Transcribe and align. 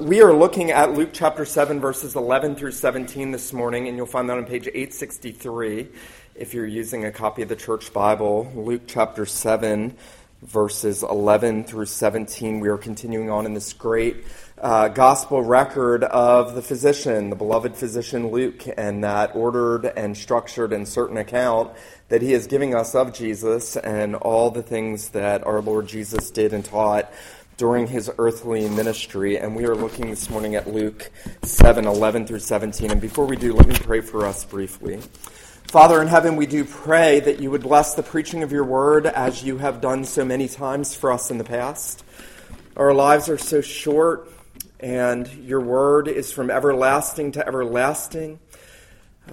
We 0.00 0.22
are 0.22 0.32
looking 0.32 0.70
at 0.70 0.92
Luke 0.92 1.10
chapter 1.12 1.44
7, 1.44 1.80
verses 1.80 2.14
11 2.14 2.54
through 2.54 2.70
17 2.70 3.32
this 3.32 3.52
morning, 3.52 3.88
and 3.88 3.96
you'll 3.96 4.06
find 4.06 4.30
that 4.30 4.38
on 4.38 4.44
page 4.44 4.68
863 4.68 5.88
if 6.36 6.54
you're 6.54 6.66
using 6.66 7.04
a 7.04 7.10
copy 7.10 7.42
of 7.42 7.48
the 7.48 7.56
church 7.56 7.92
Bible. 7.92 8.48
Luke 8.54 8.82
chapter 8.86 9.26
7, 9.26 9.96
verses 10.42 11.02
11 11.02 11.64
through 11.64 11.86
17. 11.86 12.60
We 12.60 12.68
are 12.68 12.78
continuing 12.78 13.28
on 13.28 13.44
in 13.44 13.54
this 13.54 13.72
great 13.72 14.24
uh, 14.56 14.86
gospel 14.86 15.42
record 15.42 16.04
of 16.04 16.54
the 16.54 16.62
physician, 16.62 17.30
the 17.30 17.36
beloved 17.36 17.74
physician 17.74 18.28
Luke, 18.30 18.62
and 18.76 19.02
that 19.02 19.34
ordered 19.34 19.84
and 19.84 20.16
structured 20.16 20.72
and 20.72 20.86
certain 20.86 21.16
account 21.16 21.72
that 22.08 22.22
he 22.22 22.32
is 22.32 22.46
giving 22.46 22.74
us 22.74 22.94
of 22.94 23.12
Jesus 23.12 23.76
and 23.76 24.14
all 24.14 24.50
the 24.50 24.62
things 24.62 25.10
that 25.10 25.44
our 25.44 25.60
Lord 25.60 25.88
Jesus 25.88 26.30
did 26.30 26.52
and 26.52 26.64
taught 26.64 27.12
during 27.58 27.88
his 27.88 28.08
earthly 28.18 28.68
ministry. 28.68 29.36
And 29.36 29.54
we 29.54 29.66
are 29.66 29.74
looking 29.74 30.08
this 30.08 30.30
morning 30.30 30.54
at 30.54 30.72
Luke 30.72 31.10
7 31.42 31.86
11 31.86 32.26
through 32.26 32.38
17. 32.38 32.92
And 32.92 33.00
before 33.00 33.26
we 33.26 33.36
do, 33.36 33.52
let 33.52 33.66
me 33.66 33.74
pray 33.74 34.00
for 34.00 34.24
us 34.24 34.44
briefly. 34.44 35.00
Father 35.66 36.00
in 36.00 36.06
heaven, 36.06 36.36
we 36.36 36.46
do 36.46 36.64
pray 36.64 37.18
that 37.20 37.40
you 37.40 37.50
would 37.50 37.62
bless 37.62 37.94
the 37.94 38.02
preaching 38.02 38.44
of 38.44 38.52
your 38.52 38.64
word 38.64 39.06
as 39.06 39.42
you 39.42 39.58
have 39.58 39.80
done 39.80 40.04
so 40.04 40.24
many 40.24 40.48
times 40.48 40.94
for 40.94 41.12
us 41.12 41.32
in 41.32 41.36
the 41.36 41.44
past. 41.44 42.04
Our 42.76 42.94
lives 42.94 43.28
are 43.28 43.36
so 43.36 43.60
short, 43.60 44.30
and 44.78 45.26
your 45.28 45.60
word 45.60 46.06
is 46.06 46.30
from 46.30 46.50
everlasting 46.50 47.32
to 47.32 47.46
everlasting. 47.46 48.38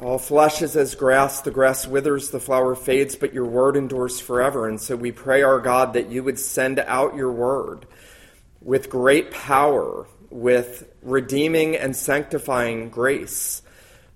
All 0.01 0.17
flesh 0.17 0.63
is 0.63 0.75
as 0.75 0.95
grass, 0.95 1.41
the 1.41 1.51
grass 1.51 1.87
withers, 1.87 2.31
the 2.31 2.39
flower 2.39 2.75
fades, 2.75 3.15
but 3.15 3.35
your 3.35 3.45
word 3.45 3.77
endures 3.77 4.19
forever. 4.19 4.67
And 4.67 4.81
so 4.81 4.95
we 4.95 5.11
pray, 5.11 5.43
our 5.43 5.61
God, 5.61 5.93
that 5.93 6.09
you 6.09 6.23
would 6.23 6.39
send 6.39 6.79
out 6.79 7.15
your 7.15 7.31
word 7.31 7.85
with 8.65 8.89
great 8.89 9.29
power, 9.29 10.07
with 10.31 10.91
redeeming 11.03 11.77
and 11.77 11.95
sanctifying 11.95 12.89
grace. 12.89 13.61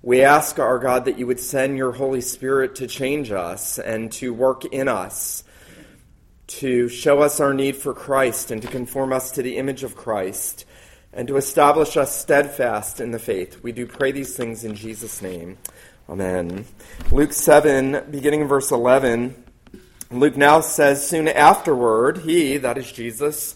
We 0.02 0.24
ask, 0.24 0.58
our 0.58 0.80
God, 0.80 1.06
that 1.06 1.20
you 1.20 1.28
would 1.28 1.40
send 1.40 1.78
your 1.78 1.92
Holy 1.92 2.22
Spirit 2.22 2.76
to 2.76 2.88
change 2.88 3.32
us 3.32 3.78
and 3.78 4.12
to 4.14 4.34
work 4.34 4.66
in 4.66 4.88
us, 4.88 5.44
to 6.48 6.90
show 6.90 7.22
us 7.22 7.40
our 7.40 7.54
need 7.54 7.76
for 7.76 7.94
Christ 7.94 8.50
and 8.50 8.60
to 8.64 8.68
conform 8.68 9.14
us 9.14 9.32
to 9.32 9.44
the 9.44 9.58
image 9.58 9.84
of 9.84 9.96
Christ, 9.96 10.66
and 11.14 11.28
to 11.28 11.38
establish 11.38 11.96
us 11.96 12.16
steadfast 12.16 13.00
in 13.00 13.12
the 13.12 13.20
faith. 13.20 13.62
We 13.62 13.72
do 13.72 13.86
pray 13.86 14.12
these 14.12 14.36
things 14.36 14.64
in 14.64 14.74
Jesus' 14.74 15.22
name. 15.22 15.60
Amen. 16.10 16.66
Luke 17.12 17.34
7, 17.34 18.06
beginning 18.10 18.42
in 18.42 18.48
verse 18.48 18.72
11, 18.72 19.44
Luke 20.10 20.38
now 20.38 20.62
says, 20.62 21.08
Soon 21.08 21.28
afterward, 21.28 22.20
he, 22.20 22.58
that 22.58 22.80
is 22.80 22.92
Jesus, 22.92 23.56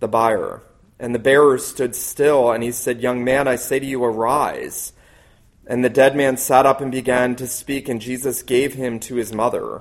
the 0.00 0.08
buyer. 0.08 0.62
And 0.98 1.14
the 1.14 1.20
bearer 1.20 1.58
stood 1.58 1.94
still, 1.94 2.50
and 2.50 2.62
he 2.62 2.72
said, 2.72 3.00
Young 3.00 3.24
man, 3.24 3.46
I 3.46 3.56
say 3.56 3.78
to 3.78 3.86
you, 3.86 4.02
arise. 4.02 4.92
And 5.66 5.84
the 5.84 5.90
dead 5.90 6.16
man 6.16 6.36
sat 6.36 6.66
up 6.66 6.80
and 6.80 6.90
began 6.90 7.36
to 7.36 7.46
speak, 7.46 7.88
and 7.88 8.00
Jesus 8.00 8.42
gave 8.42 8.74
him 8.74 8.98
to 9.00 9.14
his 9.16 9.32
mother. 9.32 9.80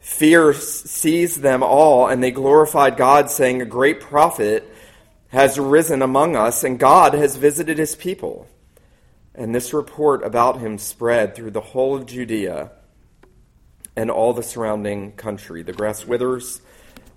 Fear 0.00 0.54
seized 0.54 1.40
them 1.40 1.62
all, 1.62 2.08
and 2.08 2.22
they 2.22 2.30
glorified 2.30 2.96
God, 2.96 3.30
saying, 3.30 3.62
A 3.62 3.66
great 3.66 4.00
prophet 4.00 4.68
has 5.28 5.58
risen 5.58 6.02
among 6.02 6.36
us, 6.36 6.64
and 6.64 6.78
God 6.78 7.14
has 7.14 7.36
visited 7.36 7.78
his 7.78 7.94
people. 7.94 8.46
And 9.34 9.54
this 9.54 9.72
report 9.72 10.24
about 10.24 10.58
him 10.58 10.78
spread 10.78 11.34
through 11.34 11.52
the 11.52 11.60
whole 11.60 11.94
of 11.94 12.06
Judea 12.06 12.72
and 13.94 14.10
all 14.10 14.32
the 14.32 14.42
surrounding 14.42 15.12
country. 15.12 15.62
The 15.62 15.72
grass 15.72 16.04
withers 16.04 16.60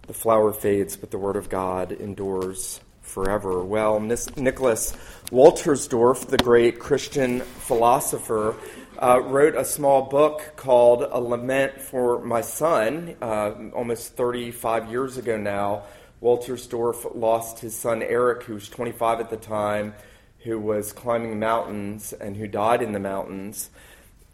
the 0.08 0.14
flower 0.14 0.54
fades, 0.54 0.98
but 0.98 1.12
the 1.12 1.18
word 1.18 1.36
of 1.36 1.50
God 1.50 1.92
endures 1.92 2.82
forever. 3.02 3.64
Well, 3.64 4.00
Nicholas 4.00 4.94
Wolterstorff, 5.32 6.28
the 6.28 6.38
great 6.38 6.80
Christian 6.80 7.42
philosopher, 7.42 8.56
uh, 8.98 9.22
wrote 9.22 9.56
a 9.56 9.66
small 9.66 10.04
book 10.04 10.54
called 10.56 11.02
A 11.04 11.20
Lament 11.20 11.82
for 11.82 12.22
My 12.22 12.42
Son 12.42 13.16
uh, 13.22 13.54
almost 13.74 14.16
35 14.16 14.92
years 14.92 15.18
ago 15.18 15.38
now. 15.38 15.84
Wolterstorff 16.22 17.16
lost 17.16 17.60
his 17.60 17.76
son 17.76 18.04
Eric, 18.04 18.44
who 18.44 18.54
was 18.54 18.70
25 18.70 19.22
at 19.22 19.30
the 19.32 19.38
time, 19.38 19.96
who 20.40 20.60
was 20.60 20.94
climbing 20.94 21.40
mountains 21.40 22.14
and 22.14 22.38
who 22.38 22.48
died 22.48 22.82
in 22.84 22.92
the 22.92 23.00
mountains. 23.00 23.72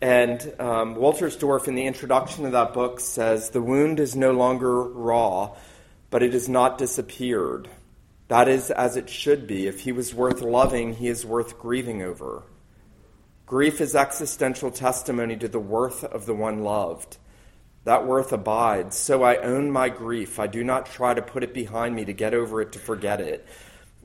And 0.02 0.42
um, 0.60 0.96
Wolterstorff, 0.96 1.68
in 1.68 1.76
the 1.76 1.88
introduction 1.88 2.46
of 2.46 2.52
that 2.52 2.74
book, 2.74 3.00
says 3.00 3.50
the 3.50 3.62
wound 3.62 4.00
is 4.00 4.16
no 4.16 4.32
longer 4.32 4.84
raw, 4.84 5.56
but 6.10 6.22
it 6.22 6.34
has 6.34 6.48
not 6.48 6.78
disappeared. 6.78 7.68
That 8.28 8.48
is 8.48 8.70
as 8.70 8.96
it 8.96 9.10
should 9.10 9.48
be. 9.48 9.68
If 9.68 9.82
he 9.82 9.92
was 9.92 10.14
worth 10.14 10.42
loving, 10.42 10.94
he 10.94 11.08
is 11.08 11.26
worth 11.26 11.58
grieving 11.58 12.04
over. 12.04 12.44
Grief 13.46 13.80
is 13.80 13.96
existential 13.96 14.70
testimony 14.70 15.38
to 15.38 15.48
the 15.48 15.60
worth 15.60 16.04
of 16.04 16.26
the 16.26 16.36
one 16.36 16.64
loved. 16.64 17.18
That 17.86 18.06
worth 18.06 18.34
abides. 18.34 18.98
So 18.98 19.24
I 19.24 19.38
own 19.38 19.72
my 19.72 19.88
grief. 19.88 20.40
I 20.40 20.48
do 20.48 20.64
not 20.64 20.88
try 20.88 21.14
to 21.14 21.22
put 21.22 21.44
it 21.44 21.54
behind 21.54 21.96
me, 21.96 22.04
to 22.06 22.14
get 22.14 22.34
over 22.34 22.62
it, 22.62 22.74
to 22.74 22.80
forget 22.80 23.22
it. 23.22 23.48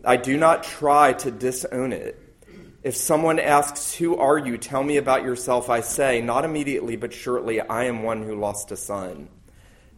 I 0.05 0.17
do 0.17 0.37
not 0.37 0.63
try 0.63 1.13
to 1.15 1.31
disown 1.33 1.93
it. 1.93 2.32
If 2.83 2.97
someone 2.97 3.39
asks, 3.39 3.95
Who 3.95 4.17
are 4.17 4.39
you? 4.39 4.59
Tell 4.59 4.83
me 4.83 4.97
about 4.97 5.23
yourself, 5.23 5.71
I 5.71 5.83
say, 5.83 6.21
Not 6.21 6.45
immediately, 6.45 6.97
but 6.97 7.13
shortly, 7.13 7.61
I 7.61 7.85
am 7.85 8.03
one 8.03 8.25
who 8.25 8.35
lost 8.35 8.73
a 8.73 8.77
son. 8.77 9.29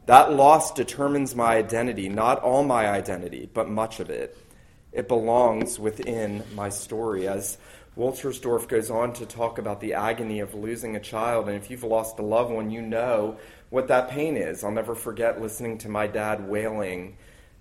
That 0.05 0.35
loss 0.35 0.73
determines 0.73 1.35
my 1.35 1.57
identity, 1.57 2.11
not 2.11 2.43
all 2.43 2.63
my 2.63 2.87
identity, 2.87 3.49
but 3.53 3.71
much 3.71 4.01
of 4.01 4.11
it. 4.11 4.37
It 4.93 5.09
belongs 5.09 5.79
within 5.79 6.45
my 6.55 6.69
story. 6.69 7.27
As 7.27 7.57
Wolterstorff 7.97 8.69
goes 8.69 8.91
on 8.91 9.15
to 9.15 9.25
talk 9.25 9.57
about 9.57 9.81
the 9.81 9.95
agony 9.95 10.41
of 10.41 10.53
losing 10.53 10.95
a 10.95 11.01
child, 11.01 11.49
and 11.49 11.57
if 11.57 11.71
you've 11.71 11.85
lost 11.85 12.19
a 12.19 12.23
loved 12.23 12.53
one, 12.53 12.71
you 12.71 12.83
know 12.83 13.39
what 13.71 13.89
that 13.89 14.11
pain 14.11 14.37
is. 14.37 14.63
I'll 14.63 14.71
never 14.71 14.95
forget 14.95 15.41
listening 15.41 15.79
to 15.79 15.89
my 15.89 16.07
dad 16.07 16.47
wailing 16.47 17.17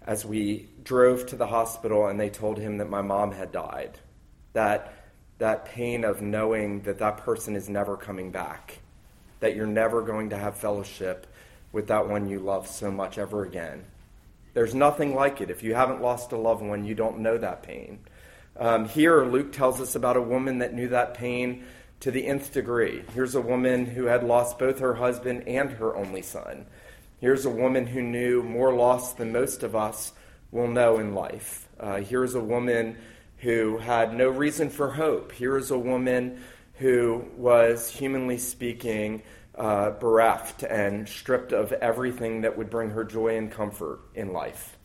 as 0.06 0.26
we 0.26 0.68
drove 0.84 1.26
to 1.28 1.38
the 1.38 1.48
hospital 1.48 2.08
and 2.08 2.20
they 2.20 2.30
told 2.30 2.58
him 2.58 2.80
that 2.80 2.90
my 2.90 3.02
mom 3.02 3.32
had 3.32 3.54
died. 3.54 3.98
That 4.52 5.03
that 5.40 5.66
pain 5.66 6.04
of 6.04 6.22
knowing 6.22 6.82
that 6.82 7.00
that 7.00 7.18
person 7.18 7.56
is 7.56 7.70
never 7.70 7.98
coming 7.98 8.32
back, 8.32 8.80
that 9.40 9.56
you're 9.56 9.68
never 9.68 10.02
going 10.02 10.30
to 10.30 10.38
have 10.38 10.56
fellowship 10.56 11.28
with 11.72 11.88
that 11.88 12.08
one 12.08 12.30
you 12.30 12.40
love 12.40 12.68
so 12.68 12.92
much 12.92 13.18
ever 13.18 13.44
again. 13.44 13.84
There's 14.54 14.76
nothing 14.76 15.16
like 15.16 15.42
it. 15.42 15.50
If 15.50 15.64
you 15.64 15.74
haven't 15.74 16.02
lost 16.02 16.32
a 16.32 16.38
loved 16.38 16.62
one, 16.62 16.86
you 16.86 16.94
don't 16.94 17.20
know 17.20 17.38
that 17.38 17.64
pain. 17.64 18.00
Um, 18.56 18.88
here, 18.88 19.26
Luke 19.26 19.52
tells 19.52 19.82
us 19.82 19.96
about 19.96 20.16
a 20.16 20.22
woman 20.22 20.60
that 20.60 20.76
knew 20.76 20.90
that 20.90 21.16
pain 21.16 21.66
to 22.02 22.12
the 22.12 22.28
nth 22.28 22.54
degree. 22.54 23.04
Here's 23.14 23.34
a 23.34 23.42
woman 23.42 23.86
who 23.86 24.06
had 24.06 24.24
lost 24.24 24.60
both 24.60 24.80
her 24.80 24.94
husband 24.94 25.48
and 25.48 25.72
her 25.72 25.96
only 25.96 26.22
son. 26.22 26.68
Here's 27.20 27.46
a 27.46 27.50
woman 27.50 27.88
who 27.88 28.02
knew 28.02 28.44
more 28.44 28.74
loss 28.74 29.14
than 29.14 29.32
most 29.32 29.64
of 29.64 29.76
us 29.76 30.12
will 30.52 30.68
know 30.68 31.00
in 31.00 31.16
life. 31.16 31.68
Uh, 31.80 32.02
here's 32.02 32.36
a 32.36 32.40
woman 32.42 32.98
who 33.44 33.78
had 33.78 34.14
no 34.14 34.30
reason 34.30 34.70
for 34.70 34.90
hope. 34.90 35.34
Here 35.34 35.58
is 35.58 35.70
a 35.70 35.78
woman 35.78 36.42
who 36.76 37.26
was, 37.38 37.90
humanly 37.90 38.38
speaking, 38.38 39.22
uh, 39.56 39.92
bereft 39.92 40.64
and 40.64 41.08
stripped 41.08 41.52
of 41.52 41.74
everything 41.74 42.42
that 42.42 42.58
would 42.58 42.70
bring 42.70 42.90
her 42.92 43.04
joy 43.04 43.38
and 43.38 43.52
comfort 43.52 44.00
in 44.16 44.32
life. 44.32 44.78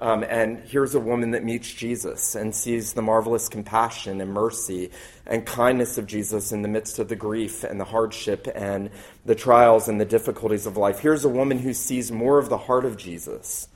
Um, 0.00 0.24
and 0.24 0.58
here's 0.58 0.94
a 0.94 1.00
woman 1.00 1.32
that 1.32 1.44
meets 1.44 1.72
Jesus 1.72 2.34
and 2.34 2.54
sees 2.54 2.94
the 2.94 3.02
marvelous 3.02 3.48
compassion 3.48 4.20
and 4.20 4.32
mercy 4.32 4.90
and 5.26 5.46
kindness 5.46 5.96
of 5.98 6.06
Jesus 6.06 6.52
in 6.52 6.62
the 6.62 6.68
midst 6.68 6.98
of 6.98 7.08
the 7.08 7.16
grief 7.16 7.64
and 7.64 7.78
the 7.78 7.84
hardship 7.84 8.48
and 8.54 8.90
the 9.24 9.34
trials 9.34 9.88
and 9.88 10.00
the 10.00 10.06
difficulties 10.06 10.66
of 10.66 10.76
life. 10.76 10.98
Here's 10.98 11.24
a 11.24 11.28
woman 11.28 11.58
who 11.58 11.74
sees 11.74 12.10
more 12.10 12.38
of 12.38 12.48
the 12.48 12.58
heart 12.58 12.84
of 12.84 12.96
Jesus. 12.96 13.68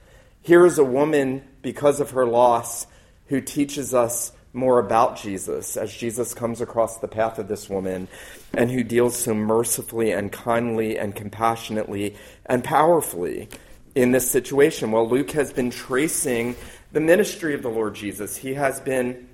Here 0.43 0.67
is 0.67 0.79
a 0.79 0.85
woman, 0.85 1.43
because 1.63 2.01
of 2.01 2.11
her 2.11 2.27
loss, 2.27 2.87
who 3.27 3.41
teaches 3.41 3.95
us 3.95 4.33
more 4.53 4.79
about 4.79 5.17
Jesus 5.17 5.77
as 5.77 5.93
Jesus 5.93 6.33
comes 6.33 6.61
across 6.61 6.99
the 6.99 7.09
path 7.09 7.39
of 7.39 7.49
this 7.49 7.69
woman 7.69 8.07
and 8.53 8.71
who 8.71 8.85
deals 8.85 9.17
so 9.17 9.35
mercifully 9.35 10.13
and 10.13 10.31
kindly 10.31 10.97
and 10.97 11.15
compassionately 11.15 12.17
and 12.47 12.63
powerfully 12.63 13.49
in 13.95 14.13
this 14.13 14.31
situation. 14.31 14.93
Well, 14.93 15.09
Luke 15.09 15.33
has 15.33 15.53
been 15.53 15.71
tracing 15.71 16.55
the 16.93 17.01
ministry 17.01 17.55
of 17.55 17.63
the 17.63 17.69
Lord 17.69 17.95
Jesus. 17.95 18.37
He 18.37 18.55
has 18.55 18.81
been 18.81 19.29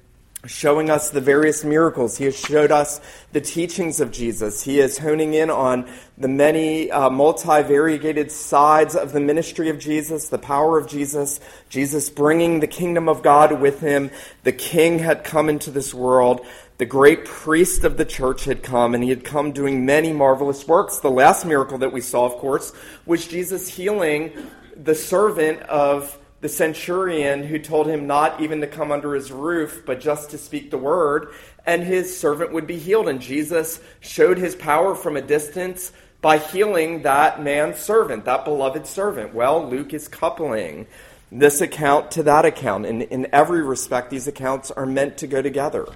showing 0.47 0.89
us 0.89 1.11
the 1.11 1.21
various 1.21 1.65
miracles. 1.65 2.17
He 2.17 2.25
has 2.25 2.39
showed 2.39 2.73
us 2.73 3.01
the 3.33 3.41
teachings 3.41 4.01
of 4.01 4.11
Jesus. 4.11 4.63
He 4.63 4.81
is 4.81 4.97
honing 4.97 5.35
in 5.35 5.51
on 5.51 5.87
the 6.17 6.29
many 6.29 6.91
uh, 6.91 7.11
multi-variegated 7.11 8.33
sides 8.33 8.97
of 8.97 9.13
the 9.13 9.21
ministry 9.21 9.69
of 9.69 9.79
Jesus, 9.79 10.29
the 10.29 10.39
power 10.39 10.79
of 10.79 10.87
Jesus, 10.87 11.41
Jesus 11.69 12.09
bringing 12.09 12.61
the 12.61 12.67
kingdom 12.67 13.09
of 13.09 13.23
God 13.23 13.61
with 13.61 13.81
him. 13.81 14.11
The 14.45 14.53
king 14.53 14.99
had 14.99 15.25
come 15.25 15.51
into 15.51 15.71
this 15.71 15.93
world. 15.93 16.47
The 16.79 16.87
great 16.87 17.27
priest 17.27 17.85
of 17.85 17.99
the 17.99 18.07
church 18.07 18.47
had 18.47 18.63
come, 18.63 18.95
and 18.95 19.05
he 19.05 19.11
had 19.11 19.25
come 19.25 19.53
doing 19.53 19.85
many 19.85 20.15
marvelous 20.15 20.67
works. 20.67 21.01
The 21.01 21.11
last 21.11 21.45
miracle 21.45 21.77
that 21.79 21.93
we 21.93 22.01
saw, 22.01 22.25
of 22.25 22.33
course, 22.37 22.73
was 23.05 23.27
Jesus 23.27 23.69
healing 23.69 24.33
the 24.75 24.95
servant 24.95 25.61
of 25.65 26.19
the 26.41 26.49
centurion 26.49 27.43
who 27.43 27.59
told 27.59 27.87
him 27.87 28.07
not 28.07 28.41
even 28.41 28.61
to 28.61 28.67
come 28.67 28.91
under 28.91 29.15
his 29.15 29.31
roof, 29.31 29.83
but 29.85 30.01
just 30.01 30.31
to 30.31 30.39
speak 30.39 30.71
the 30.71 30.79
word, 30.79 31.33
and 31.67 31.83
his 31.83 32.17
servant 32.17 32.53
would 32.53 32.67
be 32.67 32.79
healed. 32.79 33.09
And 33.09 33.21
Jesus 33.21 33.81
showed 34.01 34.39
his 34.39 34.55
power 34.55 34.95
from 34.95 35.17
a 35.17 35.23
distance 35.23 35.93
by 36.21 36.39
healing 36.39 37.03
that 37.03 37.43
man's 37.43 37.79
servant, 37.79 38.25
that 38.25 38.45
beloved 38.45 38.87
servant. 38.87 39.35
Well, 39.35 39.69
Luke 39.69 39.95
is 39.95 40.09
coupling 40.09 40.87
this 41.31 41.61
account 41.61 42.11
to 42.13 42.23
that 42.25 42.45
account. 42.45 42.87
And 42.87 43.03
in 43.03 43.27
every 43.33 43.63
respect, 43.63 44.11
these 44.11 44.27
accounts 44.27 44.71
are 44.71 44.87
meant 44.87 45.19
to 45.19 45.27
go 45.27 45.43
together. 45.43 45.87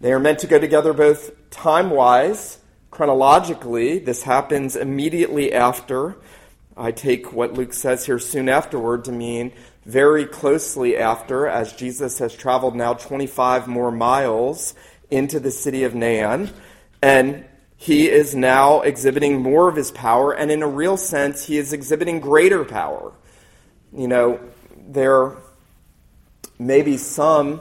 They 0.00 0.12
are 0.12 0.20
meant 0.20 0.40
to 0.40 0.46
go 0.46 0.58
together 0.58 0.92
both 0.92 1.50
time 1.50 1.90
wise, 1.90 2.58
chronologically. 2.90 3.98
This 3.98 4.22
happens 4.22 4.76
immediately 4.76 5.52
after. 5.52 6.16
I 6.76 6.92
take 6.92 7.32
what 7.32 7.54
Luke 7.54 7.72
says 7.72 8.04
here 8.04 8.18
soon 8.18 8.48
afterward 8.48 9.04
to 9.06 9.12
mean 9.12 9.52
very 9.86 10.26
closely 10.26 10.96
after, 10.96 11.46
as 11.46 11.72
Jesus 11.72 12.18
has 12.18 12.34
traveled 12.34 12.74
now 12.74 12.92
25 12.92 13.68
more 13.68 13.92
miles 13.92 14.74
into 15.10 15.38
the 15.38 15.52
city 15.52 15.84
of 15.84 15.94
Nain, 15.94 16.50
and 17.00 17.44
he 17.76 18.10
is 18.10 18.34
now 18.34 18.80
exhibiting 18.80 19.40
more 19.40 19.68
of 19.68 19.76
his 19.76 19.92
power, 19.92 20.32
and 20.32 20.50
in 20.50 20.64
a 20.64 20.66
real 20.66 20.96
sense, 20.96 21.46
he 21.46 21.56
is 21.56 21.72
exhibiting 21.72 22.18
greater 22.18 22.64
power. 22.64 23.12
You 23.92 24.08
know, 24.08 24.40
there 24.88 25.36
may 26.58 26.82
be 26.82 26.96
some 26.96 27.60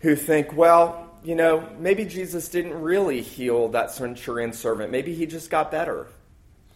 who 0.00 0.14
think, 0.14 0.54
well, 0.56 1.10
you 1.24 1.34
know, 1.34 1.68
maybe 1.78 2.04
Jesus 2.04 2.48
didn't 2.48 2.80
really 2.80 3.20
heal 3.20 3.68
that 3.70 3.90
centurion 3.90 4.52
servant. 4.52 4.92
Maybe 4.92 5.12
he 5.14 5.26
just 5.26 5.50
got 5.50 5.72
better. 5.72 6.06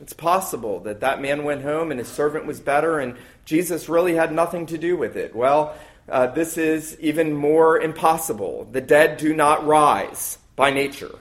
It's 0.05 0.13
possible 0.13 0.81
that 0.81 1.01
that 1.01 1.23
man 1.23 1.45
went 1.45 1.63
home 1.63 1.91
and 1.91 1.99
his 1.99 2.09
servant 2.09 2.45
was 2.45 2.61
better 2.61 2.99
and 2.99 3.17
Jesus 3.47 3.89
really 3.89 4.15
had 4.15 4.35
nothing 4.35 4.67
to 4.67 4.77
do 4.77 4.99
with 4.99 5.17
it. 5.17 5.35
Well, 5.35 5.75
uh, 6.11 6.27
this 6.27 6.59
is 6.59 7.01
even 7.01 7.33
more 7.33 7.81
impossible. 7.81 8.69
The 8.71 8.83
dead 8.83 9.17
do 9.17 9.33
not 9.33 9.67
rise 9.67 10.37
by 10.57 10.73
nature. 10.73 11.19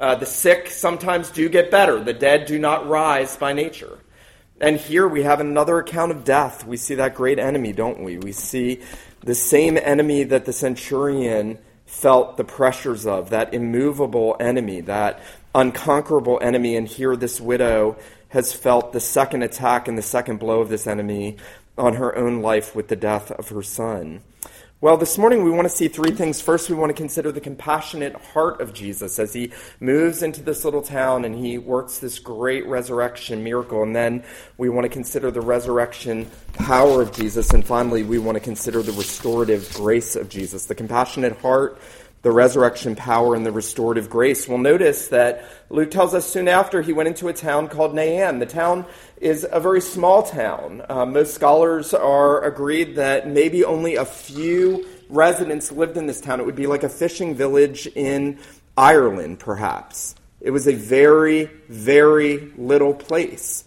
Uh, 0.00 0.16
the 0.16 0.26
sick 0.26 0.66
sometimes 0.68 1.30
do 1.30 1.48
get 1.48 1.70
better. 1.70 2.02
The 2.02 2.12
dead 2.12 2.46
do 2.46 2.58
not 2.58 2.88
rise 2.88 3.36
by 3.36 3.52
nature. 3.52 4.00
And 4.60 4.78
here 4.78 5.06
we 5.06 5.22
have 5.22 5.38
another 5.38 5.78
account 5.78 6.10
of 6.10 6.24
death. 6.24 6.66
We 6.66 6.76
see 6.76 6.96
that 6.96 7.14
great 7.14 7.38
enemy, 7.38 7.72
don't 7.72 8.02
we? 8.02 8.18
We 8.18 8.32
see 8.32 8.80
the 9.20 9.36
same 9.36 9.76
enemy 9.76 10.24
that 10.24 10.44
the 10.44 10.52
centurion 10.52 11.60
felt 11.86 12.36
the 12.36 12.44
pressures 12.44 13.06
of, 13.06 13.30
that 13.30 13.54
immovable 13.54 14.36
enemy, 14.40 14.80
that 14.82 15.20
unconquerable 15.54 16.38
enemy. 16.42 16.76
And 16.76 16.86
here 16.86 17.16
this 17.16 17.40
widow 17.40 17.96
has 18.28 18.52
felt 18.52 18.92
the 18.92 19.00
second 19.00 19.42
attack 19.42 19.88
and 19.88 19.96
the 19.96 20.02
second 20.02 20.38
blow 20.38 20.60
of 20.60 20.68
this 20.68 20.86
enemy 20.86 21.36
on 21.76 21.94
her 21.94 22.16
own 22.16 22.42
life 22.42 22.74
with 22.74 22.88
the 22.88 22.96
death 22.96 23.30
of 23.30 23.48
her 23.48 23.62
son. 23.62 24.22
Well, 24.80 24.96
this 24.96 25.18
morning 25.18 25.42
we 25.42 25.50
want 25.50 25.64
to 25.64 25.74
see 25.74 25.88
three 25.88 26.12
things. 26.12 26.40
First, 26.40 26.70
we 26.70 26.76
want 26.76 26.90
to 26.90 26.94
consider 26.94 27.32
the 27.32 27.40
compassionate 27.40 28.14
heart 28.14 28.60
of 28.60 28.72
Jesus 28.72 29.18
as 29.18 29.32
he 29.32 29.50
moves 29.80 30.22
into 30.22 30.40
this 30.40 30.64
little 30.64 30.82
town 30.82 31.24
and 31.24 31.34
he 31.34 31.58
works 31.58 31.98
this 31.98 32.20
great 32.20 32.64
resurrection 32.64 33.42
miracle. 33.42 33.82
And 33.82 33.96
then 33.96 34.22
we 34.56 34.68
want 34.68 34.84
to 34.84 34.88
consider 34.88 35.32
the 35.32 35.40
resurrection 35.40 36.30
power 36.52 37.02
of 37.02 37.12
Jesus. 37.12 37.50
And 37.50 37.66
finally, 37.66 38.04
we 38.04 38.20
want 38.20 38.36
to 38.36 38.40
consider 38.40 38.80
the 38.80 38.92
restorative 38.92 39.74
grace 39.74 40.14
of 40.14 40.28
Jesus. 40.28 40.66
The 40.66 40.76
compassionate 40.76 41.36
heart 41.40 41.80
the 42.22 42.32
resurrection 42.32 42.96
power 42.96 43.34
and 43.34 43.46
the 43.46 43.52
restorative 43.52 44.10
grace. 44.10 44.48
We'll 44.48 44.58
notice 44.58 45.08
that 45.08 45.44
Luke 45.70 45.90
tells 45.90 46.14
us 46.14 46.28
soon 46.28 46.48
after 46.48 46.82
he 46.82 46.92
went 46.92 47.08
into 47.08 47.28
a 47.28 47.32
town 47.32 47.68
called 47.68 47.94
Nain. 47.94 48.38
The 48.38 48.46
town 48.46 48.86
is 49.20 49.46
a 49.50 49.60
very 49.60 49.80
small 49.80 50.22
town. 50.24 50.82
Uh, 50.88 51.06
most 51.06 51.34
scholars 51.34 51.94
are 51.94 52.44
agreed 52.44 52.96
that 52.96 53.28
maybe 53.28 53.64
only 53.64 53.96
a 53.96 54.04
few 54.04 54.86
residents 55.08 55.70
lived 55.70 55.96
in 55.96 56.06
this 56.06 56.20
town. 56.20 56.40
It 56.40 56.46
would 56.46 56.56
be 56.56 56.66
like 56.66 56.82
a 56.82 56.88
fishing 56.88 57.34
village 57.34 57.86
in 57.86 58.38
Ireland, 58.76 59.38
perhaps. 59.38 60.14
It 60.40 60.50
was 60.50 60.66
a 60.68 60.74
very, 60.74 61.46
very 61.68 62.52
little 62.56 62.94
place. 62.94 63.64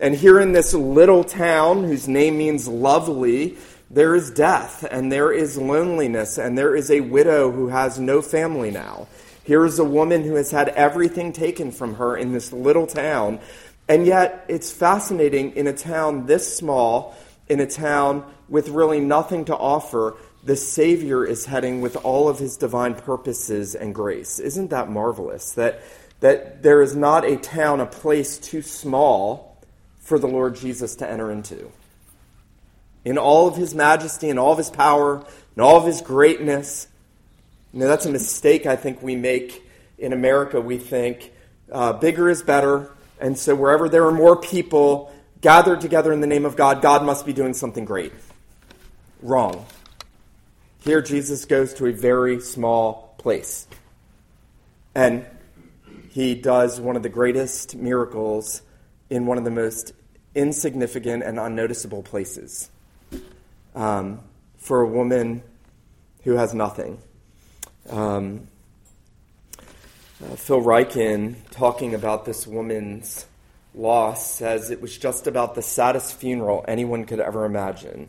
And 0.00 0.14
here 0.14 0.40
in 0.40 0.52
this 0.52 0.74
little 0.74 1.22
town, 1.24 1.84
whose 1.84 2.08
name 2.08 2.36
means 2.36 2.66
lovely, 2.66 3.56
there 3.94 4.16
is 4.16 4.32
death 4.32 4.84
and 4.90 5.10
there 5.10 5.32
is 5.32 5.56
loneliness 5.56 6.36
and 6.36 6.58
there 6.58 6.74
is 6.74 6.90
a 6.90 7.00
widow 7.00 7.52
who 7.52 7.68
has 7.68 7.98
no 7.98 8.20
family 8.20 8.72
now. 8.72 9.06
Here 9.44 9.64
is 9.64 9.78
a 9.78 9.84
woman 9.84 10.24
who 10.24 10.34
has 10.34 10.50
had 10.50 10.70
everything 10.70 11.32
taken 11.32 11.70
from 11.70 11.94
her 11.94 12.16
in 12.16 12.32
this 12.32 12.52
little 12.52 12.88
town. 12.88 13.38
And 13.88 14.04
yet, 14.04 14.46
it's 14.48 14.72
fascinating 14.72 15.54
in 15.54 15.68
a 15.68 15.72
town 15.72 16.26
this 16.26 16.56
small, 16.56 17.14
in 17.48 17.60
a 17.60 17.66
town 17.66 18.24
with 18.48 18.68
really 18.68 19.00
nothing 19.00 19.44
to 19.44 19.56
offer, 19.56 20.16
the 20.42 20.56
Savior 20.56 21.24
is 21.24 21.44
heading 21.44 21.80
with 21.80 21.96
all 22.04 22.28
of 22.28 22.38
his 22.38 22.56
divine 22.56 22.94
purposes 22.94 23.74
and 23.74 23.94
grace. 23.94 24.38
Isn't 24.38 24.70
that 24.70 24.90
marvelous? 24.90 25.52
That, 25.52 25.82
that 26.20 26.62
there 26.62 26.82
is 26.82 26.96
not 26.96 27.24
a 27.24 27.36
town, 27.36 27.80
a 27.80 27.86
place 27.86 28.38
too 28.38 28.62
small 28.62 29.62
for 30.00 30.18
the 30.18 30.26
Lord 30.26 30.56
Jesus 30.56 30.96
to 30.96 31.08
enter 31.08 31.30
into 31.30 31.70
in 33.04 33.18
all 33.18 33.46
of 33.46 33.56
his 33.56 33.74
majesty 33.74 34.30
and 34.30 34.38
all 34.38 34.52
of 34.52 34.58
his 34.58 34.70
power 34.70 35.16
and 35.16 35.64
all 35.64 35.76
of 35.76 35.86
his 35.86 36.00
greatness. 36.00 36.88
You 37.72 37.80
know, 37.80 37.88
that's 37.88 38.06
a 38.06 38.10
mistake 38.10 38.66
I 38.66 38.76
think 38.76 39.02
we 39.02 39.16
make 39.16 39.68
in 39.98 40.12
America. 40.12 40.60
We 40.60 40.78
think 40.78 41.32
uh, 41.70 41.92
bigger 41.94 42.28
is 42.28 42.42
better, 42.42 42.90
and 43.20 43.38
so 43.38 43.54
wherever 43.54 43.88
there 43.88 44.06
are 44.06 44.12
more 44.12 44.36
people 44.36 45.12
gathered 45.40 45.80
together 45.80 46.12
in 46.12 46.20
the 46.20 46.26
name 46.26 46.44
of 46.44 46.56
God, 46.56 46.80
God 46.80 47.04
must 47.04 47.26
be 47.26 47.32
doing 47.32 47.54
something 47.54 47.84
great. 47.84 48.12
Wrong. 49.22 49.66
Here, 50.80 51.02
Jesus 51.02 51.44
goes 51.44 51.74
to 51.74 51.86
a 51.86 51.92
very 51.92 52.40
small 52.40 53.14
place. 53.18 53.66
And 54.94 55.24
he 56.10 56.34
does 56.34 56.80
one 56.80 56.94
of 56.94 57.02
the 57.02 57.08
greatest 57.08 57.74
miracles 57.74 58.62
in 59.10 59.26
one 59.26 59.38
of 59.38 59.44
the 59.44 59.50
most 59.50 59.92
insignificant 60.34 61.22
and 61.22 61.40
unnoticeable 61.40 62.02
places 62.02 62.70
um, 63.74 64.20
for 64.56 64.80
a 64.80 64.86
woman 64.86 65.42
who 66.22 66.32
has 66.32 66.54
nothing. 66.54 66.98
Um, 67.90 68.48
uh, 70.22 70.36
Phil 70.36 70.62
Ryken, 70.62 71.36
talking 71.50 71.94
about 71.94 72.24
this 72.24 72.46
woman's 72.46 73.26
loss, 73.74 74.34
says 74.34 74.70
it 74.70 74.80
was 74.80 74.96
just 74.96 75.26
about 75.26 75.54
the 75.54 75.62
saddest 75.62 76.14
funeral 76.14 76.64
anyone 76.66 77.04
could 77.04 77.20
ever 77.20 77.44
imagine. 77.44 78.08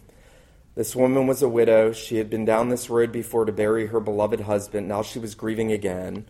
This 0.76 0.96
woman 0.96 1.26
was 1.26 1.42
a 1.42 1.50
widow. 1.50 1.94
She 1.94 2.18
had 2.18 2.30
been 2.30 2.46
down 2.46 2.70
this 2.70 2.90
road 2.90 3.12
before 3.12 3.46
to 3.46 3.52
bury 3.52 3.88
her 3.88 4.00
beloved 4.00 4.42
husband. 4.42 4.88
Now 4.88 5.02
she 5.02 5.20
was 5.20 5.34
grieving 5.34 5.72
again, 5.72 6.26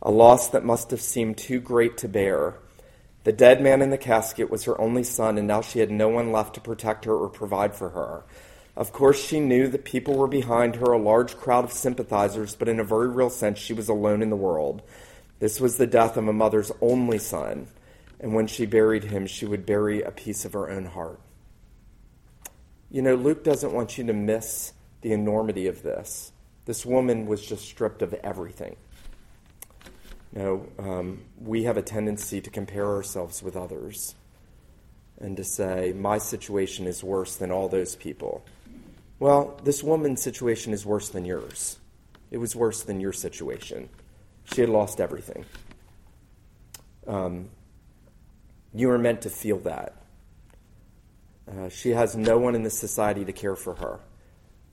a 0.00 0.10
loss 0.10 0.48
that 0.48 0.64
must 0.64 0.90
have 0.90 1.00
seemed 1.00 1.38
too 1.38 1.60
great 1.60 1.96
to 1.98 2.08
bear. 2.08 2.54
The 3.24 3.32
dead 3.32 3.62
man 3.62 3.82
in 3.82 3.90
the 3.90 3.98
casket 3.98 4.50
was 4.50 4.64
her 4.64 4.80
only 4.80 5.04
son, 5.04 5.38
and 5.38 5.46
now 5.46 5.60
she 5.60 5.78
had 5.78 5.90
no 5.90 6.08
one 6.08 6.32
left 6.32 6.54
to 6.54 6.60
protect 6.60 7.04
her 7.04 7.14
or 7.14 7.28
provide 7.28 7.74
for 7.74 7.90
her. 7.90 8.24
Of 8.74 8.92
course, 8.92 9.22
she 9.22 9.38
knew 9.38 9.68
that 9.68 9.84
people 9.84 10.14
were 10.14 10.28
behind 10.28 10.76
her, 10.76 10.92
a 10.92 10.98
large 10.98 11.36
crowd 11.36 11.64
of 11.64 11.72
sympathizers, 11.72 12.54
but 12.54 12.68
in 12.68 12.80
a 12.80 12.84
very 12.84 13.08
real 13.08 13.28
sense, 13.28 13.58
she 13.58 13.74
was 13.74 13.88
alone 13.88 14.22
in 14.22 14.30
the 14.30 14.36
world. 14.36 14.82
This 15.40 15.60
was 15.60 15.76
the 15.76 15.86
death 15.86 16.16
of 16.16 16.26
a 16.26 16.32
mother's 16.32 16.72
only 16.80 17.18
son, 17.18 17.66
and 18.18 18.34
when 18.34 18.46
she 18.46 18.64
buried 18.64 19.04
him, 19.04 19.26
she 19.26 19.44
would 19.44 19.66
bury 19.66 20.00
a 20.00 20.10
piece 20.10 20.44
of 20.44 20.54
her 20.54 20.70
own 20.70 20.86
heart. 20.86 21.20
You 22.90 23.02
know, 23.02 23.14
Luke 23.14 23.44
doesn't 23.44 23.72
want 23.72 23.98
you 23.98 24.04
to 24.06 24.12
miss 24.12 24.72
the 25.02 25.12
enormity 25.12 25.66
of 25.66 25.82
this. 25.82 26.32
This 26.64 26.86
woman 26.86 27.26
was 27.26 27.44
just 27.44 27.64
stripped 27.64 28.02
of 28.02 28.14
everything. 28.14 28.76
No, 30.32 30.66
um, 30.78 31.24
we 31.38 31.64
have 31.64 31.76
a 31.76 31.82
tendency 31.82 32.40
to 32.40 32.48
compare 32.48 32.86
ourselves 32.86 33.42
with 33.42 33.56
others 33.56 34.14
and 35.18 35.36
to 35.36 35.44
say, 35.44 35.92
my 35.92 36.18
situation 36.18 36.86
is 36.86 37.04
worse 37.04 37.36
than 37.36 37.50
all 37.50 37.68
those 37.68 37.96
people. 37.96 38.44
Well, 39.18 39.60
this 39.62 39.82
woman's 39.82 40.22
situation 40.22 40.72
is 40.72 40.84
worse 40.84 41.08
than 41.08 41.24
yours. 41.24 41.78
It 42.30 42.38
was 42.38 42.56
worse 42.56 42.82
than 42.82 43.00
your 43.00 43.12
situation. 43.12 43.88
She 44.44 44.60
had 44.60 44.70
lost 44.70 45.00
everything. 45.00 45.44
Um, 47.06 47.50
you 48.74 48.90
are 48.90 48.98
meant 48.98 49.22
to 49.22 49.30
feel 49.30 49.58
that. 49.60 49.94
Uh, 51.50 51.68
she 51.68 51.90
has 51.90 52.16
no 52.16 52.38
one 52.38 52.54
in 52.54 52.62
this 52.62 52.78
society 52.78 53.24
to 53.24 53.32
care 53.32 53.56
for 53.56 53.74
her. 53.74 54.00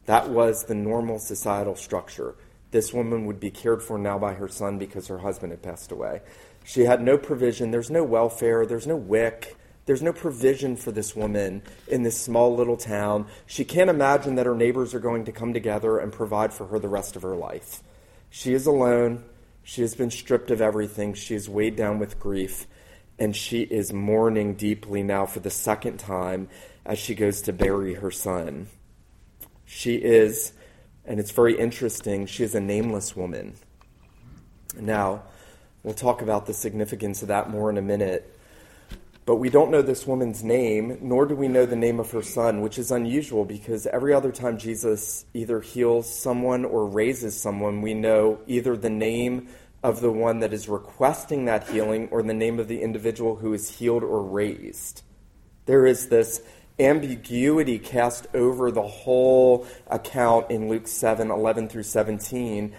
That 0.06 0.30
was 0.30 0.64
the 0.64 0.76
normal 0.76 1.20
societal 1.20 1.76
structure. 1.76 2.36
this 2.72 2.94
woman 2.94 3.26
would 3.26 3.40
be 3.40 3.50
cared 3.50 3.82
for 3.82 3.98
now 3.98 4.20
by 4.20 4.34
her 4.34 4.48
son 4.48 4.78
because 4.78 5.08
her 5.08 5.18
husband 5.20 5.52
had 5.52 5.62
passed 5.62 5.92
away. 5.92 6.22
She 6.64 6.82
had 6.82 7.02
no 7.02 7.18
provision, 7.18 7.72
there's 7.72 7.90
no 7.90 8.04
welfare, 8.04 8.66
there's 8.66 8.86
no 8.86 8.96
WIC. 8.96 9.58
There's 9.90 10.04
no 10.04 10.14
provision 10.14 10.76
for 10.76 10.92
this 10.92 11.16
woman 11.16 11.64
in 11.88 12.04
this 12.04 12.16
small 12.16 12.56
little 12.56 12.78
town. 12.78 13.26
She 13.48 13.66
can't 13.66 13.90
imagine 13.90 14.36
that 14.36 14.46
her 14.46 14.54
neighbors 14.54 14.94
are 14.94 15.00
going 15.00 15.26
to 15.26 15.32
come 15.32 15.52
together 15.52 15.98
and 15.98 16.14
provide 16.14 16.54
for 16.54 16.68
her 16.68 16.78
the 16.78 16.88
rest 16.88 17.16
of 17.16 17.24
her 17.24 17.36
life. 17.36 17.82
She 18.30 18.54
is 18.54 18.68
alone. 18.68 19.24
She 19.64 19.82
has 19.82 19.96
been 19.96 20.12
stripped 20.12 20.52
of 20.52 20.62
everything. 20.62 21.16
She 21.16 21.34
is 21.34 21.50
weighed 21.50 21.76
down 21.76 21.98
with 21.98 22.20
grief. 22.20 22.68
And 23.18 23.36
she 23.36 23.64
is 23.64 23.92
mourning 23.92 24.54
deeply 24.54 25.02
now 25.02 25.26
for 25.26 25.40
the 25.40 25.50
second 25.50 25.98
time 25.98 26.50
as 26.86 27.00
she 27.00 27.16
goes 27.16 27.42
to 27.42 27.52
bury 27.52 27.96
her 27.96 28.12
son. 28.12 28.68
She 29.66 29.96
is, 29.96 30.54
and 31.04 31.20
it's 31.20 31.32
very 31.32 31.58
interesting, 31.58 32.28
she 32.28 32.44
is 32.44 32.54
a 32.54 32.62
nameless 32.62 33.16
woman. 33.16 33.56
Now, 34.80 35.24
we'll 35.82 35.96
talk 35.96 36.22
about 36.22 36.46
the 36.46 36.54
significance 36.54 37.24
of 37.24 37.30
that 37.30 37.50
more 37.50 37.72
in 37.72 37.80
a 37.80 37.82
minute. 37.82 38.36
But 39.30 39.36
we 39.36 39.52
don't 39.52 39.70
know 39.70 39.84
this 39.84 40.08
woman's 40.08 40.44
name, 40.44 40.98
nor 41.04 41.28
do 41.28 41.36
we 41.36 41.48
know 41.48 41.68
the 41.68 41.76
name 41.76 42.00
of 42.00 42.10
her 42.14 42.24
son, 42.24 42.62
which 42.62 42.80
is 42.80 42.90
unusual 42.90 43.46
because 43.46 43.86
every 43.86 44.12
other 44.12 44.32
time 44.32 44.58
Jesus 44.58 45.24
either 45.36 45.62
heals 45.62 46.12
someone 46.12 46.66
or 46.66 46.88
raises 46.88 47.40
someone, 47.40 47.84
we 47.84 47.94
know 47.94 48.40
either 48.48 48.76
the 48.76 48.90
name 48.90 49.48
of 49.84 50.02
the 50.02 50.12
one 50.12 50.40
that 50.40 50.52
is 50.52 50.68
requesting 50.68 51.46
that 51.46 51.68
healing 51.68 52.08
or 52.10 52.24
the 52.24 52.34
name 52.34 52.60
of 52.60 52.68
the 52.68 52.82
individual 52.82 53.36
who 53.36 53.54
is 53.54 53.70
healed 53.70 54.04
or 54.04 54.24
raised. 54.24 55.04
There 55.68 55.86
is 55.86 56.10
this 56.10 56.42
ambiguity 56.80 57.78
cast 57.78 58.26
over 58.34 58.72
the 58.72 58.82
whole 58.82 59.68
account 59.92 60.50
in 60.50 60.70
Luke 60.70 60.88
7 60.88 61.30
11 61.30 61.70
through 61.70 61.84
17, 61.84 62.74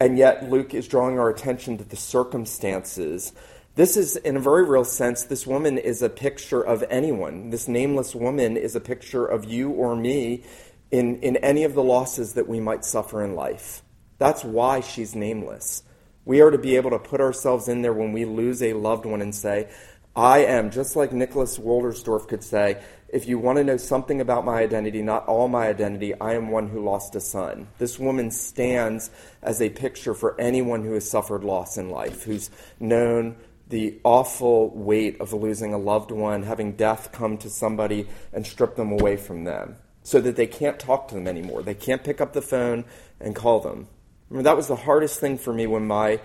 and 0.00 0.16
yet 0.16 0.48
Luke 0.48 0.72
is 0.72 0.88
drawing 0.88 1.18
our 1.18 1.28
attention 1.28 1.76
to 1.76 1.84
the 1.84 1.96
circumstances 1.96 3.34
this 3.74 3.96
is, 3.96 4.16
in 4.16 4.36
a 4.36 4.40
very 4.40 4.64
real 4.64 4.84
sense, 4.84 5.24
this 5.24 5.46
woman 5.46 5.78
is 5.78 6.02
a 6.02 6.10
picture 6.10 6.60
of 6.60 6.84
anyone. 6.90 7.50
This 7.50 7.68
nameless 7.68 8.14
woman 8.14 8.56
is 8.56 8.76
a 8.76 8.80
picture 8.80 9.24
of 9.24 9.44
you 9.44 9.70
or 9.70 9.96
me 9.96 10.44
in, 10.90 11.20
in 11.20 11.36
any 11.38 11.64
of 11.64 11.74
the 11.74 11.82
losses 11.82 12.34
that 12.34 12.48
we 12.48 12.60
might 12.60 12.84
suffer 12.84 13.24
in 13.24 13.34
life. 13.34 13.82
That's 14.18 14.44
why 14.44 14.80
she's 14.80 15.14
nameless. 15.14 15.82
We 16.24 16.42
are 16.42 16.50
to 16.50 16.58
be 16.58 16.76
able 16.76 16.90
to 16.90 16.98
put 16.98 17.20
ourselves 17.20 17.66
in 17.66 17.82
there 17.82 17.94
when 17.94 18.12
we 18.12 18.24
lose 18.24 18.62
a 18.62 18.74
loved 18.74 19.06
one 19.06 19.22
and 19.22 19.34
say, 19.34 19.70
I 20.14 20.40
am, 20.40 20.70
just 20.70 20.94
like 20.94 21.12
Nicholas 21.12 21.58
Wolterstorff 21.58 22.28
could 22.28 22.44
say, 22.44 22.82
if 23.08 23.26
you 23.26 23.38
want 23.38 23.56
to 23.56 23.64
know 23.64 23.78
something 23.78 24.20
about 24.20 24.44
my 24.44 24.60
identity, 24.60 25.02
not 25.02 25.26
all 25.26 25.48
my 25.48 25.66
identity, 25.66 26.14
I 26.20 26.34
am 26.34 26.50
one 26.50 26.68
who 26.68 26.84
lost 26.84 27.16
a 27.16 27.20
son. 27.20 27.68
This 27.78 27.98
woman 27.98 28.30
stands 28.30 29.10
as 29.42 29.62
a 29.62 29.70
picture 29.70 30.12
for 30.12 30.38
anyone 30.38 30.84
who 30.84 30.92
has 30.92 31.10
suffered 31.10 31.44
loss 31.44 31.78
in 31.78 31.88
life, 31.88 32.24
who's 32.24 32.50
known 32.78 33.36
the 33.72 33.98
awful 34.04 34.68
weight 34.68 35.18
of 35.18 35.32
losing 35.32 35.72
a 35.72 35.78
loved 35.78 36.10
one, 36.10 36.42
having 36.42 36.72
death 36.72 37.10
come 37.10 37.38
to 37.38 37.48
somebody 37.48 38.06
and 38.30 38.46
strip 38.46 38.76
them 38.76 38.92
away 38.92 39.16
from 39.16 39.44
them 39.44 39.76
so 40.02 40.20
that 40.20 40.36
they 40.36 40.46
can't 40.46 40.78
talk 40.78 41.08
to 41.08 41.14
them 41.14 41.26
anymore. 41.26 41.62
They 41.62 41.72
can't 41.72 42.04
pick 42.04 42.20
up 42.20 42.34
the 42.34 42.42
phone 42.42 42.84
and 43.18 43.34
call 43.34 43.60
them. 43.60 43.88
I 44.30 44.34
mean, 44.34 44.42
that 44.42 44.58
was 44.58 44.68
the 44.68 44.76
hardest 44.76 45.20
thing 45.20 45.38
for 45.38 45.54
me 45.54 45.66
when 45.66 45.86
my 45.86 46.20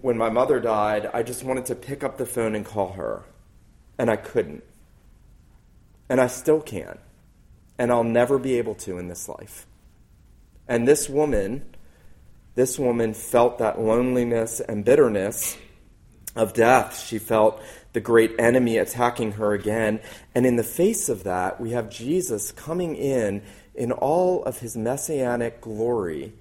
when 0.00 0.16
my 0.16 0.30
mother 0.30 0.58
died. 0.58 1.10
I 1.12 1.22
just 1.22 1.44
wanted 1.44 1.66
to 1.66 1.74
pick 1.74 2.02
up 2.02 2.16
the 2.16 2.24
phone 2.24 2.54
and 2.54 2.64
call 2.64 2.94
her, 2.94 3.24
and 3.98 4.08
I 4.10 4.16
couldn't. 4.16 4.64
And 6.08 6.18
I 6.18 6.28
still 6.28 6.62
can't. 6.62 7.00
And 7.76 7.92
I'll 7.92 8.04
never 8.04 8.38
be 8.38 8.56
able 8.56 8.74
to 8.76 8.96
in 8.96 9.08
this 9.08 9.28
life. 9.28 9.66
And 10.66 10.88
this 10.88 11.10
woman, 11.10 11.66
this 12.54 12.78
woman 12.78 13.12
felt 13.12 13.58
that 13.58 13.78
loneliness 13.78 14.60
and 14.60 14.82
bitterness 14.82 15.58
of 16.36 16.52
death. 16.52 16.98
She 17.00 17.18
felt 17.18 17.62
the 17.92 18.00
great 18.00 18.34
enemy 18.38 18.78
attacking 18.78 19.32
her 19.32 19.52
again. 19.52 20.00
And 20.34 20.46
in 20.46 20.56
the 20.56 20.64
face 20.64 21.08
of 21.08 21.24
that, 21.24 21.60
we 21.60 21.70
have 21.70 21.90
Jesus 21.90 22.52
coming 22.52 22.96
in 22.96 23.42
in 23.74 23.92
all 23.92 24.44
of 24.44 24.58
his 24.58 24.76
messianic 24.76 25.60
glory 25.60 26.32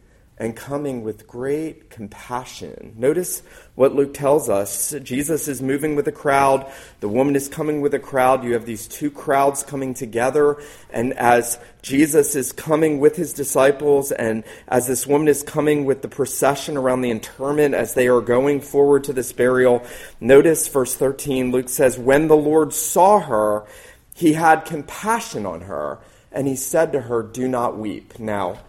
and 0.43 0.57
coming 0.57 1.03
with 1.03 1.25
great 1.25 1.89
compassion. 1.89 2.93
Notice 2.97 3.43
what 3.75 3.95
Luke 3.95 4.13
tells 4.13 4.50
us. 4.50 4.93
Jesus 5.01 5.47
is 5.47 5.62
moving 5.62 5.95
with 5.95 6.05
a 6.09 6.12
crowd. 6.12 6.69
The 7.00 7.07
woman 7.07 7.38
is 7.38 7.47
coming 7.47 7.79
with 7.79 7.93
a 7.93 8.00
crowd. 8.00 8.43
You 8.43 8.51
have 8.51 8.65
these 8.65 8.85
two 8.85 9.09
crowds 9.09 9.63
coming 9.63 9.93
together. 9.93 10.62
And 10.89 11.13
as 11.13 11.57
Jesus 11.81 12.35
is 12.35 12.51
coming 12.51 13.00
with 13.00 13.15
his 13.15 13.31
disciples, 13.31 14.12
and 14.12 14.43
as 14.67 14.85
this 14.85 15.07
woman 15.07 15.29
is 15.29 15.43
coming 15.43 15.85
with 15.85 16.01
the 16.01 16.09
procession 16.09 16.75
around 16.75 17.03
the 17.03 17.12
interment 17.12 17.73
as 17.73 17.93
they 17.93 18.09
are 18.09 18.19
going 18.19 18.59
forward 18.59 19.05
to 19.05 19.13
this 19.13 19.31
burial, 19.31 19.81
notice 20.19 20.67
verse 20.67 20.93
13. 20.93 21.53
Luke 21.53 21.69
says, 21.69 21.97
When 21.97 22.27
the 22.27 22.35
Lord 22.35 22.73
saw 22.73 23.21
her, 23.21 23.65
he 24.13 24.33
had 24.33 24.65
compassion 24.65 25.45
on 25.45 25.62
her, 25.62 26.00
and 26.33 26.50
he 26.50 26.57
said 26.57 26.91
to 26.91 27.00
her, 27.00 27.23
Do 27.23 27.47
not 27.47 27.77
weep. 27.77 28.19
Now, 28.19 28.59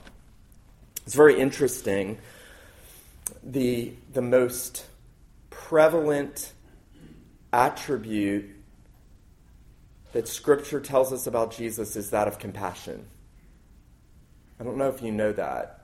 it's 1.07 1.15
very 1.15 1.39
interesting. 1.39 2.19
The, 3.43 3.93
the 4.13 4.23
most 4.23 4.87
prevalent 5.51 6.53
attribute 7.53 8.51
that 10.13 10.29
Scripture 10.29 10.81
tells 10.81 11.13
us 11.13 11.27
about 11.27 11.53
Jesus 11.53 11.97
is 11.97 12.11
that 12.11 12.29
of 12.29 12.39
compassion. 12.39 13.07
I 14.59 14.65
don't 14.65 14.77
know 14.77 14.89
if 14.89 15.03
you 15.03 15.13
know 15.13 15.33
that. 15.33 15.81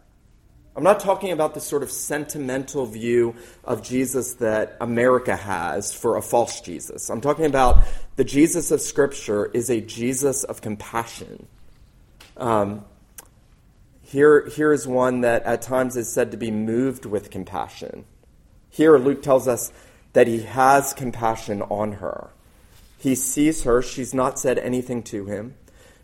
I'm 0.77 0.85
not 0.85 1.01
talking 1.01 1.33
about 1.33 1.55
the 1.55 1.61
sort 1.61 1.83
of 1.83 1.91
sentimental 1.91 2.87
view 2.87 3.35
of 3.65 3.83
Jesus 3.83 4.35
that 4.35 4.77
America 4.81 5.35
has 5.35 5.93
for 5.93 6.17
a 6.17 6.23
false 6.23 6.61
Jesus. 6.61 7.11
I'm 7.11 7.21
talking 7.21 7.45
about 7.45 7.83
the 8.17 8.25
Jesus 8.25 8.71
of 8.71 8.81
Scripture 8.81 9.47
is 9.47 9.69
a 9.69 9.81
Jesus 9.81 10.45
of 10.45 10.63
compassion. 10.63 11.49
Um, 12.37 12.85
here, 14.11 14.47
here 14.47 14.73
is 14.73 14.89
one 14.89 15.21
that 15.21 15.45
at 15.45 15.63
times 15.63 15.97
is 15.97 16.13
said 16.13 16.33
to 16.33 16.37
be 16.37 16.51
moved 16.51 17.07
with 17.07 17.31
compassion. 17.31 18.05
Here, 18.69 18.99
Luke 18.99 19.23
tells 19.23 19.47
us 19.47 19.73
that 20.15 20.27
he 20.27 20.43
has 20.43 20.93
compassion 20.93 21.63
on 21.63 21.93
her. 21.93 22.31
He 22.99 23.15
sees 23.15 23.63
her. 23.63 23.83
She's 23.83 24.13
not 24.13 24.37
said 24.37 24.59
anything 24.59 25.05
to 25.05 25.27
him. 25.27 25.55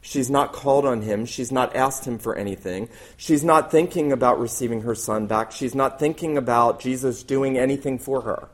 She's 0.00 0.30
not 0.30 0.52
called 0.52 0.86
on 0.86 1.02
him. 1.02 1.26
She's 1.26 1.50
not 1.50 1.74
asked 1.74 2.04
him 2.04 2.18
for 2.18 2.36
anything. 2.36 2.88
She's 3.16 3.42
not 3.42 3.72
thinking 3.72 4.12
about 4.12 4.38
receiving 4.38 4.82
her 4.82 4.94
son 4.94 5.26
back. 5.26 5.50
She's 5.50 5.74
not 5.74 5.98
thinking 5.98 6.38
about 6.38 6.78
Jesus 6.78 7.24
doing 7.24 7.58
anything 7.58 7.98
for 7.98 8.20
her. 8.20 8.48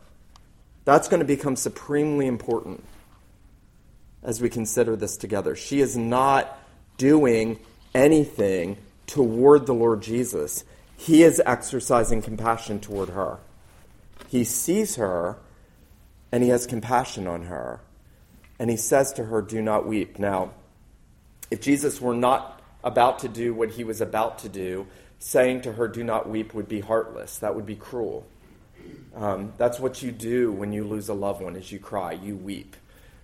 That's 0.87 1.09
going 1.09 1.21
to 1.21 1.27
become 1.27 1.57
supremely 1.57 2.27
important 2.27 2.83
as 4.23 4.41
we 4.41 4.49
consider 4.49 4.97
this 4.97 5.19
together. 5.19 5.55
She 5.55 5.83
is 5.83 5.95
not 5.95 6.59
doing 6.97 7.59
anything 7.95 8.79
toward 9.13 9.67
the 9.67 9.75
Lord 9.75 10.01
Jesus, 10.01 10.65
he 10.97 11.23
is 11.23 11.41
exercising 11.45 12.23
compassion 12.23 12.81
toward 12.81 13.11
her. 13.11 13.41
He 14.29 14.43
sees 14.43 14.97
her 14.97 15.37
and 16.33 16.43
he 16.43 16.49
has 16.49 16.65
compassion 16.65 17.27
on 17.27 17.43
her. 17.43 17.81
And 18.59 18.71
he 18.71 18.79
says 18.79 19.13
to 19.15 19.25
her, 19.25 19.43
Do 19.43 19.61
not 19.61 19.87
weep. 19.87 20.19
Now, 20.19 20.53
if 21.51 21.61
Jesus 21.61 22.01
were 22.01 22.15
not 22.15 22.63
about 22.83 23.19
to 23.19 23.29
do 23.29 23.53
what 23.53 23.73
he 23.73 23.85
was 23.85 24.01
about 24.01 24.39
to 24.39 24.49
do, 24.49 24.87
saying 25.19 25.61
to 25.63 25.73
her, 25.73 25.89
Do 25.89 26.03
not 26.03 26.27
weep, 26.27 26.55
would 26.55 26.69
be 26.69 26.81
heartless. 26.81 27.37
That 27.41 27.55
would 27.55 27.67
be 27.67 27.77
cruel. 27.77 28.27
Um, 29.15 29.53
that's 29.59 29.79
what 29.79 30.03
you 30.03 30.11
do 30.11 30.51
when 30.53 30.73
you 30.73 30.85
lose 30.85 31.11
a 31.11 31.15
loved 31.15 31.43
one, 31.43 31.55
is 31.55 31.71
you 31.71 31.79
cry, 31.79 32.13
you 32.13 32.35
weep. 32.35 32.77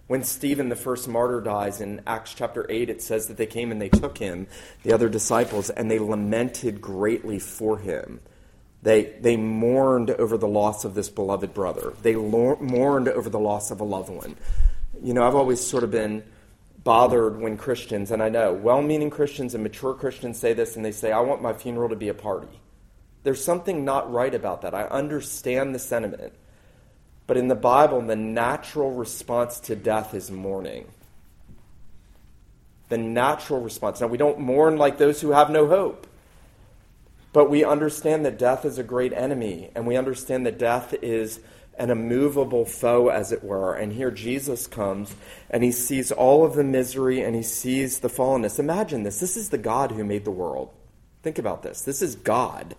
When 0.08 0.24
Stephen, 0.24 0.70
the 0.70 0.76
first 0.76 1.06
martyr, 1.06 1.42
dies 1.42 1.82
in 1.82 2.00
Acts 2.06 2.32
chapter 2.32 2.66
8, 2.68 2.88
it 2.88 3.02
says 3.02 3.28
that 3.28 3.36
they 3.36 3.46
came 3.46 3.70
and 3.70 3.80
they 3.80 3.90
took 3.90 4.16
him, 4.16 4.46
the 4.82 4.94
other 4.94 5.10
disciples, 5.10 5.68
and 5.68 5.90
they 5.90 5.98
lamented 5.98 6.80
greatly 6.80 7.38
for 7.38 7.76
him. 7.76 8.20
They, 8.82 9.16
they 9.20 9.36
mourned 9.36 10.10
over 10.10 10.38
the 10.38 10.48
loss 10.48 10.86
of 10.86 10.94
this 10.94 11.10
beloved 11.10 11.52
brother. 11.52 11.92
They 12.00 12.16
lo- 12.16 12.56
mourned 12.58 13.08
over 13.08 13.28
the 13.28 13.38
loss 13.38 13.70
of 13.70 13.82
a 13.82 13.84
loved 13.84 14.08
one. 14.08 14.36
You 15.02 15.12
know, 15.12 15.26
I've 15.26 15.34
always 15.34 15.60
sort 15.60 15.84
of 15.84 15.90
been 15.90 16.24
bothered 16.82 17.38
when 17.38 17.58
Christians, 17.58 18.10
and 18.10 18.22
I 18.22 18.30
know 18.30 18.54
well 18.54 18.80
meaning 18.80 19.10
Christians 19.10 19.52
and 19.54 19.62
mature 19.62 19.92
Christians 19.92 20.38
say 20.38 20.54
this, 20.54 20.74
and 20.74 20.82
they 20.82 20.92
say, 20.92 21.12
I 21.12 21.20
want 21.20 21.42
my 21.42 21.52
funeral 21.52 21.90
to 21.90 21.96
be 21.96 22.08
a 22.08 22.14
party. 22.14 22.60
There's 23.24 23.44
something 23.44 23.84
not 23.84 24.10
right 24.10 24.34
about 24.34 24.62
that. 24.62 24.74
I 24.74 24.84
understand 24.84 25.74
the 25.74 25.78
sentiment. 25.78 26.32
But 27.28 27.37
in 27.37 27.47
the 27.47 27.54
Bible, 27.54 28.00
the 28.00 28.16
natural 28.16 28.90
response 28.90 29.61
to 29.61 29.76
death 29.76 30.14
is 30.14 30.30
mourning. 30.30 30.87
The 32.88 32.97
natural 32.99 33.61
response. 33.61 34.00
Now, 34.00 34.06
we 34.06 34.16
don't 34.16 34.40
mourn 34.40 34.78
like 34.78 34.97
those 34.97 35.20
who 35.20 35.32
have 35.32 35.50
no 35.50 35.68
hope. 35.68 36.06
But 37.35 37.50
we 37.50 37.62
understand 37.62 38.25
that 38.25 38.38
death 38.38 38.64
is 38.64 38.78
a 38.78 38.82
great 38.82 39.12
enemy, 39.12 39.70
and 39.75 39.87
we 39.87 39.94
understand 39.94 40.47
that 40.47 40.58
death 40.58 40.94
is 41.02 41.40
an 41.78 41.90
immovable 41.90 42.64
foe, 42.64 43.08
as 43.08 43.30
it 43.30 43.44
were. 43.44 43.75
And 43.75 43.92
here 43.92 44.11
Jesus 44.11 44.66
comes, 44.66 45.14
and 45.50 45.62
he 45.62 45.70
sees 45.70 46.11
all 46.11 46.47
of 46.47 46.54
the 46.54 46.64
misery, 46.64 47.20
and 47.20 47.37
he 47.37 47.42
sees 47.42 48.00
the 48.00 48.08
fallenness. 48.08 48.58
Imagine 48.58 49.02
this. 49.02 49.20
This 49.20 49.37
is 49.37 49.50
the 49.50 49.58
God 49.58 49.92
who 49.92 50.02
made 50.02 50.25
the 50.25 50.30
world. 50.30 50.70
Think 51.23 51.38
about 51.38 51.62
this. 51.62 51.82
This 51.82 52.00
is 52.00 52.16
God. 52.16 52.75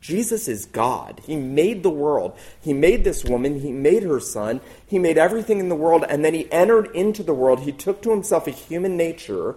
Jesus 0.00 0.48
is 0.48 0.64
God. 0.64 1.20
He 1.24 1.36
made 1.36 1.82
the 1.82 1.90
world. 1.90 2.36
He 2.60 2.72
made 2.72 3.04
this 3.04 3.24
woman. 3.24 3.60
He 3.60 3.70
made 3.70 4.02
her 4.02 4.20
son. 4.20 4.60
He 4.86 4.98
made 4.98 5.18
everything 5.18 5.60
in 5.60 5.68
the 5.68 5.74
world, 5.74 6.04
and 6.08 6.24
then 6.24 6.32
he 6.32 6.50
entered 6.50 6.94
into 6.94 7.22
the 7.22 7.34
world. 7.34 7.60
He 7.60 7.72
took 7.72 8.00
to 8.02 8.10
himself 8.10 8.46
a 8.46 8.50
human 8.50 8.96
nature. 8.96 9.56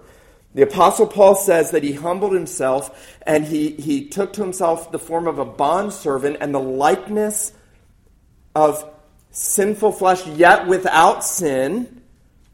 The 0.53 0.63
Apostle 0.63 1.07
Paul 1.07 1.35
says 1.35 1.71
that 1.71 1.83
he 1.83 1.93
humbled 1.93 2.33
himself 2.33 3.17
and 3.23 3.43
he, 3.43 3.71
he 3.71 4.07
took 4.07 4.33
to 4.33 4.43
himself 4.43 4.91
the 4.91 4.99
form 4.99 5.27
of 5.27 5.39
a 5.39 5.45
bondservant 5.45 6.37
and 6.41 6.53
the 6.53 6.59
likeness 6.59 7.53
of 8.53 8.87
sinful 9.31 9.93
flesh, 9.93 10.27
yet 10.27 10.67
without 10.67 11.23
sin. 11.23 12.01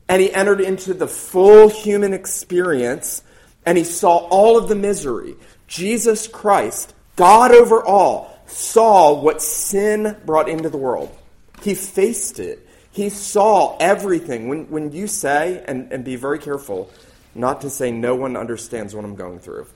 And 0.07 0.21
he 0.21 0.33
entered 0.33 0.61
into 0.61 0.93
the 0.93 1.07
full 1.07 1.67
human 1.67 2.13
experience 2.13 3.21
and 3.65 3.77
he 3.77 3.83
saw 3.83 4.27
all 4.29 4.57
of 4.57 4.69
the 4.69 4.75
misery. 4.75 5.35
Jesus 5.67 6.25
Christ 6.25 6.93
God 7.19 7.51
over 7.51 7.83
all 7.83 8.33
saw 8.45 9.11
what 9.19 9.41
sin 9.41 10.15
brought 10.25 10.47
into 10.47 10.69
the 10.69 10.77
world. 10.77 11.13
He 11.61 11.75
faced 11.75 12.39
it. 12.39 12.65
He 12.93 13.09
saw 13.09 13.75
everything. 13.77 14.47
When, 14.47 14.69
when 14.69 14.93
you 14.93 15.05
say, 15.07 15.61
and, 15.67 15.91
and 15.91 16.05
be 16.05 16.15
very 16.15 16.39
careful 16.39 16.89
not 17.35 17.59
to 17.61 17.69
say 17.69 17.91
no 17.91 18.15
one 18.15 18.37
understands 18.37 18.95
what 18.95 19.03
I'm 19.03 19.15
going 19.15 19.39
through, 19.39 19.67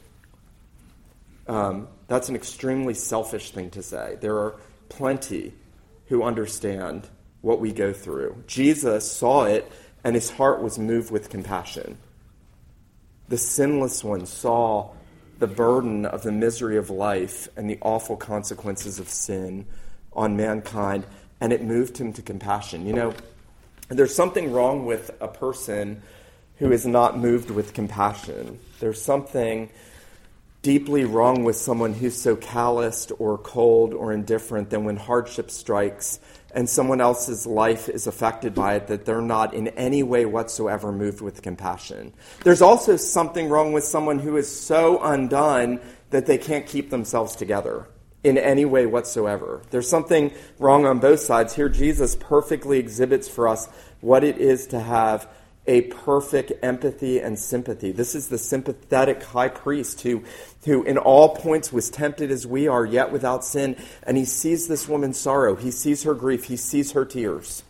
um, 1.50 1.90
that's 2.08 2.30
an 2.30 2.38
extremely 2.38 2.94
selfish 2.94 3.52
thing 3.52 3.72
to 3.72 3.84
say. 3.84 4.18
There 4.22 4.38
are 4.38 4.56
plenty 4.88 5.54
who 6.08 6.24
understand 6.24 7.10
what 7.42 7.60
we 7.60 7.74
go 7.74 7.92
through. 7.92 8.42
Jesus 8.48 9.12
saw 9.12 9.48
it, 9.48 9.70
and 10.06 10.16
his 10.16 10.30
heart 10.30 10.62
was 10.62 10.80
moved 10.80 11.12
with 11.12 11.30
compassion. 11.30 11.98
The 13.28 13.38
sinless 13.38 14.02
one 14.02 14.28
saw 14.28 14.92
the 15.40 15.48
burden 15.48 16.06
of 16.06 16.24
the 16.24 16.32
misery 16.32 16.78
of 16.78 16.90
life 16.90 17.48
and 17.56 17.70
the 17.70 17.78
awful 17.82 18.16
consequences 18.16 19.00
of 19.00 19.10
sin 19.10 19.66
on 20.14 20.38
mankind, 20.38 21.06
and 21.42 21.52
it 21.52 21.64
moved 21.64 21.98
him 21.98 22.14
to 22.14 22.22
compassion. 22.22 22.86
You 22.86 22.94
know, 22.94 23.14
there's 23.90 24.16
something 24.16 24.52
wrong 24.52 24.86
with 24.86 25.12
a 25.20 25.28
person 25.28 26.02
who 26.58 26.72
is 26.72 26.86
not 26.86 27.18
moved 27.18 27.50
with 27.50 27.74
compassion. 27.74 28.60
There's 28.80 29.02
something 29.02 29.70
deeply 30.62 31.04
wrong 31.04 31.44
with 31.44 31.58
someone 31.58 31.94
who's 31.94 32.16
so 32.16 32.36
calloused 32.38 33.12
or 33.20 33.38
cold 33.38 33.94
or 33.94 34.14
indifferent 34.14 34.70
that 34.70 34.80
when 34.80 34.96
hardship 34.96 35.52
strikes 35.52 36.20
and 36.54 36.70
someone 36.70 37.02
else's 37.02 37.46
life 37.46 37.90
is 37.90 38.08
affected 38.08 38.54
by 38.54 38.76
it, 38.76 38.88
that 38.88 39.06
they're 39.06 39.22
not 39.22 39.54
in 39.54 39.70
any 39.70 40.04
way 40.04 40.26
whatsoever 40.26 40.92
moved 40.92 41.22
with 41.22 41.42
compassion. 41.42 42.14
There's 42.44 42.62
also 42.62 42.96
something 42.96 43.50
wrong 43.50 43.74
with 43.74 43.84
someone 43.84 44.20
who 44.20 44.38
is 44.38 44.50
so 44.50 45.02
undone 45.02 45.80
that 46.12 46.26
they 46.28 46.38
can't 46.38 46.66
keep 46.66 46.90
themselves 46.92 47.36
together 47.36 47.88
in 48.24 48.38
any 48.38 48.66
way 48.66 48.86
whatsoever. 48.86 49.62
There's 49.72 49.90
something 49.90 50.32
wrong 50.60 50.86
on 50.86 51.00
both 51.00 51.20
sides. 51.20 51.56
Here, 51.56 51.70
Jesus 51.70 52.16
perfectly 52.16 52.80
exhibits 52.80 53.28
for 53.28 53.48
us 53.48 53.68
what 54.00 54.24
it 54.24 54.38
is 54.38 54.68
to 54.68 54.80
have 54.80 55.28
a 55.66 55.82
perfect 55.82 56.52
empathy 56.62 57.20
and 57.20 57.40
sympathy. 57.40 57.92
This 57.92 58.16
is 58.16 58.28
the 58.28 58.38
sympathetic 58.38 59.24
high 59.24 59.48
priest 59.48 60.02
who, 60.02 60.24
who 60.66 60.84
in 60.84 60.98
all 60.98 61.36
points 61.36 61.72
was 61.72 61.90
tempted 61.90 62.32
as 62.32 62.46
we 62.46 62.68
are, 62.68 62.86
yet 62.86 63.12
without 63.12 63.46
sin. 63.46 63.78
And 64.04 64.18
he 64.18 64.26
sees 64.26 64.68
this 64.68 64.88
woman's 64.88 65.20
sorrow. 65.20 65.56
He 65.56 65.72
sees 65.72 66.04
her 66.04 66.14
grief. 66.14 66.46
He 66.46 66.58
sees 66.58 66.92
her 66.92 67.06
tears. 67.06 67.64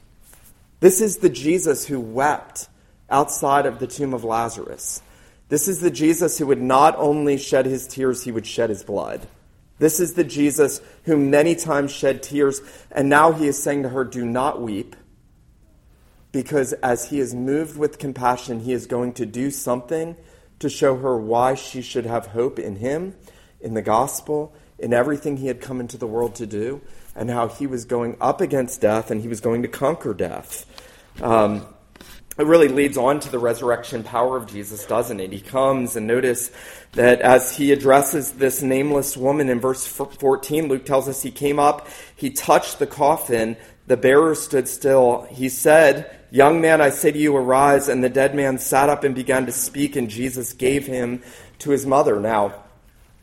This 0.80 1.02
is 1.02 1.18
the 1.18 1.30
Jesus 1.30 1.86
who 1.86 2.00
wept 2.00 2.68
outside 3.10 3.66
of 3.66 3.80
the 3.80 3.88
tomb 3.88 4.14
of 4.14 4.24
Lazarus. 4.24 5.02
This 5.50 5.68
is 5.68 5.80
the 5.80 5.92
Jesus 5.92 6.40
who 6.40 6.48
would 6.48 6.62
not 6.62 6.96
only 6.98 7.38
shed 7.38 7.68
his 7.68 7.88
tears, 7.88 8.24
he 8.24 8.32
would 8.32 8.48
shed 8.48 8.70
his 8.70 8.84
blood. 8.84 9.28
This 9.78 10.00
is 10.00 10.16
the 10.16 10.24
Jesus 10.24 10.82
who 11.04 11.18
many 11.18 11.56
times 11.56 11.92
shed 11.92 12.24
tears, 12.24 12.62
and 12.92 13.08
now 13.08 13.34
he 13.34 13.48
is 13.48 13.62
saying 13.62 13.84
to 13.84 13.90
her, 13.90 14.04
Do 14.04 14.26
not 14.26 14.62
weep 14.62 14.96
because 16.34 16.74
as 16.74 17.10
he 17.10 17.20
is 17.20 17.34
moved 17.34 17.78
with 17.78 18.00
compassion, 18.00 18.60
he 18.60 18.74
is 18.74 18.88
going 18.88 19.14
to 19.14 19.26
do 19.26 19.50
something 19.50 20.18
to 20.60 20.68
show 20.68 20.98
her 20.98 21.16
why 21.16 21.54
she 21.54 21.82
should 21.82 22.06
have 22.06 22.28
hope 22.28 22.60
in 22.60 22.76
him, 22.76 23.16
in 23.62 23.76
the 23.76 23.82
gospel, 23.82 24.54
in 24.80 24.92
everything 24.94 25.38
he 25.38 25.48
had 25.48 25.62
come 25.62 25.80
into 25.80 25.98
the 25.98 26.08
world 26.08 26.36
to 26.36 26.46
do, 26.46 26.82
and 27.16 27.30
how 27.30 27.48
he 27.48 27.68
was 27.68 27.86
going 27.86 28.18
up 28.20 28.42
against 28.42 28.82
death 28.82 29.12
and 29.12 29.22
he 29.22 29.28
was 29.28 29.40
going 29.40 29.62
to 29.62 29.68
conquer 29.68 30.14
death. 30.14 30.66
Um, 31.22 31.68
it 32.36 32.48
really 32.48 32.68
leads 32.68 32.98
on 32.98 33.20
to 33.20 33.30
the 33.30 33.38
resurrection 33.38 34.04
power 34.04 34.36
of 34.36 34.48
Jesus, 34.48 34.88
doesn't 34.88 35.20
it? 35.20 35.32
He 35.32 35.40
comes 35.40 35.96
and 35.96 36.08
notice 36.08 36.50
that 36.94 37.22
as 37.22 37.56
he 37.56 37.72
addresses 37.72 38.32
this 38.32 38.64
nameless 38.64 39.16
woman 39.16 39.50
in 39.50 39.60
verse 39.60 39.86
14, 39.86 40.68
Luke 40.68 40.84
tells 40.84 41.08
us 41.08 41.22
he 41.22 41.30
came 41.30 41.60
up, 41.60 41.88
he 42.16 42.32
touched 42.32 42.80
the 42.80 42.88
coffin, 42.88 43.56
the 43.86 43.98
bearer 43.98 44.34
stood 44.34 44.68
still. 44.68 45.28
He 45.30 45.50
said, 45.50 46.23
Young 46.34 46.62
man, 46.62 46.82
I 46.82 46.90
say 46.90 47.12
to 47.12 47.20
you, 47.20 47.38
arise. 47.38 47.88
And 47.88 48.04
the 48.04 48.10
dead 48.10 48.34
man 48.34 48.58
sat 48.58 48.90
up 48.90 49.04
and 49.04 49.14
began 49.14 49.46
to 49.46 49.52
speak, 49.52 49.96
and 49.96 50.10
Jesus 50.10 50.52
gave 50.52 50.88
him 50.88 51.22
to 51.60 51.70
his 51.70 51.86
mother. 51.86 52.20
Now, 52.20 52.56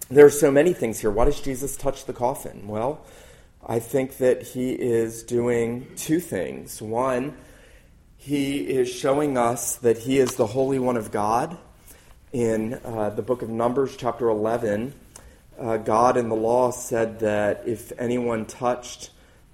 there 0.09 0.25
are 0.25 0.31
so 0.31 0.53
many 0.53 0.73
things 0.73 1.01
here. 1.01 1.11
Why 1.11 1.25
does 1.25 1.40
Jesus 1.40 1.77
touch 1.77 2.05
the 2.05 2.12
coffin? 2.12 2.68
Well, 2.68 3.05
I 3.66 3.81
think 3.81 4.18
that 4.18 4.42
he 4.42 4.70
is 4.70 5.25
doing 5.25 5.88
two 5.96 6.20
things. 6.20 6.81
One, 6.81 7.37
he 8.16 8.59
is 8.59 8.88
showing 8.88 9.37
us 9.37 9.75
that 9.79 9.99
he 9.99 10.18
is 10.18 10.37
the 10.37 10.46
Holy 10.46 10.79
One 10.79 10.96
of 10.96 11.11
God. 11.11 11.59
In 12.33 12.75
uh, 12.85 13.11
the 13.11 13.23
book 13.23 13.42
of 13.42 13.49
Numbers, 13.49 13.96
chapter 13.96 14.29
11, 14.29 14.94
uh, 15.59 15.79
God 15.79 16.16
in 16.16 16.29
the 16.29 16.37
law 16.37 16.70
said 16.70 17.18
that 17.18 17.66
if 17.66 17.90
anyone 17.99 18.46
touched 18.46 19.11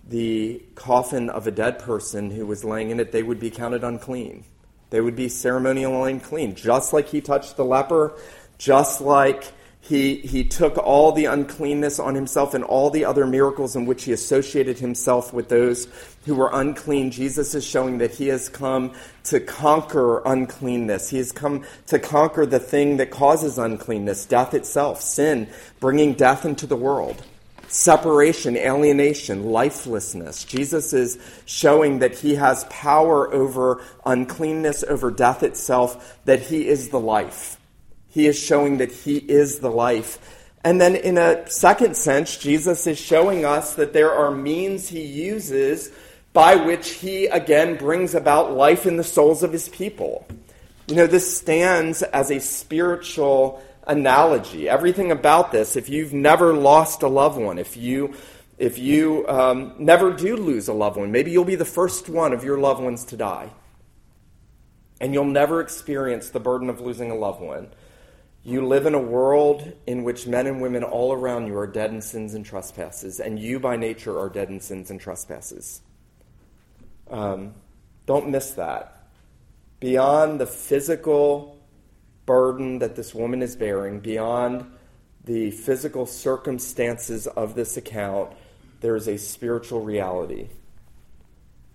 the 0.08 0.62
coffin 0.74 1.30
of 1.30 1.46
a 1.46 1.50
dead 1.50 1.78
person 1.78 2.30
who 2.30 2.46
was 2.46 2.64
laying 2.64 2.90
in 2.90 3.00
it, 3.00 3.12
they 3.12 3.22
would 3.22 3.40
be 3.40 3.50
counted 3.50 3.82
unclean. 3.82 4.44
They 4.90 5.00
would 5.00 5.16
be 5.16 5.28
ceremonially 5.28 6.12
unclean, 6.12 6.54
just 6.54 6.92
like 6.92 7.08
he 7.08 7.20
touched 7.20 7.56
the 7.56 7.64
leper, 7.64 8.12
just 8.56 9.00
like 9.00 9.52
he, 9.80 10.16
he 10.16 10.44
took 10.44 10.78
all 10.78 11.12
the 11.12 11.26
uncleanness 11.26 11.98
on 11.98 12.14
himself 12.14 12.54
and 12.54 12.64
all 12.64 12.90
the 12.90 13.04
other 13.04 13.26
miracles 13.26 13.76
in 13.76 13.86
which 13.86 14.04
he 14.04 14.12
associated 14.12 14.78
himself 14.78 15.32
with 15.32 15.48
those 15.48 15.88
who 16.24 16.34
were 16.34 16.50
unclean. 16.52 17.10
Jesus 17.10 17.54
is 17.54 17.64
showing 17.64 17.98
that 17.98 18.12
he 18.12 18.28
has 18.28 18.48
come 18.48 18.92
to 19.24 19.38
conquer 19.38 20.22
uncleanness. 20.24 21.10
He 21.10 21.18
has 21.18 21.30
come 21.30 21.64
to 21.86 21.98
conquer 21.98 22.46
the 22.46 22.58
thing 22.58 22.96
that 22.96 23.10
causes 23.10 23.58
uncleanness, 23.58 24.24
death 24.24 24.54
itself, 24.54 25.00
sin, 25.00 25.48
bringing 25.78 26.14
death 26.14 26.44
into 26.44 26.66
the 26.66 26.76
world 26.76 27.24
separation, 27.68 28.56
alienation, 28.56 29.50
lifelessness. 29.50 30.44
Jesus 30.44 30.92
is 30.92 31.18
showing 31.44 32.00
that 32.00 32.18
he 32.18 32.34
has 32.36 32.64
power 32.64 33.32
over 33.32 33.82
uncleanness, 34.04 34.84
over 34.84 35.10
death 35.10 35.42
itself, 35.42 36.18
that 36.24 36.40
he 36.40 36.68
is 36.68 36.88
the 36.90 37.00
life. 37.00 37.58
He 38.08 38.26
is 38.26 38.38
showing 38.38 38.78
that 38.78 38.92
he 38.92 39.16
is 39.16 39.58
the 39.58 39.70
life. 39.70 40.18
And 40.64 40.80
then, 40.80 40.96
in 40.96 41.16
a 41.18 41.48
second 41.48 41.96
sense, 41.96 42.36
Jesus 42.36 42.86
is 42.86 42.98
showing 42.98 43.44
us 43.44 43.74
that 43.74 43.92
there 43.92 44.12
are 44.12 44.30
means 44.30 44.88
he 44.88 45.02
uses 45.02 45.92
by 46.32 46.56
which 46.56 46.90
he 46.90 47.26
again 47.26 47.76
brings 47.76 48.14
about 48.14 48.52
life 48.52 48.84
in 48.84 48.96
the 48.96 49.04
souls 49.04 49.42
of 49.42 49.52
his 49.52 49.68
people. 49.68 50.26
You 50.88 50.96
know, 50.96 51.06
this 51.06 51.36
stands 51.36 52.02
as 52.02 52.30
a 52.30 52.40
spiritual 52.40 53.62
analogy. 53.86 54.68
Everything 54.68 55.10
about 55.10 55.52
this, 55.52 55.76
if 55.76 55.88
you've 55.88 56.12
never 56.12 56.52
lost 56.52 57.02
a 57.02 57.08
loved 57.08 57.38
one, 57.38 57.58
if 57.58 57.76
you 57.76 58.14
if 58.58 58.78
you 58.78 59.26
um, 59.28 59.74
never 59.78 60.12
do 60.12 60.34
lose 60.34 60.68
a 60.68 60.72
loved 60.72 60.96
one, 60.96 61.12
maybe 61.12 61.30
you'll 61.30 61.44
be 61.44 61.56
the 61.56 61.64
first 61.66 62.08
one 62.08 62.32
of 62.32 62.42
your 62.42 62.58
loved 62.58 62.82
ones 62.82 63.04
to 63.06 63.16
die. 63.16 63.50
And 64.98 65.12
you'll 65.12 65.24
never 65.24 65.60
experience 65.60 66.30
the 66.30 66.40
burden 66.40 66.70
of 66.70 66.80
losing 66.80 67.10
a 67.10 67.14
loved 67.14 67.42
one. 67.42 67.68
You 68.42 68.66
live 68.66 68.86
in 68.86 68.94
a 68.94 69.00
world 69.00 69.72
in 69.86 70.04
which 70.04 70.26
men 70.26 70.46
and 70.46 70.62
women 70.62 70.84
all 70.84 71.12
around 71.12 71.48
you 71.48 71.58
are 71.58 71.66
dead 71.66 71.90
in 71.90 72.00
sins 72.00 72.32
and 72.32 72.46
trespasses, 72.46 73.20
and 73.20 73.38
you 73.38 73.60
by 73.60 73.76
nature 73.76 74.18
are 74.18 74.30
dead 74.30 74.48
in 74.48 74.60
sins 74.60 74.90
and 74.90 74.98
trespasses. 74.98 75.82
Um, 77.10 77.54
don't 78.06 78.30
miss 78.30 78.52
that. 78.52 79.08
Beyond 79.80 80.40
the 80.40 80.46
physical 80.46 81.55
burden 82.26 82.80
that 82.80 82.96
this 82.96 83.14
woman 83.14 83.40
is 83.42 83.56
bearing, 83.56 84.00
beyond 84.00 84.70
the 85.24 85.50
physical 85.52 86.06
circumstances 86.06 87.26
of 87.26 87.54
this 87.54 87.76
account, 87.76 88.32
there 88.80 88.96
is 88.96 89.08
a 89.08 89.16
spiritual 89.16 89.80
reality. 89.80 90.48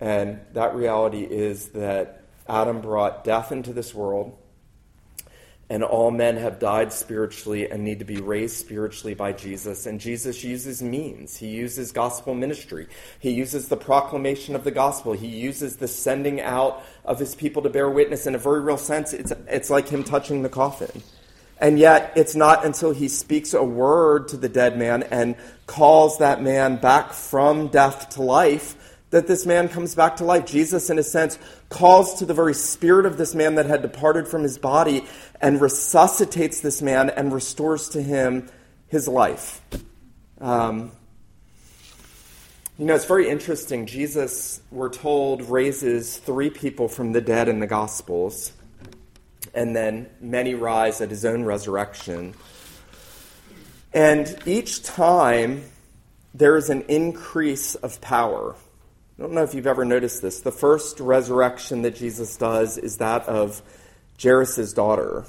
And 0.00 0.40
that 0.52 0.74
reality 0.74 1.22
is 1.22 1.70
that 1.70 2.22
Adam 2.48 2.80
brought 2.80 3.24
death 3.24 3.52
into 3.52 3.72
this 3.72 3.94
world 3.94 4.36
and 5.70 5.82
all 5.82 6.10
men 6.10 6.36
have 6.36 6.58
died 6.58 6.92
spiritually 6.92 7.70
and 7.70 7.82
need 7.82 7.98
to 8.00 8.04
be 8.04 8.20
raised 8.20 8.56
spiritually 8.56 9.14
by 9.14 9.32
Jesus. 9.32 9.86
And 9.86 10.00
Jesus 10.00 10.44
uses 10.44 10.82
means. 10.82 11.36
He 11.36 11.48
uses 11.48 11.92
gospel 11.92 12.34
ministry. 12.34 12.88
He 13.18 13.30
uses 13.30 13.68
the 13.68 13.76
proclamation 13.76 14.54
of 14.54 14.64
the 14.64 14.70
gospel. 14.70 15.14
He 15.14 15.28
uses 15.28 15.76
the 15.76 15.88
sending 15.88 16.40
out 16.40 16.84
of 17.04 17.18
his 17.18 17.34
people 17.34 17.62
to 17.62 17.70
bear 17.70 17.88
witness. 17.88 18.26
In 18.26 18.34
a 18.34 18.38
very 18.38 18.60
real 18.60 18.76
sense, 18.76 19.12
it's, 19.12 19.32
it's 19.48 19.70
like 19.70 19.88
him 19.88 20.04
touching 20.04 20.42
the 20.42 20.50
coffin. 20.50 21.02
And 21.58 21.78
yet, 21.78 22.12
it's 22.16 22.34
not 22.34 22.64
until 22.66 22.92
he 22.92 23.08
speaks 23.08 23.54
a 23.54 23.62
word 23.62 24.28
to 24.28 24.36
the 24.36 24.48
dead 24.48 24.76
man 24.76 25.04
and 25.04 25.36
calls 25.66 26.18
that 26.18 26.42
man 26.42 26.76
back 26.76 27.12
from 27.12 27.68
death 27.68 28.10
to 28.10 28.22
life 28.22 28.91
that 29.12 29.26
this 29.26 29.46
man 29.46 29.68
comes 29.68 29.94
back 29.94 30.16
to 30.16 30.24
life. 30.24 30.46
Jesus, 30.46 30.90
in 30.90 30.98
a 30.98 31.02
sense, 31.02 31.38
calls 31.68 32.18
to 32.18 32.26
the 32.26 32.34
very 32.34 32.54
spirit 32.54 33.06
of 33.06 33.18
this 33.18 33.34
man 33.34 33.54
that 33.54 33.66
had 33.66 33.82
departed 33.82 34.26
from 34.26 34.42
his 34.42 34.58
body 34.58 35.04
and 35.40 35.60
resuscitates 35.60 36.60
this 36.60 36.82
man 36.82 37.10
and 37.10 37.32
restores 37.32 37.90
to 37.90 38.02
him 38.02 38.48
his 38.88 39.06
life. 39.06 39.60
Um, 40.40 40.92
you 42.78 42.86
know, 42.86 42.94
it's 42.94 43.04
very 43.04 43.28
interesting. 43.28 43.84
Jesus, 43.84 44.62
we're 44.70 44.88
told, 44.88 45.42
raises 45.42 46.16
three 46.16 46.48
people 46.48 46.88
from 46.88 47.12
the 47.12 47.20
dead 47.20 47.48
in 47.48 47.60
the 47.60 47.66
Gospels, 47.66 48.50
and 49.54 49.76
then 49.76 50.08
many 50.22 50.54
rise 50.54 51.02
at 51.02 51.10
his 51.10 51.26
own 51.26 51.44
resurrection. 51.44 52.32
And 53.92 54.38
each 54.46 54.82
time, 54.82 55.64
there 56.32 56.56
is 56.56 56.70
an 56.70 56.80
increase 56.88 57.74
of 57.74 58.00
power. 58.00 58.56
I 59.18 59.22
don't 59.22 59.32
know 59.32 59.42
if 59.42 59.54
you've 59.54 59.66
ever 59.66 59.84
noticed 59.84 60.22
this. 60.22 60.40
The 60.40 60.52
first 60.52 60.98
resurrection 60.98 61.82
that 61.82 61.96
Jesus 61.96 62.36
does 62.36 62.78
is 62.78 62.96
that 62.96 63.28
of 63.28 63.62
Jairus' 64.20 64.72
daughter. 64.72 65.26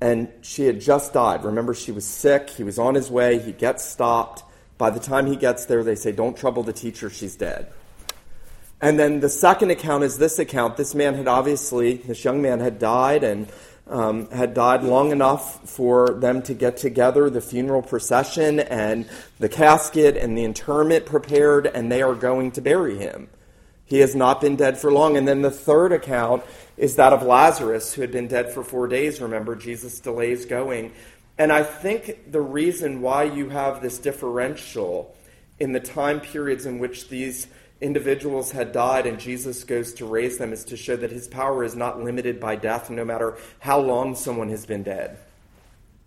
And 0.00 0.30
she 0.42 0.64
had 0.64 0.80
just 0.80 1.14
died. 1.14 1.44
Remember, 1.44 1.72
she 1.72 1.92
was 1.92 2.04
sick. 2.04 2.50
He 2.50 2.62
was 2.62 2.78
on 2.78 2.94
his 2.94 3.10
way. 3.10 3.38
He 3.38 3.52
gets 3.52 3.84
stopped. 3.84 4.44
By 4.76 4.90
the 4.90 5.00
time 5.00 5.26
he 5.26 5.36
gets 5.36 5.64
there, 5.64 5.82
they 5.82 5.94
say, 5.94 6.12
Don't 6.12 6.36
trouble 6.36 6.62
the 6.62 6.72
teacher. 6.72 7.08
She's 7.08 7.36
dead. 7.36 7.72
And 8.82 8.98
then 8.98 9.20
the 9.20 9.30
second 9.30 9.70
account 9.70 10.04
is 10.04 10.18
this 10.18 10.38
account. 10.38 10.76
This 10.76 10.94
man 10.94 11.14
had 11.14 11.26
obviously, 11.26 11.94
this 11.98 12.22
young 12.22 12.42
man 12.42 12.60
had 12.60 12.78
died, 12.78 13.24
and 13.24 13.48
um, 13.86 14.30
had 14.30 14.54
died 14.54 14.82
long 14.82 15.10
enough 15.10 15.68
for 15.68 16.10
them 16.10 16.42
to 16.42 16.54
get 16.54 16.76
together 16.76 17.28
the 17.28 17.40
funeral 17.40 17.82
procession 17.82 18.60
and 18.60 19.08
the 19.38 19.48
casket 19.48 20.16
and 20.16 20.36
the 20.36 20.44
interment 20.44 21.06
prepared, 21.06 21.66
and 21.66 21.92
they 21.92 22.02
are 22.02 22.14
going 22.14 22.50
to 22.52 22.60
bury 22.60 22.96
him. 22.96 23.28
He 23.86 24.00
has 24.00 24.14
not 24.14 24.40
been 24.40 24.56
dead 24.56 24.78
for 24.78 24.90
long. 24.90 25.16
And 25.16 25.28
then 25.28 25.42
the 25.42 25.50
third 25.50 25.92
account 25.92 26.42
is 26.76 26.96
that 26.96 27.12
of 27.12 27.22
Lazarus, 27.22 27.92
who 27.92 28.00
had 28.00 28.10
been 28.10 28.28
dead 28.28 28.52
for 28.52 28.64
four 28.64 28.88
days. 28.88 29.20
Remember, 29.20 29.54
Jesus 29.54 30.00
delays 30.00 30.46
going. 30.46 30.92
And 31.36 31.52
I 31.52 31.62
think 31.62 32.30
the 32.32 32.40
reason 32.40 33.02
why 33.02 33.24
you 33.24 33.50
have 33.50 33.82
this 33.82 33.98
differential 33.98 35.14
in 35.60 35.72
the 35.72 35.80
time 35.80 36.20
periods 36.20 36.66
in 36.66 36.78
which 36.78 37.08
these 37.08 37.46
individuals 37.80 38.52
had 38.52 38.72
died 38.72 39.06
and 39.06 39.18
Jesus 39.18 39.64
goes 39.64 39.94
to 39.94 40.06
raise 40.06 40.38
them 40.38 40.52
is 40.52 40.64
to 40.64 40.76
show 40.76 40.96
that 40.96 41.10
his 41.10 41.28
power 41.28 41.64
is 41.64 41.76
not 41.76 42.02
limited 42.02 42.40
by 42.40 42.56
death, 42.56 42.90
no 42.90 43.04
matter 43.04 43.36
how 43.60 43.78
long 43.80 44.14
someone 44.14 44.48
has 44.50 44.66
been 44.66 44.82
dead. 44.82 45.18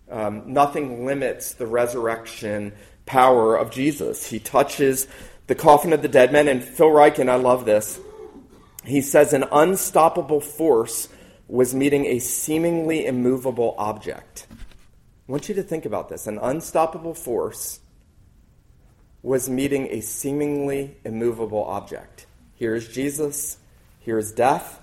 Um, 0.10 0.53
nothing 0.53 1.06
limits 1.06 1.53
the 1.53 1.67
resurrection 1.67 2.73
power 3.06 3.56
of 3.56 3.71
Jesus. 3.71 4.30
He 4.30 4.39
touches 4.39 5.08
the 5.47 5.56
coffin 5.56 5.93
of 5.93 6.01
the 6.01 6.08
dead 6.08 6.32
man, 6.32 6.47
and 6.47 6.63
Phil 6.63 6.88
Ryken, 6.88 7.30
I 7.30 7.36
love 7.36 7.65
this. 7.65 7.99
He 8.84 9.01
says 9.01 9.34
an 9.34 9.45
unstoppable 9.51 10.41
force 10.41 11.10
was 11.47 11.73
meeting 11.73 12.06
a 12.06 12.19
seemingly 12.19 13.06
immovable 13.06 13.75
object. 13.77 14.47
I 14.51 15.32
want 15.32 15.49
you 15.49 15.56
to 15.56 15.63
think 15.63 15.86
about 15.86 16.10
this. 16.10 16.27
An 16.27 16.38
unstoppable 16.38 17.13
force 17.13 17.80
was 19.27 19.49
meeting 19.49 19.89
a 19.91 19.99
seemingly 19.99 20.95
immovable 21.03 21.65
object. 21.65 22.25
Here 22.55 22.73
is 22.75 22.87
Jesus, 22.87 23.57
here 23.99 24.17
is 24.17 24.31
death, 24.31 24.79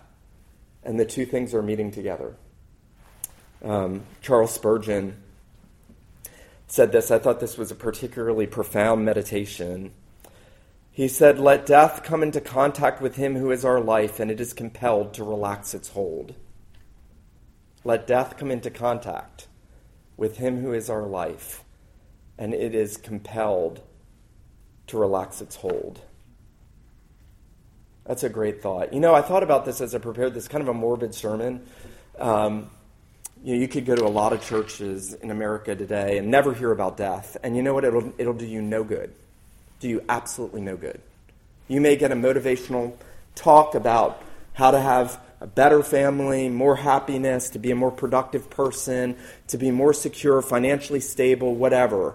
and 0.82 1.00
the 1.00 1.06
two 1.06 1.24
things 1.24 1.54
are 1.54 1.62
meeting 1.62 1.90
together. 1.90 2.36
Um, 3.64 4.02
Charles 4.20 4.52
Spurgeon 4.52 5.16
said 6.66 6.92
this. 6.92 7.10
I 7.10 7.18
thought 7.18 7.40
this 7.40 7.56
was 7.56 7.70
a 7.70 7.74
particularly 7.74 8.46
profound 8.46 9.02
meditation. 9.06 9.92
He 10.92 11.08
said, 11.08 11.38
Let 11.38 11.64
death 11.64 12.02
come 12.02 12.22
into 12.22 12.42
contact 12.42 13.00
with 13.00 13.16
him 13.16 13.36
who 13.36 13.50
is 13.50 13.64
our 13.64 13.80
life, 13.80 14.20
and 14.20 14.30
it 14.30 14.42
is 14.42 14.52
compelled 14.52 15.14
to 15.14 15.24
relax 15.24 15.72
its 15.72 15.88
hold. 15.88 16.34
Let 17.82 18.06
death 18.06 18.36
come 18.36 18.50
into 18.50 18.68
contact 18.68 19.48
with 20.18 20.36
him 20.36 20.60
who 20.60 20.74
is 20.74 20.90
our 20.90 21.06
life, 21.06 21.64
and 22.36 22.52
it 22.52 22.74
is 22.74 22.98
compelled 22.98 23.80
to 24.88 24.98
relax 24.98 25.40
its 25.40 25.56
hold. 25.56 26.00
That's 28.04 28.22
a 28.22 28.28
great 28.28 28.62
thought. 28.62 28.92
You 28.92 29.00
know, 29.00 29.14
I 29.14 29.22
thought 29.22 29.42
about 29.42 29.64
this 29.64 29.80
as 29.80 29.94
I 29.94 29.98
prepared 29.98 30.34
this 30.34 30.46
kind 30.46 30.62
of 30.62 30.68
a 30.68 30.74
morbid 30.74 31.14
sermon. 31.14 31.66
Um, 32.18 32.70
you 33.42 33.54
know, 33.54 33.60
you 33.60 33.68
could 33.68 33.86
go 33.86 33.94
to 33.94 34.04
a 34.04 34.08
lot 34.08 34.32
of 34.32 34.42
churches 34.44 35.14
in 35.14 35.30
America 35.30 35.74
today 35.74 36.18
and 36.18 36.30
never 36.30 36.52
hear 36.54 36.70
about 36.70 36.96
death, 36.96 37.36
and 37.42 37.56
you 37.56 37.62
know 37.62 37.74
what? 37.74 37.84
It'll 37.84 38.12
it'll 38.18 38.34
do 38.34 38.46
you 38.46 38.62
no 38.62 38.84
good. 38.84 39.14
Do 39.80 39.88
you 39.88 40.02
absolutely 40.08 40.60
no 40.60 40.76
good. 40.76 41.00
You 41.68 41.80
may 41.80 41.96
get 41.96 42.12
a 42.12 42.14
motivational 42.14 42.94
talk 43.34 43.74
about 43.74 44.22
how 44.54 44.70
to 44.70 44.80
have 44.80 45.20
a 45.40 45.46
better 45.46 45.82
family, 45.82 46.48
more 46.48 46.76
happiness, 46.76 47.50
to 47.50 47.58
be 47.58 47.70
a 47.70 47.74
more 47.74 47.90
productive 47.90 48.48
person, 48.48 49.16
to 49.48 49.58
be 49.58 49.70
more 49.70 49.92
secure, 49.92 50.40
financially 50.40 51.00
stable, 51.00 51.54
whatever. 51.54 52.14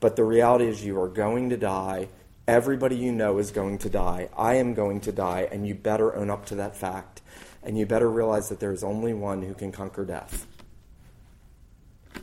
But 0.00 0.16
the 0.16 0.24
reality 0.24 0.66
is, 0.66 0.84
you 0.84 1.00
are 1.00 1.08
going 1.08 1.50
to 1.50 1.56
die. 1.56 2.08
Everybody 2.46 2.96
you 2.96 3.12
know 3.12 3.38
is 3.38 3.50
going 3.50 3.78
to 3.78 3.90
die. 3.90 4.28
I 4.36 4.54
am 4.54 4.74
going 4.74 5.00
to 5.02 5.12
die, 5.12 5.48
and 5.50 5.66
you 5.66 5.74
better 5.74 6.14
own 6.14 6.30
up 6.30 6.46
to 6.46 6.54
that 6.56 6.76
fact. 6.76 7.20
And 7.62 7.76
you 7.76 7.84
better 7.86 8.08
realize 8.08 8.48
that 8.48 8.60
there 8.60 8.72
is 8.72 8.84
only 8.84 9.12
one 9.12 9.42
who 9.42 9.54
can 9.54 9.72
conquer 9.72 10.04
death. 10.04 10.46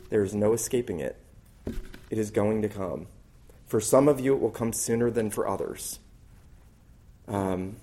There 0.08 0.22
is 0.22 0.34
no 0.34 0.52
escaping 0.52 1.00
it. 1.00 1.16
It 2.10 2.18
is 2.18 2.30
going 2.30 2.62
to 2.62 2.68
come. 2.68 3.06
For 3.66 3.80
some 3.80 4.08
of 4.08 4.20
you, 4.20 4.34
it 4.34 4.40
will 4.40 4.50
come 4.50 4.72
sooner 4.72 5.10
than 5.10 5.30
for 5.30 5.46
others. 5.46 5.98
Um, 7.28 7.76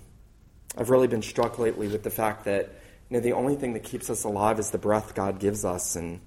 I've 0.76 0.90
really 0.90 1.06
been 1.06 1.22
struck 1.22 1.58
lately 1.58 1.88
with 1.88 2.02
the 2.02 2.10
fact 2.10 2.44
that 2.46 2.70
you 3.10 3.16
know, 3.16 3.20
the 3.20 3.32
only 3.32 3.54
thing 3.54 3.74
that 3.74 3.84
keeps 3.84 4.08
us 4.08 4.24
alive 4.24 4.58
is 4.58 4.70
the 4.70 4.78
breath 4.78 5.14
God 5.14 5.38
gives 5.38 5.64
us, 5.64 5.94
and 5.94 6.20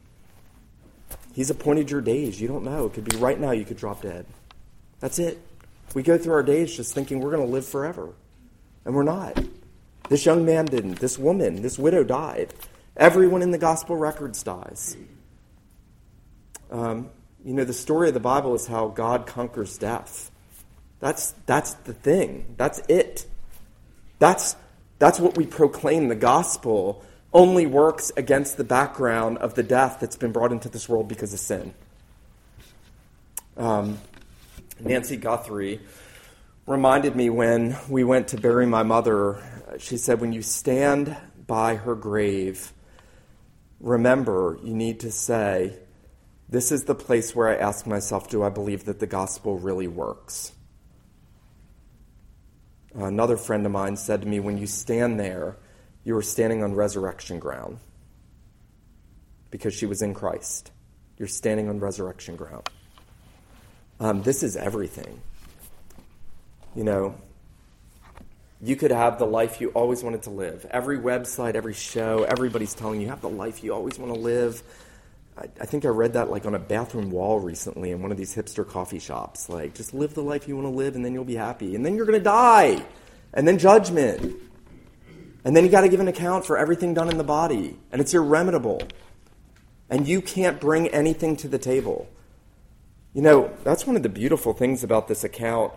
He's 1.38 1.52
appointed 1.52 1.92
your 1.92 2.02
days. 2.02 2.42
You 2.42 2.48
don't 2.48 2.64
know. 2.64 2.88
It 2.88 2.94
could 2.94 3.04
be 3.04 3.16
right 3.18 3.40
now 3.40 3.52
you 3.52 3.64
could 3.64 3.78
drop 3.78 4.02
dead. 4.02 4.26
That's 5.00 5.20
it. 5.20 5.40
We 5.94 6.02
go 6.02 6.18
through 6.18 6.34
our 6.34 6.42
days 6.42 6.76
just 6.76 6.96
thinking 6.96 7.20
we're 7.20 7.30
going 7.30 7.46
to 7.46 7.54
live 7.54 7.64
forever. 7.64 8.10
And 8.86 8.96
we're 8.96 9.04
not. 9.04 9.40
This 10.10 10.26
young 10.26 10.46
man 10.46 10.66
didn't. 10.66 10.96
This 10.96 11.20
woman, 11.20 11.62
this 11.62 11.78
widow 11.78 12.04
died. 12.04 12.56
Everyone 12.96 13.44
in 13.44 13.52
the 13.52 13.60
gospel 13.60 13.96
records 13.96 14.42
dies. 14.42 14.98
Um, 16.72 17.12
you 17.46 17.54
know, 17.54 17.66
the 17.66 17.72
story 17.72 18.08
of 18.08 18.16
the 18.16 18.20
Bible 18.20 18.56
is 18.56 18.66
how 18.66 18.88
God 18.88 19.28
conquers 19.28 19.78
death. 19.78 20.32
That's, 21.02 21.36
that's 21.46 21.76
the 21.76 21.94
thing. 21.94 22.56
That's 22.58 22.80
it. 22.90 23.28
That's, 24.18 24.56
that's 24.98 25.20
what 25.20 25.38
we 25.38 25.46
proclaim 25.46 26.08
the 26.08 26.16
gospel 26.16 27.04
only 27.34 27.66
works 27.66 28.12
against 28.16 28.58
the 28.58 28.64
background 28.64 29.38
of 29.40 29.56
the 29.56 29.64
death 29.64 29.98
that's 30.00 30.16
been 30.16 30.32
brought 30.32 30.52
into 30.52 30.70
this 30.70 30.88
world 30.88 31.08
because 31.08 31.34
of 31.34 31.40
sin. 31.40 31.74
Um, 33.58 34.00
Nancy 34.80 35.18
Guthrie 35.18 35.82
reminded 36.68 37.16
me 37.16 37.30
when 37.30 37.76
we 37.90 38.04
went 38.04 38.30
to 38.30 38.38
bury 38.38 38.66
my 38.66 38.84
mother, 38.84 39.42
she 39.80 39.98
said, 39.98 40.22
When 40.22 40.34
you 40.34 40.42
stand 40.42 41.18
by 41.48 41.76
her 41.76 41.96
grave, 41.96 42.72
remember 43.80 44.60
you 44.64 44.74
need 44.74 45.00
to 45.02 45.12
say, 45.12 45.78
This 46.48 46.72
is 46.72 46.84
the 46.84 46.96
place 46.96 47.36
where 47.36 47.50
I 47.50 47.56
ask 47.56 47.88
myself, 47.88 48.30
Do 48.30 48.44
I 48.44 48.50
believe 48.50 48.86
that 48.86 49.00
the 49.00 49.08
gospel 49.08 49.58
really 49.58 49.88
works? 49.88 50.52
Another 52.94 53.38
friend 53.38 53.66
of 53.66 53.72
mine 53.72 53.98
said 53.98 54.22
to 54.22 54.28
me, 54.28 54.40
When 54.40 54.58
you 54.58 54.68
stand 54.68 55.20
there, 55.20 55.58
you 56.08 56.16
are 56.16 56.22
standing 56.22 56.64
on 56.64 56.74
resurrection 56.74 57.38
ground 57.38 57.80
because 59.52 59.74
she 59.74 59.86
was 59.86 60.02
in 60.02 60.14
Christ. 60.14 60.72
You're 61.18 61.28
standing 61.28 61.68
on 61.68 61.82
resurrection 61.82 62.38
ground. 62.38 62.70
Um, 64.00 64.24
this 64.24 64.42
is 64.42 64.56
everything. 64.56 65.20
You 66.78 66.86
know, 66.86 67.16
you 68.62 68.78
could 68.78 68.92
have 68.92 69.20
the 69.20 69.26
life 69.26 69.60
you 69.60 69.68
always 69.72 70.02
wanted 70.02 70.24
to 70.24 70.30
live. 70.30 70.66
Every 70.72 70.98
website, 70.98 71.56
every 71.56 71.74
show, 71.74 72.24
everybody's 72.24 72.74
telling 72.74 73.02
you, 73.02 73.10
have 73.10 73.20
the 73.20 73.28
life 73.28 73.62
you 73.62 73.74
always 73.74 74.00
want 74.00 74.14
to 74.14 74.20
live. 74.20 74.64
I, 75.38 75.50
I, 75.60 75.66
think 75.66 75.84
I 75.84 75.90
read 75.90 76.14
that 76.14 76.32
like 76.32 76.46
on 76.46 76.56
a 76.56 76.60
bathroom 76.60 77.12
wall 77.12 77.42
recently 77.42 77.92
in 77.92 78.02
one 78.02 78.14
of 78.14 78.18
these 78.18 78.34
hipster 78.34 78.66
coffee 78.66 79.00
shops. 79.00 79.50
Like, 79.50 79.76
just 79.76 79.94
live 79.94 80.14
the 80.14 80.24
life 80.24 80.48
you 80.48 80.56
want 80.56 80.68
to 80.68 80.74
live 80.74 80.96
and 80.96 81.04
then 81.04 81.14
you'll 81.14 81.26
be 81.26 81.36
happy. 81.36 81.76
And 81.76 81.86
then 81.86 81.98
you're 81.98 82.06
going 82.06 82.18
to 82.18 82.24
die. 82.24 82.86
And 83.34 83.46
then 83.46 83.58
judgment. 83.58 84.47
And 85.44 85.56
then 85.56 85.64
you 85.64 85.70
got 85.70 85.82
to 85.82 85.90
give 85.90 86.00
an 86.00 86.08
account 86.08 86.46
for 86.46 86.58
everything 86.58 86.94
done 86.94 87.10
in 87.10 87.18
the 87.18 87.24
body, 87.24 87.78
and 87.92 88.02
it's 88.02 88.14
irremediable. 88.14 88.82
And 89.90 90.08
you 90.08 90.22
can't 90.22 90.60
bring 90.60 90.88
anything 90.90 91.38
to 91.38 91.48
the 91.48 91.58
table. 91.58 92.10
You 93.14 93.22
know, 93.22 93.52
that's 93.64 93.88
one 93.88 93.96
of 93.96 94.04
the 94.04 94.10
beautiful 94.10 94.54
things 94.54 94.84
about 94.84 95.08
this 95.08 95.24
account. 95.24 95.74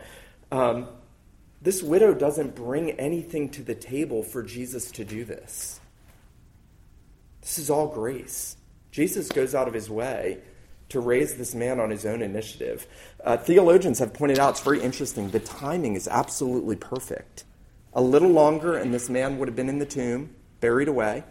Um, 0.51 0.88
this 1.62 1.83
widow 1.83 2.14
doesn't 2.14 2.55
bring 2.55 2.92
anything 2.92 3.51
to 3.51 3.62
the 3.62 3.75
table 3.75 4.23
for 4.23 4.42
Jesus 4.42 4.90
to 4.92 5.05
do 5.05 5.25
this. 5.25 5.81
This 7.42 7.59
is 7.59 7.70
all 7.70 7.87
grace. 7.87 8.57
Jesus 8.90 9.29
goes 9.29 9.55
out 9.55 9.68
of 9.68 9.75
his 9.75 9.88
way 9.88 10.38
to 10.88 11.01
raise 11.01 11.37
this 11.37 11.55
man 11.55 11.79
on 11.79 11.90
his 11.90 12.05
own 12.05 12.23
initiative. 12.23 12.87
Uh, 13.23 13.37
theologians 13.37 13.99
have 14.01 14.12
pointed 14.12 14.38
out 14.38 14.51
it's 14.51 14.61
very 14.61 14.83
interesting. 14.83 15.31
The 15.31 15.40
timing 15.40 15.94
is 15.94 16.09
absolutely 16.09 16.77
perfect. 16.77 17.44
A 17.92 18.00
little 18.00 18.31
longer, 18.31 18.76
and 18.76 18.94
this 18.94 19.09
man 19.09 19.38
would 19.38 19.48
have 19.48 19.57
been 19.57 19.68
in 19.68 19.79
the 19.79 19.87
tomb, 19.87 20.31
buried 20.61 20.88
away. 20.88 21.24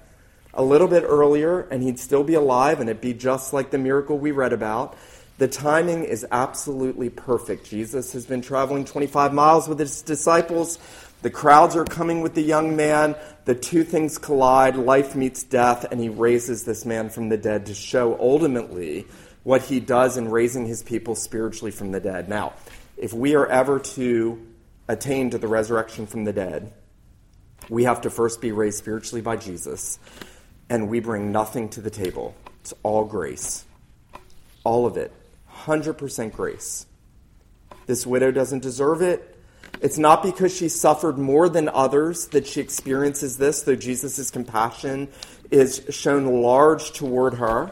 A 0.53 0.63
little 0.63 0.87
bit 0.87 1.03
earlier, 1.07 1.61
and 1.61 1.81
he'd 1.81 1.99
still 1.99 2.23
be 2.23 2.33
alive, 2.33 2.79
and 2.79 2.89
it'd 2.89 3.01
be 3.01 3.13
just 3.13 3.53
like 3.53 3.71
the 3.71 3.77
miracle 3.77 4.17
we 4.17 4.31
read 4.31 4.51
about. 4.51 4.97
The 5.37 5.47
timing 5.47 6.03
is 6.03 6.25
absolutely 6.31 7.09
perfect. 7.09 7.69
Jesus 7.69 8.11
has 8.11 8.25
been 8.25 8.41
traveling 8.41 8.83
25 8.83 9.33
miles 9.33 9.69
with 9.69 9.79
his 9.79 10.01
disciples. 10.01 10.79
The 11.21 11.29
crowds 11.29 11.77
are 11.77 11.85
coming 11.85 12.19
with 12.19 12.33
the 12.33 12.41
young 12.41 12.75
man. 12.75 13.15
The 13.45 13.55
two 13.55 13.85
things 13.85 14.17
collide 14.17 14.75
life 14.75 15.15
meets 15.15 15.43
death, 15.43 15.85
and 15.89 16.01
he 16.01 16.09
raises 16.09 16.65
this 16.65 16.83
man 16.83 17.09
from 17.09 17.29
the 17.29 17.37
dead 17.37 17.67
to 17.67 17.73
show 17.73 18.19
ultimately 18.19 19.07
what 19.43 19.61
he 19.61 19.79
does 19.79 20.17
in 20.17 20.29
raising 20.29 20.65
his 20.65 20.83
people 20.83 21.15
spiritually 21.15 21.71
from 21.71 21.93
the 21.93 22.01
dead. 22.01 22.27
Now, 22.27 22.51
if 22.97 23.13
we 23.13 23.35
are 23.35 23.47
ever 23.47 23.79
to 23.79 24.45
attain 24.89 25.29
to 25.29 25.37
the 25.37 25.47
resurrection 25.47 26.05
from 26.07 26.25
the 26.25 26.33
dead, 26.33 26.73
we 27.69 27.83
have 27.83 28.01
to 28.01 28.09
first 28.09 28.41
be 28.41 28.51
raised 28.51 28.79
spiritually 28.79 29.21
by 29.21 29.37
Jesus, 29.37 29.99
and 30.69 30.89
we 30.89 30.99
bring 30.99 31.31
nothing 31.31 31.69
to 31.69 31.81
the 31.81 31.91
table. 31.91 32.35
It's 32.61 32.73
all 32.83 33.05
grace. 33.05 33.63
All 34.63 34.85
of 34.85 34.97
it. 34.97 35.13
100% 35.53 36.33
grace. 36.33 36.87
This 37.85 38.05
widow 38.05 38.31
doesn't 38.31 38.63
deserve 38.63 39.01
it. 39.01 39.37
It's 39.81 39.99
not 39.99 40.23
because 40.23 40.55
she 40.55 40.67
suffered 40.67 41.17
more 41.17 41.47
than 41.47 41.69
others 41.69 42.27
that 42.29 42.47
she 42.47 42.59
experiences 42.59 43.37
this, 43.37 43.61
though 43.61 43.75
Jesus' 43.75 44.31
compassion 44.31 45.07
is 45.51 45.83
shown 45.89 46.41
large 46.41 46.91
toward 46.93 47.35
her. 47.35 47.71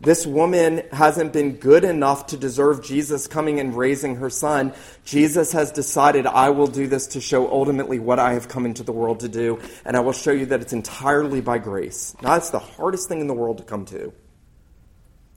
This 0.00 0.24
woman 0.24 0.82
hasn't 0.92 1.32
been 1.32 1.56
good 1.56 1.82
enough 1.82 2.26
to 2.26 2.36
deserve 2.36 2.84
Jesus 2.84 3.26
coming 3.26 3.58
and 3.58 3.76
raising 3.76 4.16
her 4.16 4.30
son. 4.30 4.72
Jesus 5.04 5.52
has 5.52 5.72
decided, 5.72 6.24
I 6.24 6.50
will 6.50 6.68
do 6.68 6.86
this 6.86 7.08
to 7.08 7.20
show 7.20 7.50
ultimately 7.50 7.98
what 7.98 8.20
I 8.20 8.34
have 8.34 8.48
come 8.48 8.64
into 8.64 8.84
the 8.84 8.92
world 8.92 9.20
to 9.20 9.28
do, 9.28 9.60
and 9.84 9.96
I 9.96 10.00
will 10.00 10.12
show 10.12 10.30
you 10.30 10.46
that 10.46 10.60
it's 10.60 10.72
entirely 10.72 11.40
by 11.40 11.58
grace. 11.58 12.14
Now, 12.22 12.34
that's 12.34 12.50
the 12.50 12.60
hardest 12.60 13.08
thing 13.08 13.20
in 13.20 13.26
the 13.26 13.34
world 13.34 13.58
to 13.58 13.64
come 13.64 13.86
to. 13.86 14.12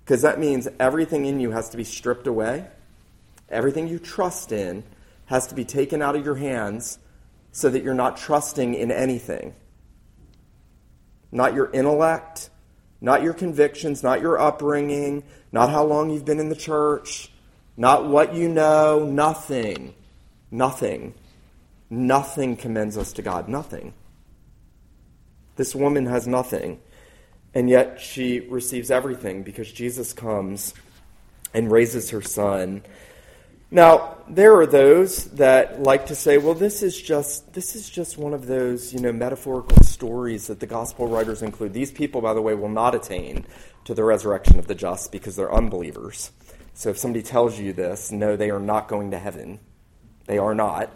Because 0.06 0.22
that 0.22 0.40
means 0.40 0.68
everything 0.80 1.26
in 1.26 1.40
you 1.40 1.52
has 1.52 1.70
to 1.70 1.78
be 1.78 1.84
stripped 1.84 2.28
away, 2.28 2.68
everything 3.50 3.88
you 3.88 3.98
trust 3.98 4.52
in 4.52 4.84
has 5.26 5.48
to 5.48 5.56
be 5.56 5.66
taken 5.66 6.04
out 6.04 6.16
of 6.16 6.24
your 6.24 6.36
hands 6.36 7.00
so 7.52 7.70
that 7.70 7.84
you're 7.84 7.94
not 7.96 8.18
trusting 8.18 8.76
in 8.76 8.92
anything. 8.92 9.56
Not 11.32 11.56
your 11.56 11.72
intellect, 11.72 12.50
not 13.02 13.24
your 13.24 13.34
convictions, 13.34 14.04
not 14.04 14.22
your 14.22 14.40
upbringing, 14.40 15.24
not 15.52 15.72
how 15.72 15.84
long 15.84 16.12
you've 16.12 16.26
been 16.26 16.40
in 16.40 16.50
the 16.50 16.56
church, 16.56 17.32
not 17.76 18.08
what 18.08 18.36
you 18.36 18.48
know, 18.48 19.04
nothing. 19.04 19.96
Nothing. 20.52 21.16
Nothing 21.90 22.56
commends 22.56 22.98
us 22.98 23.14
to 23.14 23.22
God. 23.22 23.50
Nothing. 23.50 23.94
This 25.56 25.74
woman 25.74 26.06
has 26.06 26.28
nothing. 26.28 26.80
And 27.54 27.70
yet 27.70 28.00
she 28.00 28.42
receives 28.42 28.92
everything 28.92 29.44
because 29.44 29.72
Jesus 29.72 30.14
comes 30.14 30.74
and 31.54 31.72
raises 31.72 32.12
her 32.12 32.22
son. 32.22 32.84
Now, 33.74 34.18
there 34.28 34.58
are 34.58 34.66
those 34.66 35.26
that 35.32 35.82
like 35.82 36.08
to 36.08 36.16
say, 36.16 36.38
well, 36.38 36.54
this 36.54 36.84
is 36.84 37.02
just 37.02 37.54
this 37.54 37.74
is 37.74 37.90
just 37.90 38.18
one 38.18 38.34
of 38.34 38.46
those, 38.46 38.94
you 38.94 39.00
know, 39.00 39.14
metaphorical 39.14 39.82
stories 39.84 40.48
that 40.48 40.60
the 40.60 40.68
gospel 40.68 41.08
writers 41.08 41.42
include. 41.42 41.72
These 41.72 41.92
people, 41.92 42.20
by 42.20 42.34
the 42.34 42.42
way, 42.42 42.54
will 42.54 42.70
not 42.70 42.96
attain 42.96 43.46
to 43.86 43.94
the 43.94 44.04
resurrection 44.04 44.60
of 44.60 44.68
the 44.68 44.76
just 44.76 45.14
because 45.14 45.38
they're 45.38 45.54
unbelievers. 45.54 46.32
So 46.74 46.90
if 46.90 46.98
somebody 46.98 47.24
tells 47.24 47.58
you 47.60 47.72
this, 47.72 48.12
no, 48.12 48.36
they 48.36 48.50
are 48.50 48.60
not 48.60 48.90
going 48.90 49.12
to 49.12 49.20
heaven. 49.20 49.60
They 50.26 50.38
are 50.38 50.54
not. 50.54 50.90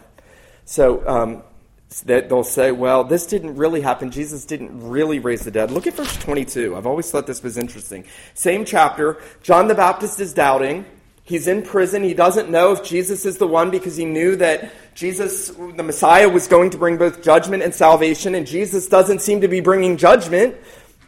So 0.66 1.06
um, 1.08 1.42
that 2.04 2.28
they'll 2.28 2.44
say, 2.44 2.72
well, 2.72 3.04
this 3.04 3.26
didn't 3.26 3.56
really 3.56 3.80
happen. 3.80 4.10
Jesus 4.10 4.44
didn't 4.44 4.88
really 4.88 5.18
raise 5.18 5.42
the 5.42 5.50
dead. 5.50 5.70
Look 5.70 5.86
at 5.86 5.94
verse 5.94 6.16
22. 6.18 6.76
I've 6.76 6.86
always 6.86 7.10
thought 7.10 7.26
this 7.26 7.42
was 7.42 7.56
interesting. 7.56 8.04
Same 8.34 8.64
chapter. 8.64 9.22
John 9.42 9.68
the 9.68 9.74
Baptist 9.74 10.20
is 10.20 10.34
doubting. 10.34 10.84
He's 11.26 11.48
in 11.48 11.62
prison. 11.62 12.04
He 12.04 12.14
doesn't 12.14 12.50
know 12.50 12.70
if 12.70 12.84
Jesus 12.84 13.26
is 13.26 13.36
the 13.36 13.48
one 13.48 13.72
because 13.72 13.96
he 13.96 14.04
knew 14.04 14.36
that 14.36 14.72
Jesus, 14.94 15.48
the 15.48 15.82
Messiah, 15.82 16.28
was 16.28 16.46
going 16.46 16.70
to 16.70 16.78
bring 16.78 16.98
both 16.98 17.20
judgment 17.20 17.64
and 17.64 17.74
salvation, 17.74 18.36
and 18.36 18.46
Jesus 18.46 18.86
doesn't 18.86 19.20
seem 19.20 19.40
to 19.40 19.48
be 19.48 19.58
bringing 19.58 19.96
judgment. 19.96 20.54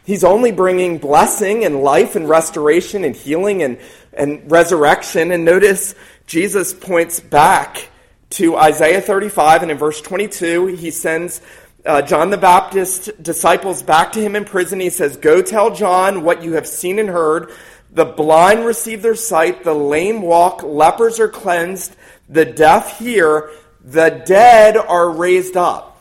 He's 0.03 0.25
only 0.25 0.51
bringing 0.51 0.97
blessing 0.97 1.63
and 1.63 1.83
life 1.83 2.17
and 2.17 2.27
restoration 2.27 3.05
and 3.05 3.15
healing 3.15 3.63
and, 3.63 3.77
and 4.11 4.51
resurrection. 4.51 5.31
And 5.31 5.45
notice 5.45 5.95
Jesus 6.27 6.73
points 6.73 7.21
back 7.21 7.89
to 8.31 8.57
Isaiah 8.57 9.01
35, 9.01 9.61
and 9.61 9.71
in 9.71 9.77
verse 9.77 10.01
22, 10.01 10.67
he 10.67 10.91
sends 10.91 11.41
uh, 11.85 12.01
John 12.01 12.29
the 12.29 12.37
Baptist 12.37 13.23
disciples 13.23 13.81
back 13.81 14.11
to 14.11 14.19
him 14.19 14.35
in 14.35 14.43
prison. 14.43 14.81
He 14.81 14.89
says, 14.89 15.15
Go 15.15 15.41
tell 15.41 15.73
John 15.73 16.23
what 16.23 16.43
you 16.43 16.53
have 16.53 16.67
seen 16.67 16.99
and 16.99 17.07
heard. 17.07 17.53
The 17.91 18.05
blind 18.05 18.65
receive 18.65 19.01
their 19.01 19.15
sight, 19.15 19.63
the 19.63 19.73
lame 19.73 20.21
walk, 20.21 20.63
lepers 20.63 21.19
are 21.19 21.29
cleansed, 21.29 21.95
the 22.27 22.45
deaf 22.45 22.99
hear, 22.99 23.49
the 23.83 24.21
dead 24.25 24.77
are 24.77 25.09
raised 25.09 25.57
up. 25.57 25.97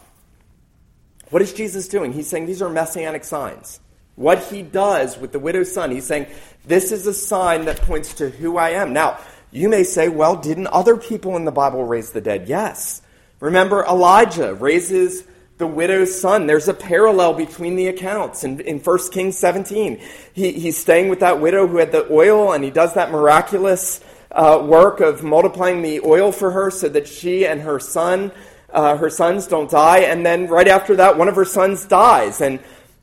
What 1.31 1.42
is 1.42 1.53
Jesus 1.53 1.88
doing? 1.88 2.12
He's 2.12 2.29
saying 2.29 2.46
these 2.46 2.62
are 2.62 2.68
messianic 2.68 3.24
signs. 3.24 3.81
What 4.16 4.42
he 4.44 4.62
does 4.62 5.16
with 5.16 5.33
the 5.33 5.38
widow's 5.38 5.72
son, 5.72 5.90
he's 5.90 6.07
saying, 6.07 6.27
This 6.66 6.92
is 6.92 7.07
a 7.07 7.14
sign 7.14 7.66
that 7.66 7.81
points 7.83 8.14
to 8.14 8.31
who 8.31 8.57
I 8.57 8.70
am. 8.70 8.92
Now, 8.92 9.18
you 9.51 9.68
may 9.68 9.85
say, 9.85 10.09
well, 10.09 10.37
didn't 10.37 10.66
other 10.68 10.96
people 10.96 11.37
in 11.37 11.44
the 11.44 11.53
Bible 11.53 11.85
raise 11.85 12.11
the 12.11 12.20
dead? 12.20 12.48
Yes. 12.48 13.03
Remember, 13.40 13.85
Elijah 13.85 14.55
raises 14.55 15.24
the 15.59 15.66
widow's 15.66 16.18
son. 16.18 16.47
There's 16.47 16.68
a 16.68 16.75
parallel 16.75 17.35
between 17.35 17.77
the 17.77 17.88
accounts. 17.88 18.44
In, 18.44 18.61
in 18.61 18.79
1 18.79 18.99
Kings 19.11 19.37
17, 19.37 20.01
he, 20.33 20.53
he's 20.53 20.79
staying 20.79 21.09
with 21.09 21.21
that 21.21 21.40
widow 21.40 21.66
who 21.66 21.79
had 21.79 21.92
the 21.92 22.11
oil, 22.11 22.53
and 22.53 22.64
he 22.64 22.71
does 22.71 22.94
that 22.94 23.11
miraculous 23.11 24.01
uh, 24.31 24.62
work 24.64 25.01
of 25.01 25.23
multiplying 25.23 25.83
the 25.83 26.01
oil 26.01 26.31
for 26.31 26.53
her 26.53 26.71
so 26.71 26.88
that 26.88 27.09
she 27.09 27.44
and 27.47 27.61
her 27.62 27.81
son, 27.81 28.31
uh, 28.71 28.97
her 28.97 29.11
sons 29.11 29.49
don't 29.49 29.71
die. 29.71 30.01
And 30.01 30.25
then 30.25 30.47
right 30.47 30.68
after 30.68 30.97
that, 30.97 31.18
one 31.18 31.29
of 31.29 31.35
her 31.35 31.44
sons 31.44 31.85
dies. 31.87 32.40
And 32.40 32.61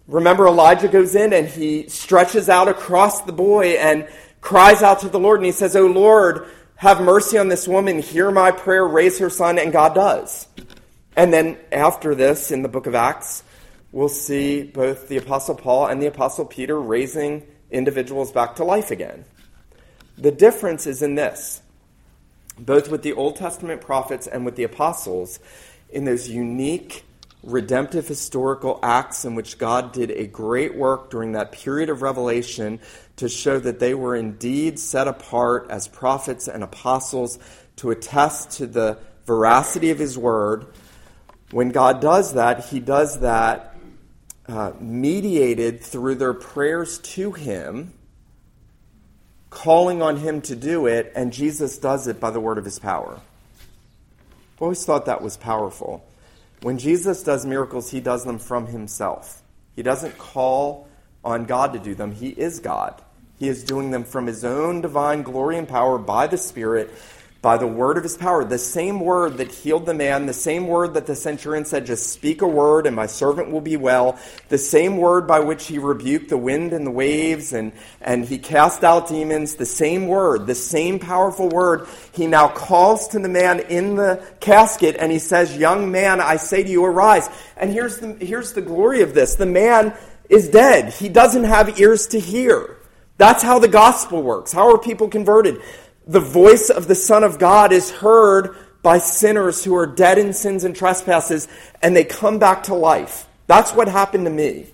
remember, 0.08 0.48
Elijah 0.48 0.88
goes 0.88 1.14
in 1.14 1.34
and 1.34 1.48
he 1.48 1.90
stretches 1.90 2.48
out 2.48 2.70
across 2.70 3.22
the 3.22 3.34
boy 3.34 3.72
and 3.72 4.08
cries 4.40 4.82
out 4.82 5.00
to 5.00 5.10
the 5.10 5.20
Lord 5.20 5.40
and 5.40 5.46
he 5.46 5.52
says, 5.52 5.76
Oh 5.76 5.88
Lord, 5.88 6.48
have 6.76 7.02
mercy 7.02 7.38
on 7.38 7.48
this 7.48 7.68
woman, 7.68 8.00
hear 8.00 8.32
my 8.32 8.52
prayer, 8.52 8.86
raise 8.86 9.18
her 9.20 9.30
son, 9.30 9.58
and 9.58 9.72
God 9.72 9.96
does. 9.96 10.48
And 11.16 11.34
then 11.34 11.58
after 11.72 12.16
this, 12.16 12.52
in 12.52 12.62
the 12.62 12.70
book 12.70 12.88
of 12.88 12.96
Acts, 12.96 13.44
we'll 13.92 14.10
see 14.10 14.64
both 14.64 15.08
the 15.08 15.18
Apostle 15.18 15.56
Paul 15.56 15.88
and 15.88 16.02
the 16.02 16.08
Apostle 16.08 16.46
Peter 16.46 16.80
raising 16.80 17.46
individuals 17.72 18.32
back 18.32 18.56
to 18.58 18.64
life 18.64 18.92
again. 18.92 19.26
The 20.18 20.32
difference 20.32 20.88
is 20.88 21.02
in 21.02 21.16
this 21.16 21.62
both 22.58 22.90
with 22.90 23.04
the 23.04 23.14
Old 23.14 23.36
Testament 23.36 23.82
prophets 23.82 24.28
and 24.28 24.46
with 24.46 24.56
the 24.56 24.64
apostles, 24.64 25.40
in 25.90 26.06
those 26.06 26.30
unique 26.30 27.04
redemptive 27.44 28.08
historical 28.08 28.80
acts 28.82 29.24
in 29.24 29.36
which 29.36 29.58
God 29.58 29.92
did 29.92 30.10
a 30.12 30.26
great 30.26 30.76
work 30.76 31.12
during 31.12 31.34
that 31.34 31.52
period 31.52 31.90
of 31.90 32.02
revelation 32.02 32.80
to 33.18 33.30
show 33.30 33.60
that 33.60 33.80
they 33.80 33.94
were 33.94 34.16
indeed 34.16 34.80
set 34.80 35.08
apart 35.08 35.68
as 35.70 35.88
prophets 35.88 36.48
and 36.48 36.64
apostles 36.64 37.38
to 37.76 37.92
attest 37.92 38.52
to 38.52 38.66
the 38.66 38.98
veracity 39.26 39.92
of 39.92 40.00
His 40.00 40.18
word. 40.18 40.66
When 41.56 41.70
God 41.70 42.02
does 42.02 42.34
that, 42.34 42.66
He 42.66 42.82
does 42.82 43.22
that 43.22 43.78
uh, 44.46 44.74
mediated 44.78 45.82
through 45.82 46.16
their 46.16 46.34
prayers 46.34 47.00
to 47.16 47.32
Him, 47.32 47.94
calling 49.52 50.02
on 50.02 50.18
Him 50.18 50.42
to 50.42 50.56
do 50.58 50.86
it, 50.86 51.14
and 51.16 51.32
Jesus 51.32 51.78
does 51.78 52.08
it 52.08 52.20
by 52.20 52.32
the 52.32 52.42
word 52.42 52.58
of 52.58 52.66
His 52.66 52.78
power. 52.78 53.22
I've 53.22 54.62
always 54.62 54.84
thought 54.84 55.06
that 55.06 55.22
was 55.22 55.38
powerful. 55.38 56.06
When 56.62 56.78
Jesus 56.78 57.24
does 57.24 57.46
miracles, 57.46 57.90
he 57.90 58.02
does 58.02 58.26
them 58.26 58.38
from 58.38 58.68
himself. 58.68 59.42
He 59.78 59.82
doesn't 59.82 60.18
call 60.18 60.90
on 61.24 61.46
God 61.46 61.72
to 61.72 61.80
do 61.80 61.96
them, 61.96 62.12
he 62.12 62.32
is 62.32 62.60
God. 62.60 63.02
He 63.40 63.48
is 63.48 63.64
doing 63.64 63.92
them 63.92 64.04
from 64.04 64.28
his 64.28 64.44
own 64.44 64.82
divine 64.82 65.22
glory 65.22 65.58
and 65.58 65.70
power 65.70 65.98
by 65.98 66.28
the 66.28 66.38
Spirit 66.38 66.92
by 67.46 67.60
the 67.60 67.68
word 67.68 67.96
of 67.96 68.02
his 68.02 68.18
power. 68.18 68.44
The 68.44 68.58
same 68.58 69.00
word 69.00 69.38
that 69.38 69.52
healed 69.52 69.86
the 69.86 69.94
man, 69.94 70.26
the 70.26 70.34
same 70.34 70.66
word 70.66 70.96
that 70.96 71.06
the 71.06 71.16
centurion 71.16 71.64
said, 71.64 71.86
just 71.86 72.12
speak 72.12 72.42
a 72.42 72.48
word 72.48 72.88
and 72.88 72.96
my 72.96 73.06
servant 73.06 73.52
will 73.52 73.62
be 73.62 73.78
well. 73.78 74.18
The 74.50 74.58
same 74.58 74.98
word 74.98 75.28
by 75.28 75.42
which 75.42 75.68
he 75.68 75.78
rebuked 75.78 76.30
the 76.30 76.40
wind 76.40 76.74
and 76.74 76.88
the 76.88 76.92
waves 76.92 77.54
and, 77.54 77.72
and 78.02 78.26
he 78.26 78.40
cast 78.40 78.84
out 78.84 79.10
demons. 79.10 79.58
The 79.58 79.66
same 79.68 80.08
word, 80.08 80.48
the 80.48 80.56
same 80.56 80.98
powerful 80.98 81.48
word. 81.48 81.88
He 82.14 82.26
now 82.26 82.48
calls 82.48 83.10
to 83.10 83.20
the 83.20 83.30
man 83.30 83.60
in 83.60 83.96
the 83.96 84.28
casket 84.40 84.96
and 84.98 85.12
he 85.12 85.20
says, 85.20 85.56
young 85.56 85.92
man, 85.92 86.22
I 86.22 86.38
say 86.38 86.64
to 86.64 86.70
you, 86.72 86.84
arise. 86.84 87.30
And 87.58 87.72
here's 87.72 88.00
the, 88.00 88.14
here's 88.14 88.54
the 88.54 88.64
glory 88.64 89.04
of 89.04 89.14
this. 89.14 89.36
The 89.36 89.46
man 89.46 89.94
is 90.32 90.50
dead. 90.50 90.94
He 90.94 91.10
doesn't 91.10 91.44
have 91.44 91.80
ears 91.80 92.08
to 92.08 92.20
hear. 92.20 92.78
That's 93.18 93.44
how 93.44 93.60
the 93.60 93.68
gospel 93.68 94.24
works. 94.24 94.52
How 94.52 94.72
are 94.72 94.80
people 94.80 95.10
converted? 95.10 95.62
The 96.08 96.20
voice 96.20 96.70
of 96.70 96.88
the 96.88 96.96
Son 96.96 97.24
of 97.24 97.40
God 97.40 97.72
is 97.72 97.90
heard 97.90 98.56
by 98.84 99.00
sinners 99.00 99.64
who 99.64 99.76
are 99.76 99.88
dead 99.88 100.20
in 100.20 100.34
sins 100.34 100.64
and 100.64 100.76
trespasses, 100.76 101.48
and 101.82 101.96
they 101.96 102.04
come 102.04 102.38
back 102.38 102.64
to 102.64 102.76
life. 102.76 103.28
That's 103.48 103.74
what 103.74 103.88
happened 103.88 104.26
to 104.26 104.32
me. 104.32 104.68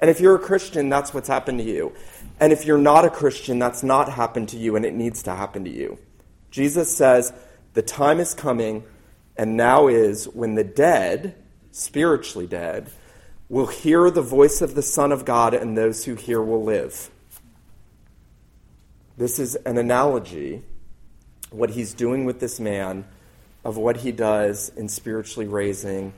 And 0.00 0.10
if 0.10 0.20
you're 0.20 0.36
a 0.36 0.38
Christian, 0.38 0.90
that's 0.90 1.14
what's 1.14 1.28
happened 1.28 1.60
to 1.60 1.64
you. 1.64 1.94
And 2.38 2.52
if 2.52 2.66
you're 2.66 2.76
not 2.76 3.06
a 3.06 3.10
Christian, 3.10 3.58
that's 3.58 3.82
not 3.82 4.12
happened 4.12 4.50
to 4.50 4.58
you, 4.58 4.76
and 4.76 4.84
it 4.84 4.92
needs 4.92 5.22
to 5.22 5.34
happen 5.34 5.64
to 5.64 5.70
you. 5.70 5.98
Jesus 6.50 6.94
says, 6.94 7.32
The 7.72 7.80
time 7.80 8.20
is 8.20 8.34
coming, 8.34 8.84
and 9.38 9.56
now 9.56 9.88
is 9.88 10.26
when 10.26 10.54
the 10.54 10.64
dead, 10.64 11.34
spiritually 11.70 12.46
dead, 12.46 12.90
will 13.48 13.68
hear 13.68 14.10
the 14.10 14.20
voice 14.20 14.60
of 14.60 14.74
the 14.74 14.82
Son 14.82 15.12
of 15.12 15.24
God, 15.24 15.54
and 15.54 15.78
those 15.78 16.04
who 16.04 16.14
hear 16.14 16.42
will 16.42 16.62
live. 16.62 17.10
This 19.18 19.38
is 19.38 19.54
an 19.54 19.78
analogy, 19.78 20.62
what 21.50 21.70
he's 21.70 21.94
doing 21.94 22.26
with 22.26 22.38
this 22.38 22.60
man, 22.60 23.06
of 23.64 23.78
what 23.78 23.96
he 23.96 24.12
does 24.12 24.68
in 24.76 24.90
spiritually 24.90 25.48
raising 25.48 26.12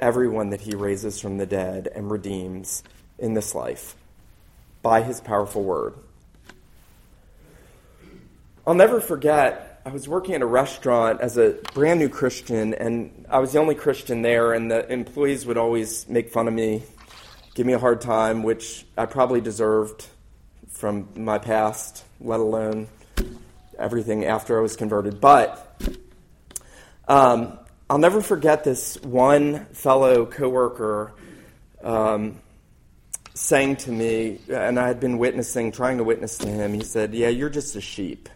everyone 0.00 0.50
that 0.50 0.62
he 0.62 0.74
raises 0.74 1.20
from 1.20 1.38
the 1.38 1.46
dead 1.46 1.88
and 1.94 2.10
redeems 2.10 2.82
in 3.20 3.34
this 3.34 3.54
life 3.54 3.94
by 4.82 5.02
his 5.02 5.20
powerful 5.20 5.62
word. 5.62 5.94
I'll 8.66 8.74
never 8.74 9.00
forget, 9.00 9.80
I 9.86 9.90
was 9.90 10.08
working 10.08 10.34
at 10.34 10.42
a 10.42 10.46
restaurant 10.46 11.20
as 11.20 11.38
a 11.38 11.56
brand 11.72 12.00
new 12.00 12.08
Christian, 12.08 12.74
and 12.74 13.26
I 13.30 13.38
was 13.38 13.52
the 13.52 13.60
only 13.60 13.76
Christian 13.76 14.22
there, 14.22 14.54
and 14.54 14.68
the 14.68 14.90
employees 14.92 15.46
would 15.46 15.56
always 15.56 16.08
make 16.08 16.30
fun 16.30 16.48
of 16.48 16.54
me, 16.54 16.82
give 17.54 17.64
me 17.64 17.74
a 17.74 17.78
hard 17.78 18.00
time, 18.00 18.42
which 18.42 18.86
I 18.98 19.06
probably 19.06 19.40
deserved 19.40 20.08
from 20.80 21.06
my 21.14 21.36
past, 21.36 22.04
let 22.22 22.40
alone 22.40 22.88
everything 23.78 24.24
after 24.24 24.58
I 24.58 24.62
was 24.62 24.76
converted. 24.76 25.20
But 25.20 25.78
um, 27.06 27.58
I'll 27.90 27.98
never 27.98 28.22
forget 28.22 28.64
this 28.64 28.96
one 29.02 29.66
fellow 29.66 30.24
coworker 30.24 31.12
um, 31.84 32.40
saying 33.34 33.76
to 33.76 33.92
me, 33.92 34.40
and 34.48 34.80
I 34.80 34.88
had 34.88 35.00
been 35.00 35.18
witnessing, 35.18 35.70
trying 35.70 35.98
to 35.98 36.04
witness 36.04 36.38
to 36.38 36.48
him. 36.48 36.72
He 36.72 36.82
said, 36.82 37.12
"Yeah, 37.12 37.28
you're 37.28 37.50
just 37.50 37.76
a 37.76 37.80
sheep." 37.82 38.30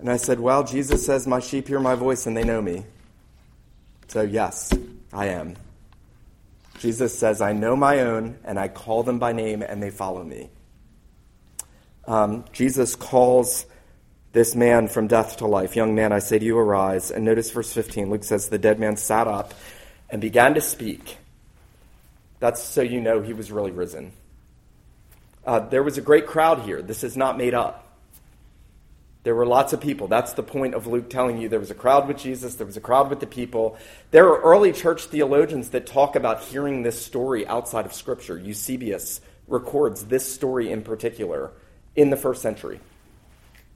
And 0.00 0.10
I 0.10 0.16
said, 0.16 0.40
"Well, 0.40 0.64
Jesus 0.64 1.06
says, 1.06 1.28
my 1.28 1.38
sheep 1.38 1.68
hear 1.68 1.78
my 1.78 1.94
voice, 1.94 2.26
and 2.26 2.36
they 2.36 2.44
know 2.44 2.60
me." 2.60 2.84
So 4.08 4.22
yes, 4.22 4.72
I 5.12 5.26
am. 5.26 5.54
Jesus 6.80 7.16
says, 7.16 7.40
I 7.40 7.52
know 7.52 7.76
my 7.76 8.00
own, 8.00 8.36
and 8.44 8.58
I 8.58 8.68
call 8.68 9.04
them 9.04 9.18
by 9.18 9.32
name, 9.32 9.62
and 9.62 9.82
they 9.82 9.90
follow 9.90 10.24
me 10.24 10.50
um, 12.06 12.44
Jesus 12.52 12.94
calls 12.94 13.66
this 14.32 14.54
man 14.54 14.88
from 14.88 15.06
death 15.06 15.38
to 15.38 15.46
life. 15.46 15.76
Young 15.76 15.94
man, 15.94 16.12
I 16.12 16.18
say 16.18 16.38
to 16.38 16.44
you, 16.44 16.58
arise. 16.58 17.10
And 17.10 17.24
notice 17.24 17.50
verse 17.50 17.72
15. 17.72 18.10
Luke 18.10 18.22
says, 18.22 18.48
The 18.48 18.58
dead 18.58 18.78
man 18.78 18.96
sat 18.96 19.26
up 19.26 19.54
and 20.10 20.20
began 20.20 20.54
to 20.54 20.60
speak. 20.60 21.16
That's 22.38 22.62
so 22.62 22.82
you 22.82 23.00
know 23.00 23.22
he 23.22 23.32
was 23.32 23.50
really 23.50 23.70
risen. 23.70 24.12
Uh, 25.44 25.60
there 25.60 25.82
was 25.82 25.96
a 25.96 26.02
great 26.02 26.26
crowd 26.26 26.60
here. 26.62 26.82
This 26.82 27.02
is 27.02 27.16
not 27.16 27.38
made 27.38 27.54
up. 27.54 27.82
There 29.22 29.34
were 29.34 29.46
lots 29.46 29.72
of 29.72 29.80
people. 29.80 30.06
That's 30.06 30.34
the 30.34 30.42
point 30.42 30.74
of 30.74 30.86
Luke 30.86 31.10
telling 31.10 31.38
you 31.40 31.48
there 31.48 31.58
was 31.58 31.70
a 31.70 31.74
crowd 31.74 32.06
with 32.06 32.18
Jesus, 32.18 32.56
there 32.56 32.66
was 32.66 32.76
a 32.76 32.80
crowd 32.80 33.10
with 33.10 33.20
the 33.20 33.26
people. 33.26 33.76
There 34.12 34.28
are 34.28 34.40
early 34.42 34.72
church 34.72 35.06
theologians 35.06 35.70
that 35.70 35.86
talk 35.86 36.14
about 36.14 36.42
hearing 36.42 36.82
this 36.82 37.04
story 37.04 37.46
outside 37.46 37.86
of 37.86 37.92
Scripture. 37.92 38.38
Eusebius 38.38 39.20
records 39.48 40.04
this 40.04 40.32
story 40.32 40.70
in 40.70 40.82
particular 40.82 41.50
in 41.96 42.10
the 42.10 42.16
first 42.16 42.42
century. 42.42 42.80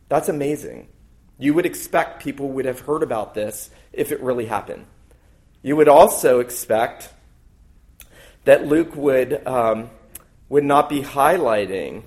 That's 0.09 0.29
amazing. 0.29 0.89
You 1.39 1.55
would 1.55 1.67
expect 1.67 2.23
people 2.23 2.49
would 2.51 2.65
have 2.65 2.81
heard 2.81 3.03
about 3.03 3.35
this 3.35 3.71
if 3.93 4.13
it 4.13 4.21
really 4.21 4.47
happened. 4.47 4.87
You 5.63 5.77
would 5.77 5.89
also 5.89 6.41
expect 6.41 7.13
that 8.45 8.67
Luke 8.67 8.95
would, 8.97 9.47
um, 9.47 9.91
would 10.49 10.65
not 10.65 10.89
be 10.89 11.03
highlighting, 11.03 12.03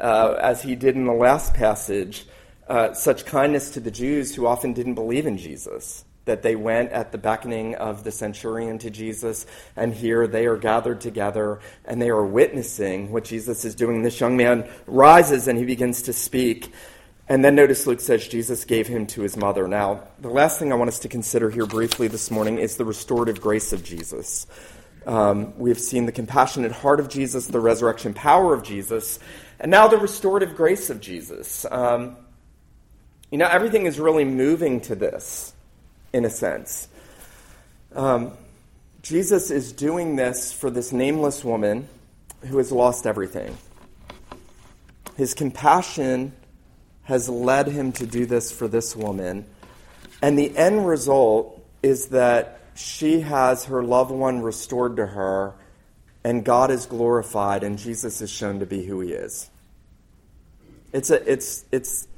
uh, 0.00 0.36
as 0.40 0.62
he 0.62 0.74
did 0.74 0.94
in 0.94 1.04
the 1.04 1.12
last 1.12 1.54
passage, 1.54 2.26
uh, 2.68 2.94
such 2.94 3.26
kindness 3.26 3.70
to 3.70 3.80
the 3.80 3.90
Jews 3.90 4.34
who 4.34 4.46
often 4.46 4.72
didn't 4.72 4.94
believe 4.94 5.26
in 5.26 5.38
Jesus 5.38 6.05
that 6.26 6.42
they 6.42 6.54
went 6.54 6.92
at 6.92 7.12
the 7.12 7.18
beckoning 7.18 7.76
of 7.76 8.04
the 8.04 8.10
centurion 8.10 8.78
to 8.78 8.90
Jesus, 8.90 9.46
and 9.76 9.94
here 9.94 10.26
they 10.26 10.46
are 10.46 10.56
gathered 10.56 11.00
together 11.00 11.60
and 11.84 12.02
they 12.02 12.10
are 12.10 12.24
witnessing 12.24 13.10
what 13.10 13.24
Jesus 13.24 13.64
is 13.64 13.74
doing. 13.74 14.02
This 14.02 14.20
young 14.20 14.36
man 14.36 14.68
rises 14.86 15.48
and 15.48 15.58
he 15.58 15.64
begins 15.64 16.02
to 16.02 16.12
speak. 16.12 16.72
And 17.28 17.44
then 17.44 17.54
notice 17.54 17.86
Luke 17.86 18.00
says 18.00 18.28
Jesus 18.28 18.64
gave 18.64 18.86
him 18.86 19.06
to 19.08 19.22
his 19.22 19.36
mother. 19.36 19.66
Now, 19.66 20.02
the 20.20 20.28
last 20.28 20.58
thing 20.58 20.72
I 20.72 20.76
want 20.76 20.88
us 20.88 21.00
to 21.00 21.08
consider 21.08 21.48
here 21.50 21.66
briefly 21.66 22.08
this 22.08 22.30
morning 22.30 22.58
is 22.58 22.76
the 22.76 22.84
restorative 22.84 23.40
grace 23.40 23.72
of 23.72 23.82
Jesus. 23.82 24.46
Um, 25.06 25.56
we 25.56 25.70
have 25.70 25.80
seen 25.80 26.06
the 26.06 26.12
compassionate 26.12 26.72
heart 26.72 26.98
of 26.98 27.08
Jesus, 27.08 27.46
the 27.46 27.60
resurrection 27.60 28.14
power 28.14 28.52
of 28.52 28.64
Jesus, 28.64 29.20
and 29.60 29.70
now 29.70 29.86
the 29.86 29.98
restorative 29.98 30.56
grace 30.56 30.90
of 30.90 31.00
Jesus. 31.00 31.64
Um, 31.70 32.16
you 33.30 33.38
know, 33.38 33.46
everything 33.46 33.86
is 33.86 34.00
really 34.00 34.24
moving 34.24 34.80
to 34.82 34.96
this 34.96 35.52
in 36.16 36.24
a 36.24 36.30
sense. 36.30 36.88
Um, 37.94 38.32
Jesus 39.02 39.50
is 39.50 39.72
doing 39.72 40.16
this 40.16 40.50
for 40.50 40.70
this 40.70 40.90
nameless 40.90 41.44
woman 41.44 41.88
who 42.40 42.56
has 42.56 42.72
lost 42.72 43.06
everything. 43.06 43.56
His 45.16 45.34
compassion 45.34 46.32
has 47.02 47.28
led 47.28 47.68
him 47.68 47.92
to 47.92 48.06
do 48.06 48.24
this 48.24 48.50
for 48.50 48.66
this 48.66 48.96
woman. 48.96 49.44
And 50.22 50.38
the 50.38 50.56
end 50.56 50.88
result 50.88 51.62
is 51.82 52.08
that 52.08 52.60
she 52.74 53.20
has 53.20 53.66
her 53.66 53.82
loved 53.82 54.10
one 54.10 54.40
restored 54.40 54.96
to 54.96 55.06
her, 55.06 55.54
and 56.24 56.44
God 56.44 56.70
is 56.70 56.86
glorified, 56.86 57.62
and 57.62 57.78
Jesus 57.78 58.22
is 58.22 58.30
shown 58.30 58.60
to 58.60 58.66
be 58.66 58.84
who 58.84 59.00
he 59.00 59.12
is. 59.12 59.50
It's 60.94 61.10
a, 61.10 61.30
it's, 61.30 61.66
it's 61.70 62.08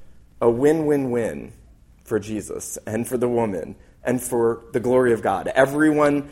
a 0.41 0.49
win 0.49 0.87
win 0.87 1.11
win 1.11 1.53
for 2.05 2.19
Jesus 2.19 2.79
and 2.87 3.07
for 3.07 3.19
the 3.19 3.29
woman 3.29 3.75
and 4.05 4.23
for 4.23 4.65
the 4.73 4.81
glory 4.81 5.13
of 5.13 5.23
God. 5.23 5.49
Everyone 5.49 6.31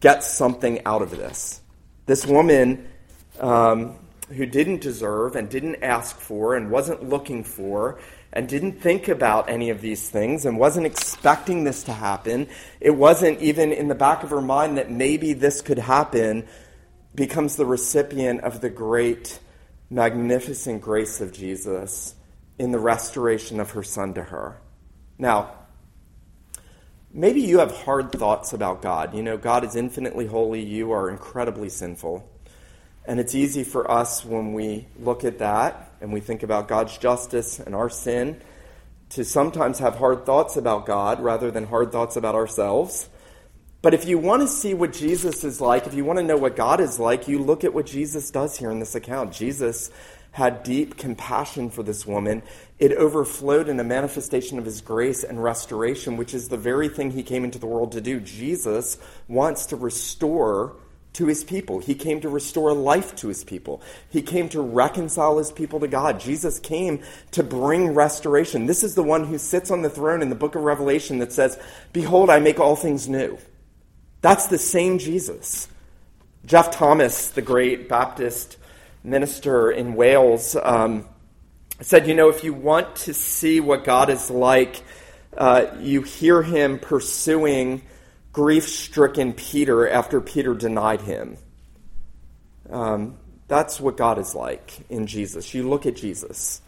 gets 0.00 0.26
something 0.26 0.84
out 0.84 1.02
of 1.02 1.10
this. 1.10 1.60
This 2.06 2.26
woman 2.26 2.88
um, 3.40 3.96
who 4.28 4.46
didn't 4.46 4.80
deserve 4.80 5.36
and 5.36 5.48
didn't 5.48 5.82
ask 5.82 6.18
for 6.18 6.54
and 6.54 6.70
wasn't 6.70 7.08
looking 7.08 7.44
for 7.44 8.00
and 8.32 8.48
didn't 8.48 8.80
think 8.80 9.08
about 9.08 9.48
any 9.48 9.70
of 9.70 9.80
these 9.80 10.08
things 10.08 10.46
and 10.46 10.58
wasn't 10.58 10.86
expecting 10.86 11.64
this 11.64 11.84
to 11.84 11.92
happen, 11.92 12.48
it 12.80 12.90
wasn't 12.90 13.40
even 13.40 13.72
in 13.72 13.88
the 13.88 13.94
back 13.94 14.22
of 14.22 14.30
her 14.30 14.40
mind 14.40 14.78
that 14.78 14.90
maybe 14.90 15.34
this 15.34 15.60
could 15.60 15.78
happen, 15.78 16.46
becomes 17.14 17.56
the 17.56 17.66
recipient 17.66 18.40
of 18.40 18.60
the 18.60 18.70
great, 18.70 19.38
magnificent 19.90 20.80
grace 20.80 21.20
of 21.20 21.32
Jesus 21.32 22.14
in 22.58 22.72
the 22.72 22.78
restoration 22.78 23.60
of 23.60 23.72
her 23.72 23.82
son 23.82 24.14
to 24.14 24.22
her. 24.22 24.58
Now, 25.18 25.54
Maybe 27.14 27.42
you 27.42 27.58
have 27.58 27.76
hard 27.76 28.10
thoughts 28.10 28.54
about 28.54 28.80
God. 28.80 29.14
You 29.14 29.22
know, 29.22 29.36
God 29.36 29.64
is 29.64 29.76
infinitely 29.76 30.26
holy, 30.26 30.62
you 30.62 30.92
are 30.92 31.10
incredibly 31.10 31.68
sinful. 31.68 32.26
And 33.04 33.20
it's 33.20 33.34
easy 33.34 33.64
for 33.64 33.90
us 33.90 34.24
when 34.24 34.54
we 34.54 34.86
look 34.98 35.22
at 35.24 35.38
that 35.40 35.92
and 36.00 36.12
we 36.12 36.20
think 36.20 36.42
about 36.42 36.68
God's 36.68 36.96
justice 36.96 37.58
and 37.58 37.74
our 37.74 37.90
sin 37.90 38.40
to 39.10 39.24
sometimes 39.26 39.80
have 39.80 39.96
hard 39.96 40.24
thoughts 40.24 40.56
about 40.56 40.86
God 40.86 41.20
rather 41.20 41.50
than 41.50 41.66
hard 41.66 41.92
thoughts 41.92 42.16
about 42.16 42.34
ourselves. 42.34 43.10
But 43.82 43.92
if 43.92 44.06
you 44.06 44.16
want 44.16 44.40
to 44.42 44.48
see 44.48 44.72
what 44.72 44.94
Jesus 44.94 45.44
is 45.44 45.60
like, 45.60 45.86
if 45.86 45.92
you 45.92 46.04
want 46.06 46.18
to 46.18 46.24
know 46.24 46.38
what 46.38 46.56
God 46.56 46.80
is 46.80 46.98
like, 46.98 47.28
you 47.28 47.40
look 47.40 47.62
at 47.62 47.74
what 47.74 47.84
Jesus 47.84 48.30
does 48.30 48.56
here 48.56 48.70
in 48.70 48.78
this 48.78 48.94
account. 48.94 49.32
Jesus 49.32 49.90
had 50.32 50.62
deep 50.62 50.96
compassion 50.96 51.70
for 51.70 51.82
this 51.82 52.06
woman. 52.06 52.42
It 52.78 52.92
overflowed 52.92 53.68
in 53.68 53.78
a 53.78 53.84
manifestation 53.84 54.58
of 54.58 54.64
his 54.64 54.80
grace 54.80 55.22
and 55.22 55.42
restoration, 55.42 56.16
which 56.16 56.34
is 56.34 56.48
the 56.48 56.56
very 56.56 56.88
thing 56.88 57.10
he 57.10 57.22
came 57.22 57.44
into 57.44 57.58
the 57.58 57.66
world 57.66 57.92
to 57.92 58.00
do. 58.00 58.18
Jesus 58.18 58.98
wants 59.28 59.66
to 59.66 59.76
restore 59.76 60.74
to 61.12 61.26
his 61.26 61.44
people. 61.44 61.78
He 61.80 61.94
came 61.94 62.22
to 62.22 62.30
restore 62.30 62.72
life 62.72 63.14
to 63.16 63.28
his 63.28 63.44
people. 63.44 63.82
He 64.08 64.22
came 64.22 64.48
to 64.48 64.62
reconcile 64.62 65.36
his 65.36 65.52
people 65.52 65.80
to 65.80 65.88
God. 65.88 66.18
Jesus 66.18 66.58
came 66.58 67.02
to 67.32 67.42
bring 67.42 67.94
restoration. 67.94 68.64
This 68.64 68.82
is 68.82 68.94
the 68.94 69.02
one 69.02 69.24
who 69.24 69.36
sits 69.36 69.70
on 69.70 69.82
the 69.82 69.90
throne 69.90 70.22
in 70.22 70.30
the 70.30 70.34
book 70.34 70.54
of 70.54 70.62
Revelation 70.62 71.18
that 71.18 71.32
says, 71.32 71.58
Behold, 71.92 72.30
I 72.30 72.40
make 72.40 72.58
all 72.58 72.76
things 72.76 73.08
new. 73.08 73.36
That's 74.22 74.46
the 74.46 74.56
same 74.56 74.98
Jesus. 74.98 75.68
Geoff 76.46 76.70
Thomas, 76.70 77.28
the 77.28 77.42
great 77.42 77.88
Baptist 77.88 78.56
minister 79.04 79.70
in 79.70 79.94
Wales 79.94 80.56
um, 80.62 81.08
said, 81.80 82.06
You 82.06 82.14
know, 82.14 82.28
if 82.28 82.44
you 82.44 82.52
want 82.54 82.96
to 82.96 83.14
see 83.14 83.60
what 83.60 83.84
God 83.84 84.10
is 84.10 84.30
like, 84.30 84.82
uh, 85.36 85.66
you 85.80 86.02
hear 86.02 86.42
him 86.42 86.78
pursuing 86.78 87.82
grief 88.32 88.68
stricken 88.68 89.32
Peter 89.32 89.88
after 89.88 90.20
Peter 90.20 90.54
denied 90.54 91.02
him. 91.02 91.36
Um, 92.70 93.18
That's 93.48 93.80
what 93.80 93.96
God 93.96 94.18
is 94.18 94.34
like 94.34 94.72
in 94.88 95.06
Jesus. 95.06 95.52
You 95.54 95.68
look 95.68 95.86
at 95.86 95.96
Jesus. 95.96 96.60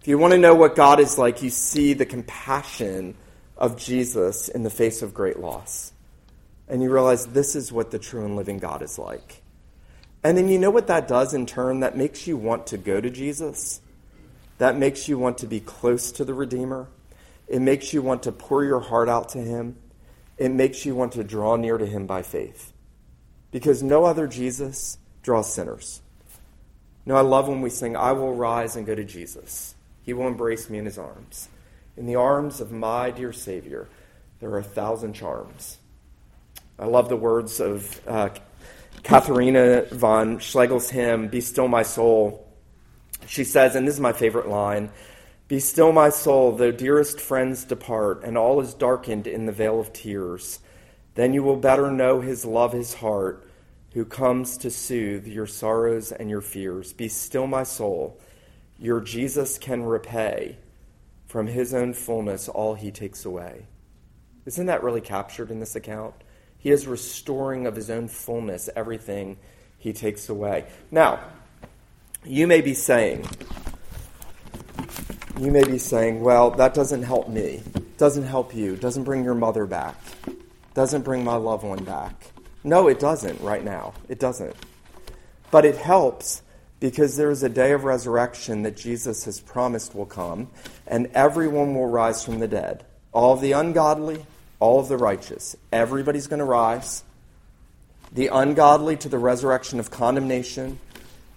If 0.00 0.08
you 0.08 0.18
want 0.18 0.32
to 0.32 0.38
know 0.38 0.54
what 0.54 0.74
God 0.74 0.98
is 0.98 1.16
like, 1.16 1.42
you 1.42 1.50
see 1.50 1.92
the 1.92 2.06
compassion 2.06 3.14
of 3.56 3.76
Jesus 3.76 4.48
in 4.48 4.64
the 4.64 4.70
face 4.70 5.02
of 5.02 5.14
great 5.14 5.38
loss. 5.38 5.92
And 6.66 6.82
you 6.82 6.90
realize 6.90 7.26
this 7.26 7.54
is 7.54 7.70
what 7.70 7.90
the 7.90 7.98
true 7.98 8.24
and 8.24 8.34
living 8.34 8.58
God 8.58 8.82
is 8.82 8.98
like. 8.98 9.41
And 10.24 10.38
then 10.38 10.48
you 10.48 10.58
know 10.58 10.70
what 10.70 10.86
that 10.86 11.08
does 11.08 11.34
in 11.34 11.46
turn? 11.46 11.80
That 11.80 11.96
makes 11.96 12.26
you 12.26 12.36
want 12.36 12.68
to 12.68 12.78
go 12.78 13.00
to 13.00 13.10
Jesus. 13.10 13.80
That 14.58 14.76
makes 14.76 15.08
you 15.08 15.18
want 15.18 15.38
to 15.38 15.46
be 15.46 15.60
close 15.60 16.12
to 16.12 16.24
the 16.24 16.34
Redeemer. 16.34 16.88
It 17.48 17.60
makes 17.60 17.92
you 17.92 18.02
want 18.02 18.22
to 18.24 18.32
pour 18.32 18.64
your 18.64 18.80
heart 18.80 19.08
out 19.08 19.30
to 19.30 19.38
Him. 19.38 19.76
It 20.38 20.50
makes 20.50 20.86
you 20.86 20.94
want 20.94 21.12
to 21.12 21.24
draw 21.24 21.56
near 21.56 21.76
to 21.76 21.86
Him 21.86 22.06
by 22.06 22.22
faith. 22.22 22.72
Because 23.50 23.82
no 23.82 24.04
other 24.04 24.26
Jesus 24.26 24.98
draws 25.22 25.52
sinners. 25.52 26.00
No, 27.04 27.16
I 27.16 27.22
love 27.22 27.48
when 27.48 27.60
we 27.60 27.70
sing, 27.70 27.96
I 27.96 28.12
will 28.12 28.34
rise 28.34 28.76
and 28.76 28.86
go 28.86 28.94
to 28.94 29.04
Jesus. 29.04 29.74
He 30.04 30.12
will 30.12 30.28
embrace 30.28 30.70
me 30.70 30.78
in 30.78 30.84
His 30.84 30.98
arms. 30.98 31.48
In 31.96 32.06
the 32.06 32.16
arms 32.16 32.60
of 32.60 32.70
my 32.70 33.10
dear 33.10 33.32
Savior, 33.32 33.88
there 34.40 34.50
are 34.50 34.58
a 34.58 34.64
thousand 34.64 35.14
charms. 35.14 35.78
I 36.78 36.86
love 36.86 37.08
the 37.08 37.16
words 37.16 37.60
of 37.60 38.00
uh, 38.06 38.30
Katharina 39.02 39.86
von 39.90 40.38
Schlegel's 40.38 40.90
hymn, 40.90 41.28
Be 41.28 41.40
Still 41.40 41.68
My 41.68 41.82
Soul. 41.82 42.46
She 43.26 43.44
says, 43.44 43.74
and 43.74 43.86
this 43.86 43.94
is 43.94 44.00
my 44.00 44.12
favorite 44.12 44.48
line 44.48 44.90
Be 45.48 45.58
still 45.58 45.92
my 45.92 46.08
soul, 46.08 46.52
though 46.52 46.70
dearest 46.70 47.20
friends 47.20 47.64
depart, 47.64 48.22
and 48.24 48.38
all 48.38 48.60
is 48.60 48.74
darkened 48.74 49.26
in 49.26 49.46
the 49.46 49.52
vale 49.52 49.80
of 49.80 49.92
tears. 49.92 50.60
Then 51.14 51.34
you 51.34 51.42
will 51.42 51.56
better 51.56 51.90
know 51.90 52.20
his 52.20 52.44
love, 52.44 52.72
his 52.72 52.94
heart, 52.94 53.46
who 53.92 54.04
comes 54.04 54.56
to 54.58 54.70
soothe 54.70 55.26
your 55.26 55.46
sorrows 55.46 56.12
and 56.12 56.30
your 56.30 56.40
fears. 56.40 56.92
Be 56.92 57.08
still 57.08 57.46
my 57.46 57.64
soul. 57.64 58.18
Your 58.78 59.00
Jesus 59.00 59.58
can 59.58 59.82
repay 59.82 60.56
from 61.26 61.48
his 61.48 61.74
own 61.74 61.92
fullness 61.92 62.48
all 62.48 62.74
he 62.74 62.90
takes 62.90 63.24
away. 63.24 63.66
Isn't 64.46 64.66
that 64.66 64.82
really 64.82 65.00
captured 65.00 65.50
in 65.50 65.60
this 65.60 65.76
account? 65.76 66.14
He 66.62 66.70
is 66.70 66.86
restoring 66.86 67.66
of 67.66 67.74
his 67.74 67.90
own 67.90 68.08
fullness 68.08 68.70
everything 68.76 69.36
he 69.78 69.92
takes 69.92 70.28
away. 70.28 70.66
Now, 70.92 71.20
you 72.24 72.46
may 72.46 72.60
be 72.60 72.72
saying, 72.72 73.26
you 75.40 75.50
may 75.50 75.64
be 75.64 75.78
saying, 75.78 76.20
well, 76.20 76.52
that 76.52 76.72
doesn't 76.72 77.02
help 77.02 77.28
me, 77.28 77.62
doesn't 77.98 78.24
help 78.24 78.54
you, 78.54 78.76
doesn't 78.76 79.02
bring 79.02 79.24
your 79.24 79.34
mother 79.34 79.66
back, 79.66 79.96
doesn't 80.74 81.02
bring 81.02 81.24
my 81.24 81.34
loved 81.34 81.64
one 81.64 81.82
back. 81.82 82.30
No, 82.62 82.86
it 82.86 83.00
doesn't 83.00 83.40
right 83.40 83.64
now. 83.64 83.92
It 84.08 84.20
doesn't. 84.20 84.54
But 85.50 85.64
it 85.64 85.76
helps 85.76 86.42
because 86.78 87.16
there 87.16 87.30
is 87.30 87.42
a 87.42 87.48
day 87.48 87.72
of 87.72 87.82
resurrection 87.82 88.62
that 88.62 88.76
Jesus 88.76 89.24
has 89.24 89.40
promised 89.40 89.94
will 89.94 90.06
come, 90.06 90.48
and 90.86 91.08
everyone 91.14 91.74
will 91.74 91.88
rise 91.88 92.24
from 92.24 92.38
the 92.38 92.46
dead. 92.46 92.84
All 93.12 93.36
the 93.36 93.52
ungodly, 93.52 94.24
all 94.62 94.78
of 94.78 94.86
the 94.86 94.96
righteous. 94.96 95.56
Everybody's 95.72 96.28
going 96.28 96.38
to 96.38 96.44
rise. 96.44 97.02
The 98.12 98.28
ungodly 98.28 98.96
to 98.98 99.08
the 99.08 99.18
resurrection 99.18 99.80
of 99.80 99.90
condemnation, 99.90 100.78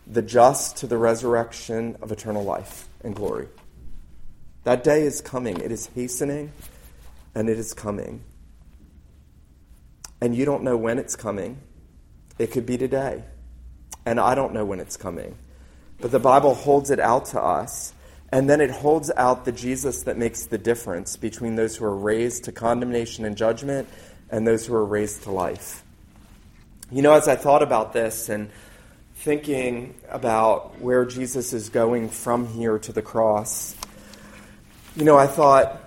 the 0.06 0.22
just 0.22 0.78
to 0.78 0.88
the 0.88 1.00
resurrection 1.00 1.98
of 2.04 2.12
eternal 2.12 2.44
life 2.44 2.88
and 3.04 3.16
glory. 3.16 3.48
That 4.64 4.84
day 4.84 5.02
is 5.02 5.22
coming. 5.22 5.60
It 5.60 5.72
is 5.72 5.88
hastening, 5.96 6.52
and 7.34 7.50
it 7.50 7.58
is 7.58 7.74
coming. 7.74 8.24
And 10.22 10.36
you 10.36 10.46
don't 10.46 10.62
know 10.62 10.78
when 10.78 11.00
it's 11.00 11.16
coming. 11.16 11.58
It 12.38 12.52
could 12.52 12.68
be 12.68 12.78
today. 12.78 13.24
And 14.06 14.20
I 14.20 14.36
don't 14.36 14.54
know 14.54 14.66
when 14.66 14.80
it's 14.80 14.98
coming. 14.98 15.36
But 16.00 16.12
the 16.12 16.20
Bible 16.20 16.54
holds 16.54 16.92
it 16.92 17.00
out 17.00 17.26
to 17.28 17.42
us. 17.42 17.92
And 18.32 18.50
then 18.50 18.60
it 18.60 18.72
holds 18.72 19.12
out 19.16 19.46
the 19.46 19.52
Jesus 19.52 20.04
that 20.04 20.18
makes 20.18 20.46
the 20.46 20.58
difference 20.58 21.16
between 21.18 21.56
those 21.56 21.76
who 21.78 21.86
are 21.86 21.96
raised 21.96 22.46
to 22.46 22.52
condemnation 22.52 23.24
and 23.26 23.38
judgment 23.38 23.88
and 24.30 24.46
those 24.46 24.66
who 24.66 24.76
are 24.76 24.86
raised 24.86 25.24
to 25.24 25.32
life. 25.32 25.84
You 26.92 27.02
know, 27.02 27.14
as 27.14 27.28
I 27.28 27.36
thought 27.36 27.64
about 27.64 27.94
this 27.94 28.30
and 28.30 28.50
thinking 29.16 29.96
about 30.10 30.80
where 30.82 31.06
Jesus 31.06 31.54
is 31.54 31.70
going 31.70 32.10
from 32.10 32.48
here 32.48 32.78
to 32.80 32.92
the 32.92 33.02
cross, 33.02 33.76
you 34.96 35.06
know, 35.06 35.18
I 35.18 35.28
thought 35.28 35.82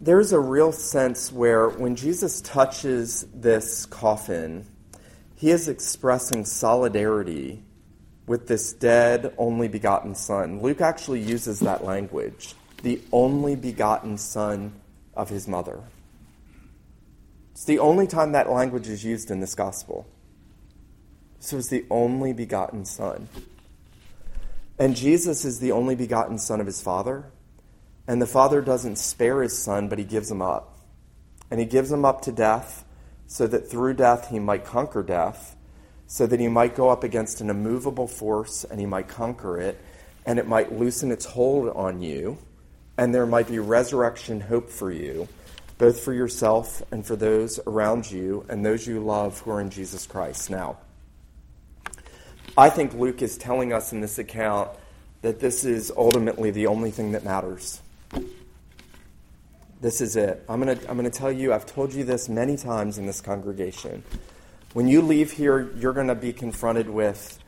there's 0.00 0.32
a 0.32 0.40
real 0.40 0.72
sense 0.72 1.30
where 1.32 1.68
when 1.68 1.94
Jesus 1.96 2.40
touches 2.40 3.26
this 3.32 3.86
coffin, 3.86 4.66
he 5.36 5.50
is 5.50 5.68
expressing 5.68 6.44
solidarity 6.44 7.62
with 8.26 8.46
this 8.46 8.72
dead, 8.72 9.34
only 9.38 9.68
begotten 9.68 10.14
son. 10.14 10.60
Luke 10.60 10.80
actually 10.80 11.20
uses 11.20 11.60
that 11.60 11.84
language 11.84 12.54
the 12.82 13.00
only 13.12 13.54
begotten 13.54 14.18
son 14.18 14.72
of 15.14 15.28
his 15.28 15.46
mother. 15.46 15.82
It's 17.52 17.64
the 17.64 17.78
only 17.78 18.06
time 18.06 18.32
that 18.32 18.50
language 18.50 18.88
is 18.88 19.04
used 19.04 19.30
in 19.30 19.40
this 19.40 19.54
gospel. 19.54 20.06
This 21.42 21.52
was 21.52 21.68
the 21.68 21.84
only 21.90 22.32
begotten 22.32 22.84
Son. 22.84 23.28
And 24.78 24.94
Jesus 24.94 25.44
is 25.44 25.58
the 25.58 25.72
only 25.72 25.96
begotten 25.96 26.38
Son 26.38 26.60
of 26.60 26.66
his 26.66 26.80
Father. 26.80 27.32
And 28.06 28.22
the 28.22 28.26
Father 28.26 28.60
doesn't 28.62 28.96
spare 28.96 29.42
his 29.42 29.58
Son, 29.58 29.88
but 29.88 29.98
he 29.98 30.04
gives 30.04 30.30
him 30.30 30.40
up. 30.40 30.78
And 31.50 31.58
he 31.58 31.66
gives 31.66 31.90
him 31.90 32.04
up 32.04 32.22
to 32.22 32.32
death 32.32 32.84
so 33.26 33.48
that 33.48 33.68
through 33.68 33.94
death 33.94 34.30
he 34.30 34.38
might 34.38 34.64
conquer 34.64 35.02
death, 35.02 35.56
so 36.12 36.26
that 36.26 36.38
he 36.38 36.46
might 36.46 36.76
go 36.76 36.90
up 36.90 37.04
against 37.04 37.40
an 37.40 37.48
immovable 37.48 38.06
force 38.06 38.64
and 38.64 38.78
he 38.78 38.84
might 38.84 39.08
conquer 39.08 39.58
it, 39.58 39.80
and 40.26 40.38
it 40.38 40.46
might 40.46 40.70
loosen 40.70 41.10
its 41.10 41.24
hold 41.24 41.74
on 41.74 42.02
you, 42.02 42.36
and 42.98 43.14
there 43.14 43.24
might 43.24 43.48
be 43.48 43.58
resurrection 43.58 44.38
hope 44.38 44.68
for 44.68 44.92
you, 44.92 45.26
both 45.78 46.00
for 46.00 46.12
yourself 46.12 46.82
and 46.92 47.06
for 47.06 47.16
those 47.16 47.58
around 47.66 48.10
you 48.10 48.44
and 48.50 48.62
those 48.62 48.86
you 48.86 49.00
love 49.00 49.40
who 49.40 49.52
are 49.52 49.60
in 49.62 49.70
Jesus 49.70 50.06
Christ. 50.06 50.50
Now, 50.50 50.76
I 52.58 52.68
think 52.68 52.92
Luke 52.92 53.22
is 53.22 53.38
telling 53.38 53.72
us 53.72 53.94
in 53.94 54.02
this 54.02 54.18
account 54.18 54.68
that 55.22 55.40
this 55.40 55.64
is 55.64 55.90
ultimately 55.96 56.50
the 56.50 56.66
only 56.66 56.90
thing 56.90 57.12
that 57.12 57.24
matters. 57.24 57.80
This 59.80 60.02
is 60.02 60.14
it. 60.16 60.44
I'm 60.46 60.60
going 60.60 60.78
to 60.78 60.90
I'm 60.90 60.98
going 60.98 61.10
to 61.10 61.18
tell 61.18 61.32
you, 61.32 61.54
I've 61.54 61.64
told 61.64 61.94
you 61.94 62.04
this 62.04 62.28
many 62.28 62.58
times 62.58 62.98
in 62.98 63.06
this 63.06 63.22
congregation. 63.22 64.04
When 64.72 64.88
you 64.88 65.02
leave 65.02 65.32
here, 65.32 65.70
you're 65.76 65.92
going 65.92 66.08
to 66.08 66.14
be 66.14 66.32
confronted 66.32 66.88
with 66.88 67.38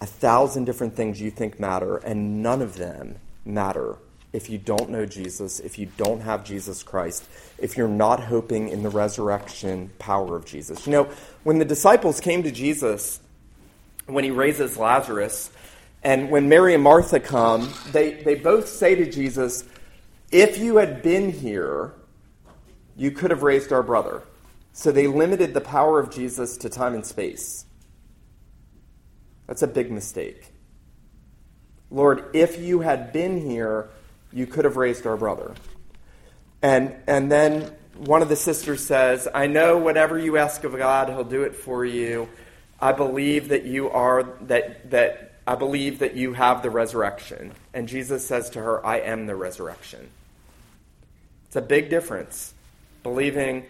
a 0.00 0.06
thousand 0.06 0.64
different 0.64 0.96
things 0.96 1.20
you 1.20 1.30
think 1.30 1.60
matter, 1.60 1.96
and 1.98 2.42
none 2.42 2.62
of 2.62 2.76
them 2.76 3.16
matter 3.44 3.96
if 4.32 4.50
you 4.50 4.58
don't 4.58 4.90
know 4.90 5.06
Jesus, 5.06 5.60
if 5.60 5.78
you 5.78 5.86
don't 5.96 6.20
have 6.20 6.44
Jesus 6.44 6.82
Christ, 6.82 7.24
if 7.58 7.76
you're 7.76 7.86
not 7.86 8.18
hoping 8.18 8.68
in 8.68 8.82
the 8.82 8.90
resurrection 8.90 9.90
power 10.00 10.34
of 10.34 10.44
Jesus. 10.44 10.86
You 10.86 10.92
know, 10.92 11.08
when 11.44 11.58
the 11.58 11.64
disciples 11.64 12.20
came 12.20 12.42
to 12.42 12.50
Jesus, 12.50 13.20
when 14.06 14.24
he 14.24 14.30
raises 14.30 14.76
Lazarus. 14.76 15.50
And 16.02 16.30
when 16.30 16.48
Mary 16.48 16.74
and 16.74 16.82
Martha 16.82 17.20
come, 17.20 17.72
they, 17.92 18.22
they 18.22 18.34
both 18.34 18.68
say 18.68 18.94
to 18.94 19.10
Jesus, 19.10 19.64
If 20.30 20.58
you 20.58 20.76
had 20.76 21.02
been 21.02 21.30
here, 21.30 21.94
you 22.96 23.10
could 23.10 23.30
have 23.30 23.42
raised 23.42 23.72
our 23.72 23.82
brother. 23.82 24.22
So 24.74 24.92
they 24.92 25.06
limited 25.06 25.54
the 25.54 25.60
power 25.60 26.00
of 26.00 26.10
Jesus 26.10 26.58
to 26.58 26.68
time 26.68 26.94
and 26.94 27.06
space. 27.06 27.64
That's 29.46 29.62
a 29.62 29.68
big 29.68 29.90
mistake. 29.90 30.52
Lord, 31.90 32.34
if 32.34 32.58
you 32.58 32.80
had 32.80 33.12
been 33.12 33.40
here, 33.40 33.88
you 34.32 34.46
could 34.46 34.64
have 34.64 34.76
raised 34.76 35.06
our 35.06 35.16
brother. 35.16 35.54
And, 36.60 36.96
and 37.06 37.30
then 37.30 37.72
one 37.96 38.20
of 38.20 38.28
the 38.28 38.36
sisters 38.36 38.84
says, 38.84 39.28
I 39.32 39.46
know 39.46 39.78
whatever 39.78 40.18
you 40.18 40.38
ask 40.38 40.64
of 40.64 40.76
God, 40.76 41.08
he'll 41.08 41.22
do 41.22 41.44
it 41.44 41.54
for 41.54 41.84
you. 41.84 42.28
I 42.80 42.90
believe 42.92 43.48
that 43.48 43.64
you 43.64 43.90
are 43.90 44.24
that 44.42 44.90
that 44.90 45.36
I 45.46 45.54
believe 45.54 46.00
that 46.00 46.16
you 46.16 46.32
have 46.32 46.62
the 46.62 46.70
resurrection. 46.70 47.52
And 47.72 47.88
Jesus 47.88 48.26
says 48.26 48.50
to 48.50 48.58
her, 48.60 48.84
I 48.84 48.98
am 48.98 49.26
the 49.26 49.36
resurrection. 49.36 50.10
It's 51.46 51.56
a 51.56 51.62
big 51.62 51.90
difference 51.90 52.52
believing 53.04 53.66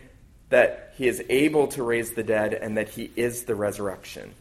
that 0.54 0.94
he 0.96 1.08
is 1.08 1.20
able 1.28 1.66
to 1.66 1.82
raise 1.82 2.12
the 2.12 2.22
dead 2.22 2.54
and 2.54 2.76
that 2.76 2.88
he 2.88 3.10
is 3.16 3.42
the 3.42 3.56
resurrection. 3.56 4.32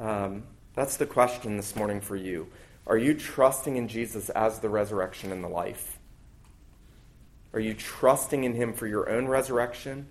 Um, 0.00 0.44
that's 0.74 0.96
the 0.96 1.04
question 1.04 1.58
this 1.58 1.76
morning 1.76 2.00
for 2.00 2.16
you. 2.16 2.48
Are 2.86 2.96
you 2.96 3.12
trusting 3.12 3.76
in 3.76 3.88
Jesus 3.88 4.30
as 4.30 4.60
the 4.60 4.70
resurrection 4.70 5.30
and 5.30 5.44
the 5.44 5.48
life? 5.48 5.98
Are 7.52 7.60
you 7.60 7.74
trusting 7.74 8.44
in 8.44 8.54
him 8.54 8.72
for 8.72 8.86
your 8.86 9.10
own 9.10 9.28
resurrection? 9.28 10.06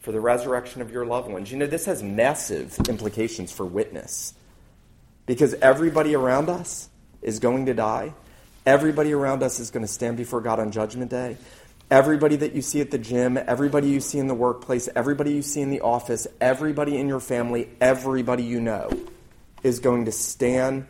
for 0.00 0.12
the 0.12 0.20
resurrection 0.20 0.82
of 0.82 0.92
your 0.92 1.04
loved 1.04 1.28
ones. 1.28 1.50
You 1.50 1.58
know, 1.58 1.66
this 1.66 1.86
has 1.86 2.00
massive 2.00 2.78
implications 2.88 3.50
for 3.50 3.66
witness 3.66 4.34
because 5.26 5.54
everybody 5.54 6.14
around 6.14 6.48
us 6.48 6.88
is 7.22 7.40
going 7.40 7.66
to 7.66 7.74
die. 7.74 8.14
Everybody 8.64 9.12
around 9.12 9.42
us 9.42 9.58
is 9.58 9.72
going 9.72 9.84
to 9.84 9.92
stand 9.92 10.16
before 10.16 10.40
God 10.40 10.60
on 10.60 10.70
Judgment 10.70 11.10
Day. 11.10 11.36
Everybody 11.88 12.34
that 12.36 12.52
you 12.52 12.62
see 12.62 12.80
at 12.80 12.90
the 12.90 12.98
gym, 12.98 13.38
everybody 13.38 13.88
you 13.88 14.00
see 14.00 14.18
in 14.18 14.26
the 14.26 14.34
workplace, 14.34 14.88
everybody 14.96 15.32
you 15.32 15.42
see 15.42 15.60
in 15.60 15.70
the 15.70 15.82
office, 15.82 16.26
everybody 16.40 16.98
in 16.98 17.06
your 17.06 17.20
family, 17.20 17.68
everybody 17.80 18.42
you 18.42 18.60
know 18.60 18.90
is 19.62 19.78
going 19.78 20.06
to 20.06 20.12
stand 20.12 20.88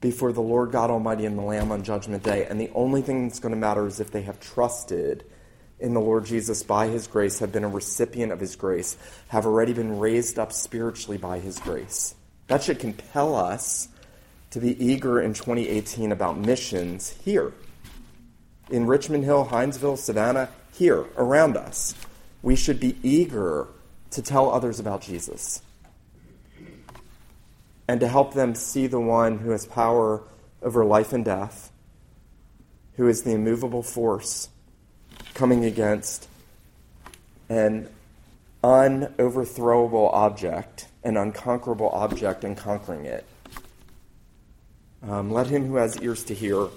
before 0.00 0.32
the 0.32 0.40
Lord 0.40 0.70
God 0.70 0.90
Almighty 0.90 1.26
and 1.26 1.36
the 1.36 1.42
Lamb 1.42 1.72
on 1.72 1.82
Judgment 1.82 2.22
Day. 2.22 2.46
And 2.46 2.60
the 2.60 2.70
only 2.72 3.02
thing 3.02 3.26
that's 3.26 3.40
going 3.40 3.52
to 3.52 3.58
matter 3.58 3.84
is 3.88 3.98
if 3.98 4.12
they 4.12 4.22
have 4.22 4.38
trusted 4.38 5.24
in 5.80 5.92
the 5.92 6.00
Lord 6.00 6.24
Jesus 6.24 6.62
by 6.62 6.86
His 6.86 7.08
grace, 7.08 7.40
have 7.40 7.50
been 7.50 7.64
a 7.64 7.68
recipient 7.68 8.30
of 8.30 8.38
His 8.38 8.54
grace, 8.54 8.96
have 9.28 9.44
already 9.44 9.72
been 9.72 9.98
raised 9.98 10.38
up 10.38 10.52
spiritually 10.52 11.18
by 11.18 11.40
His 11.40 11.58
grace. 11.58 12.14
That 12.46 12.62
should 12.62 12.78
compel 12.78 13.34
us 13.34 13.88
to 14.50 14.60
be 14.60 14.80
eager 14.84 15.20
in 15.20 15.34
2018 15.34 16.12
about 16.12 16.38
missions 16.38 17.10
here 17.24 17.52
in 18.70 18.86
Richmond 18.86 19.24
Hill, 19.24 19.46
Hinesville, 19.46 19.98
Savannah, 19.98 20.48
here 20.72 21.06
around 21.16 21.56
us. 21.56 21.94
We 22.42 22.56
should 22.56 22.78
be 22.78 22.96
eager 23.02 23.68
to 24.10 24.22
tell 24.22 24.50
others 24.50 24.78
about 24.80 25.02
Jesus 25.02 25.62
and 27.88 28.00
to 28.00 28.08
help 28.08 28.34
them 28.34 28.54
see 28.54 28.86
the 28.86 29.00
one 29.00 29.38
who 29.38 29.50
has 29.50 29.66
power 29.66 30.22
over 30.62 30.84
life 30.84 31.12
and 31.12 31.24
death, 31.24 31.72
who 32.96 33.08
is 33.08 33.22
the 33.22 33.32
immovable 33.32 33.82
force 33.82 34.50
coming 35.34 35.64
against 35.64 36.28
an 37.48 37.88
unoverthrowable 38.62 40.12
object, 40.12 40.88
an 41.04 41.16
unconquerable 41.16 41.88
object, 41.90 42.44
and 42.44 42.56
conquering 42.56 43.06
it. 43.06 43.24
Um, 45.02 45.30
let 45.30 45.46
him 45.46 45.66
who 45.66 45.76
has 45.76 46.00
ears 46.02 46.24
to 46.24 46.34
hear, 46.34 46.68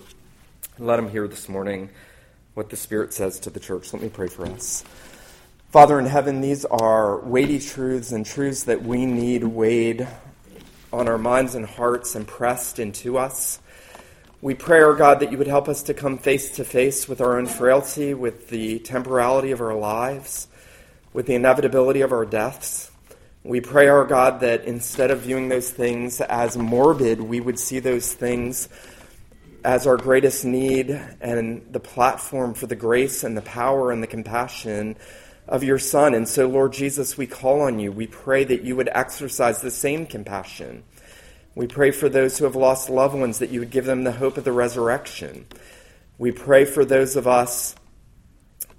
let 0.81 0.97
him 0.97 1.09
hear 1.09 1.27
this 1.27 1.47
morning 1.47 1.89
what 2.55 2.71
the 2.71 2.75
Spirit 2.75 3.13
says 3.13 3.39
to 3.41 3.51
the 3.51 3.59
church. 3.59 3.93
Let 3.93 4.01
me 4.01 4.09
pray 4.09 4.27
for 4.27 4.47
us. 4.47 4.83
Father 5.69 5.99
in 5.99 6.07
heaven, 6.07 6.41
these 6.41 6.65
are 6.65 7.19
weighty 7.19 7.59
truths 7.59 8.11
and 8.11 8.25
truths 8.25 8.63
that 8.63 8.81
we 8.81 9.05
need 9.05 9.43
weighed 9.43 10.07
on 10.91 11.07
our 11.07 11.19
minds 11.19 11.53
and 11.53 11.67
hearts 11.67 12.15
and 12.15 12.27
pressed 12.27 12.79
into 12.79 13.19
us. 13.19 13.59
We 14.41 14.55
pray, 14.55 14.81
our 14.81 14.95
God, 14.95 15.19
that 15.19 15.31
you 15.31 15.37
would 15.37 15.45
help 15.45 15.69
us 15.69 15.83
to 15.83 15.93
come 15.93 16.17
face 16.17 16.55
to 16.55 16.65
face 16.65 17.07
with 17.07 17.21
our 17.21 17.37
own 17.37 17.45
frailty, 17.45 18.15
with 18.15 18.49
the 18.49 18.79
temporality 18.79 19.51
of 19.51 19.61
our 19.61 19.75
lives, 19.75 20.47
with 21.13 21.27
the 21.27 21.35
inevitability 21.35 22.01
of 22.01 22.11
our 22.11 22.25
deaths. 22.25 22.89
We 23.43 23.61
pray, 23.61 23.87
our 23.87 24.05
God, 24.05 24.39
that 24.39 24.65
instead 24.65 25.11
of 25.11 25.21
viewing 25.21 25.49
those 25.49 25.69
things 25.69 26.21
as 26.21 26.57
morbid, 26.57 27.21
we 27.21 27.39
would 27.39 27.59
see 27.59 27.79
those 27.79 28.11
things 28.11 28.67
as 29.63 29.87
our 29.87 29.97
greatest 29.97 30.45
need 30.45 30.89
and 31.21 31.65
the 31.71 31.79
platform 31.79 32.53
for 32.53 32.67
the 32.67 32.75
grace 32.75 33.23
and 33.23 33.37
the 33.37 33.41
power 33.41 33.91
and 33.91 34.01
the 34.01 34.07
compassion 34.07 34.95
of 35.47 35.63
your 35.63 35.79
Son. 35.79 36.13
And 36.13 36.27
so, 36.27 36.47
Lord 36.47 36.73
Jesus, 36.73 37.17
we 37.17 37.27
call 37.27 37.61
on 37.61 37.79
you. 37.79 37.91
We 37.91 38.07
pray 38.07 38.43
that 38.43 38.63
you 38.63 38.75
would 38.75 38.89
exercise 38.91 39.61
the 39.61 39.71
same 39.71 40.05
compassion. 40.05 40.83
We 41.53 41.67
pray 41.67 41.91
for 41.91 42.09
those 42.09 42.37
who 42.37 42.45
have 42.45 42.55
lost 42.55 42.89
loved 42.89 43.15
ones, 43.15 43.39
that 43.39 43.49
you 43.49 43.59
would 43.59 43.71
give 43.71 43.85
them 43.85 44.03
the 44.03 44.13
hope 44.13 44.37
of 44.37 44.45
the 44.45 44.53
resurrection. 44.53 45.45
We 46.17 46.31
pray 46.31 46.65
for 46.65 46.85
those 46.85 47.15
of 47.15 47.27
us 47.27 47.75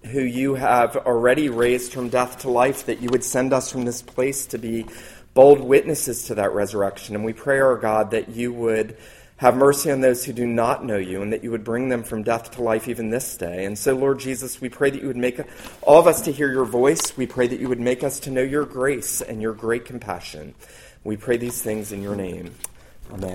who 0.05 0.21
you 0.21 0.55
have 0.55 0.97
already 0.97 1.49
raised 1.49 1.93
from 1.93 2.09
death 2.09 2.41
to 2.41 2.51
life, 2.51 2.87
that 2.87 3.01
you 3.01 3.09
would 3.11 3.23
send 3.23 3.53
us 3.53 3.71
from 3.71 3.85
this 3.85 4.03
place 4.03 4.47
to 4.47 4.59
be 4.59 4.87
bold 5.35 5.61
witnesses 5.61 6.25
to 6.25 6.35
that 6.37 6.53
resurrection. 6.53 7.15
And 7.15 7.25
we 7.25 7.33
pray, 7.33 7.61
our 7.61 7.77
God, 7.77 8.11
that 8.11 8.31
you 8.31 8.53
would 8.53 8.97
have 9.43 9.57
mercy 9.57 9.91
on 9.91 10.01
those 10.01 10.25
who 10.25 10.33
do 10.33 10.47
not 10.47 10.85
know 10.85 10.99
you, 10.99 11.21
and 11.21 11.33
that 11.33 11.43
you 11.43 11.51
would 11.51 11.65
bring 11.65 11.89
them 11.89 12.05
from 12.05 12.23
death 12.23 12.53
to 12.53 12.63
life 12.63 12.87
even 12.87 13.11
this 13.11 13.37
day. 13.37 13.65
And 13.65 13.77
so, 13.77 13.93
Lord 13.97 14.21
Jesus, 14.21 14.61
we 14.61 14.69
pray 14.69 14.91
that 14.91 15.03
you 15.03 15.09
would 15.09 15.17
make 15.17 15.41
all 15.83 15.99
of 15.99 16.07
us 16.07 16.21
to 16.23 16.33
hear 16.33 16.49
your 16.49 16.65
voice. 16.65 17.17
We 17.17 17.27
pray 17.27 17.49
that 17.49 17.59
you 17.59 17.69
would 17.69 17.81
make 17.81 18.05
us 18.05 18.21
to 18.21 18.31
know 18.31 18.41
your 18.41 18.65
grace 18.65 19.21
and 19.21 19.43
your 19.43 19.53
great 19.53 19.85
compassion. 19.85 20.55
We 21.03 21.17
pray 21.17 21.39
these 21.39 21.61
things 21.61 21.91
in 21.91 22.03
your 22.03 22.15
name. 22.15 22.55
Amen. 23.13 23.31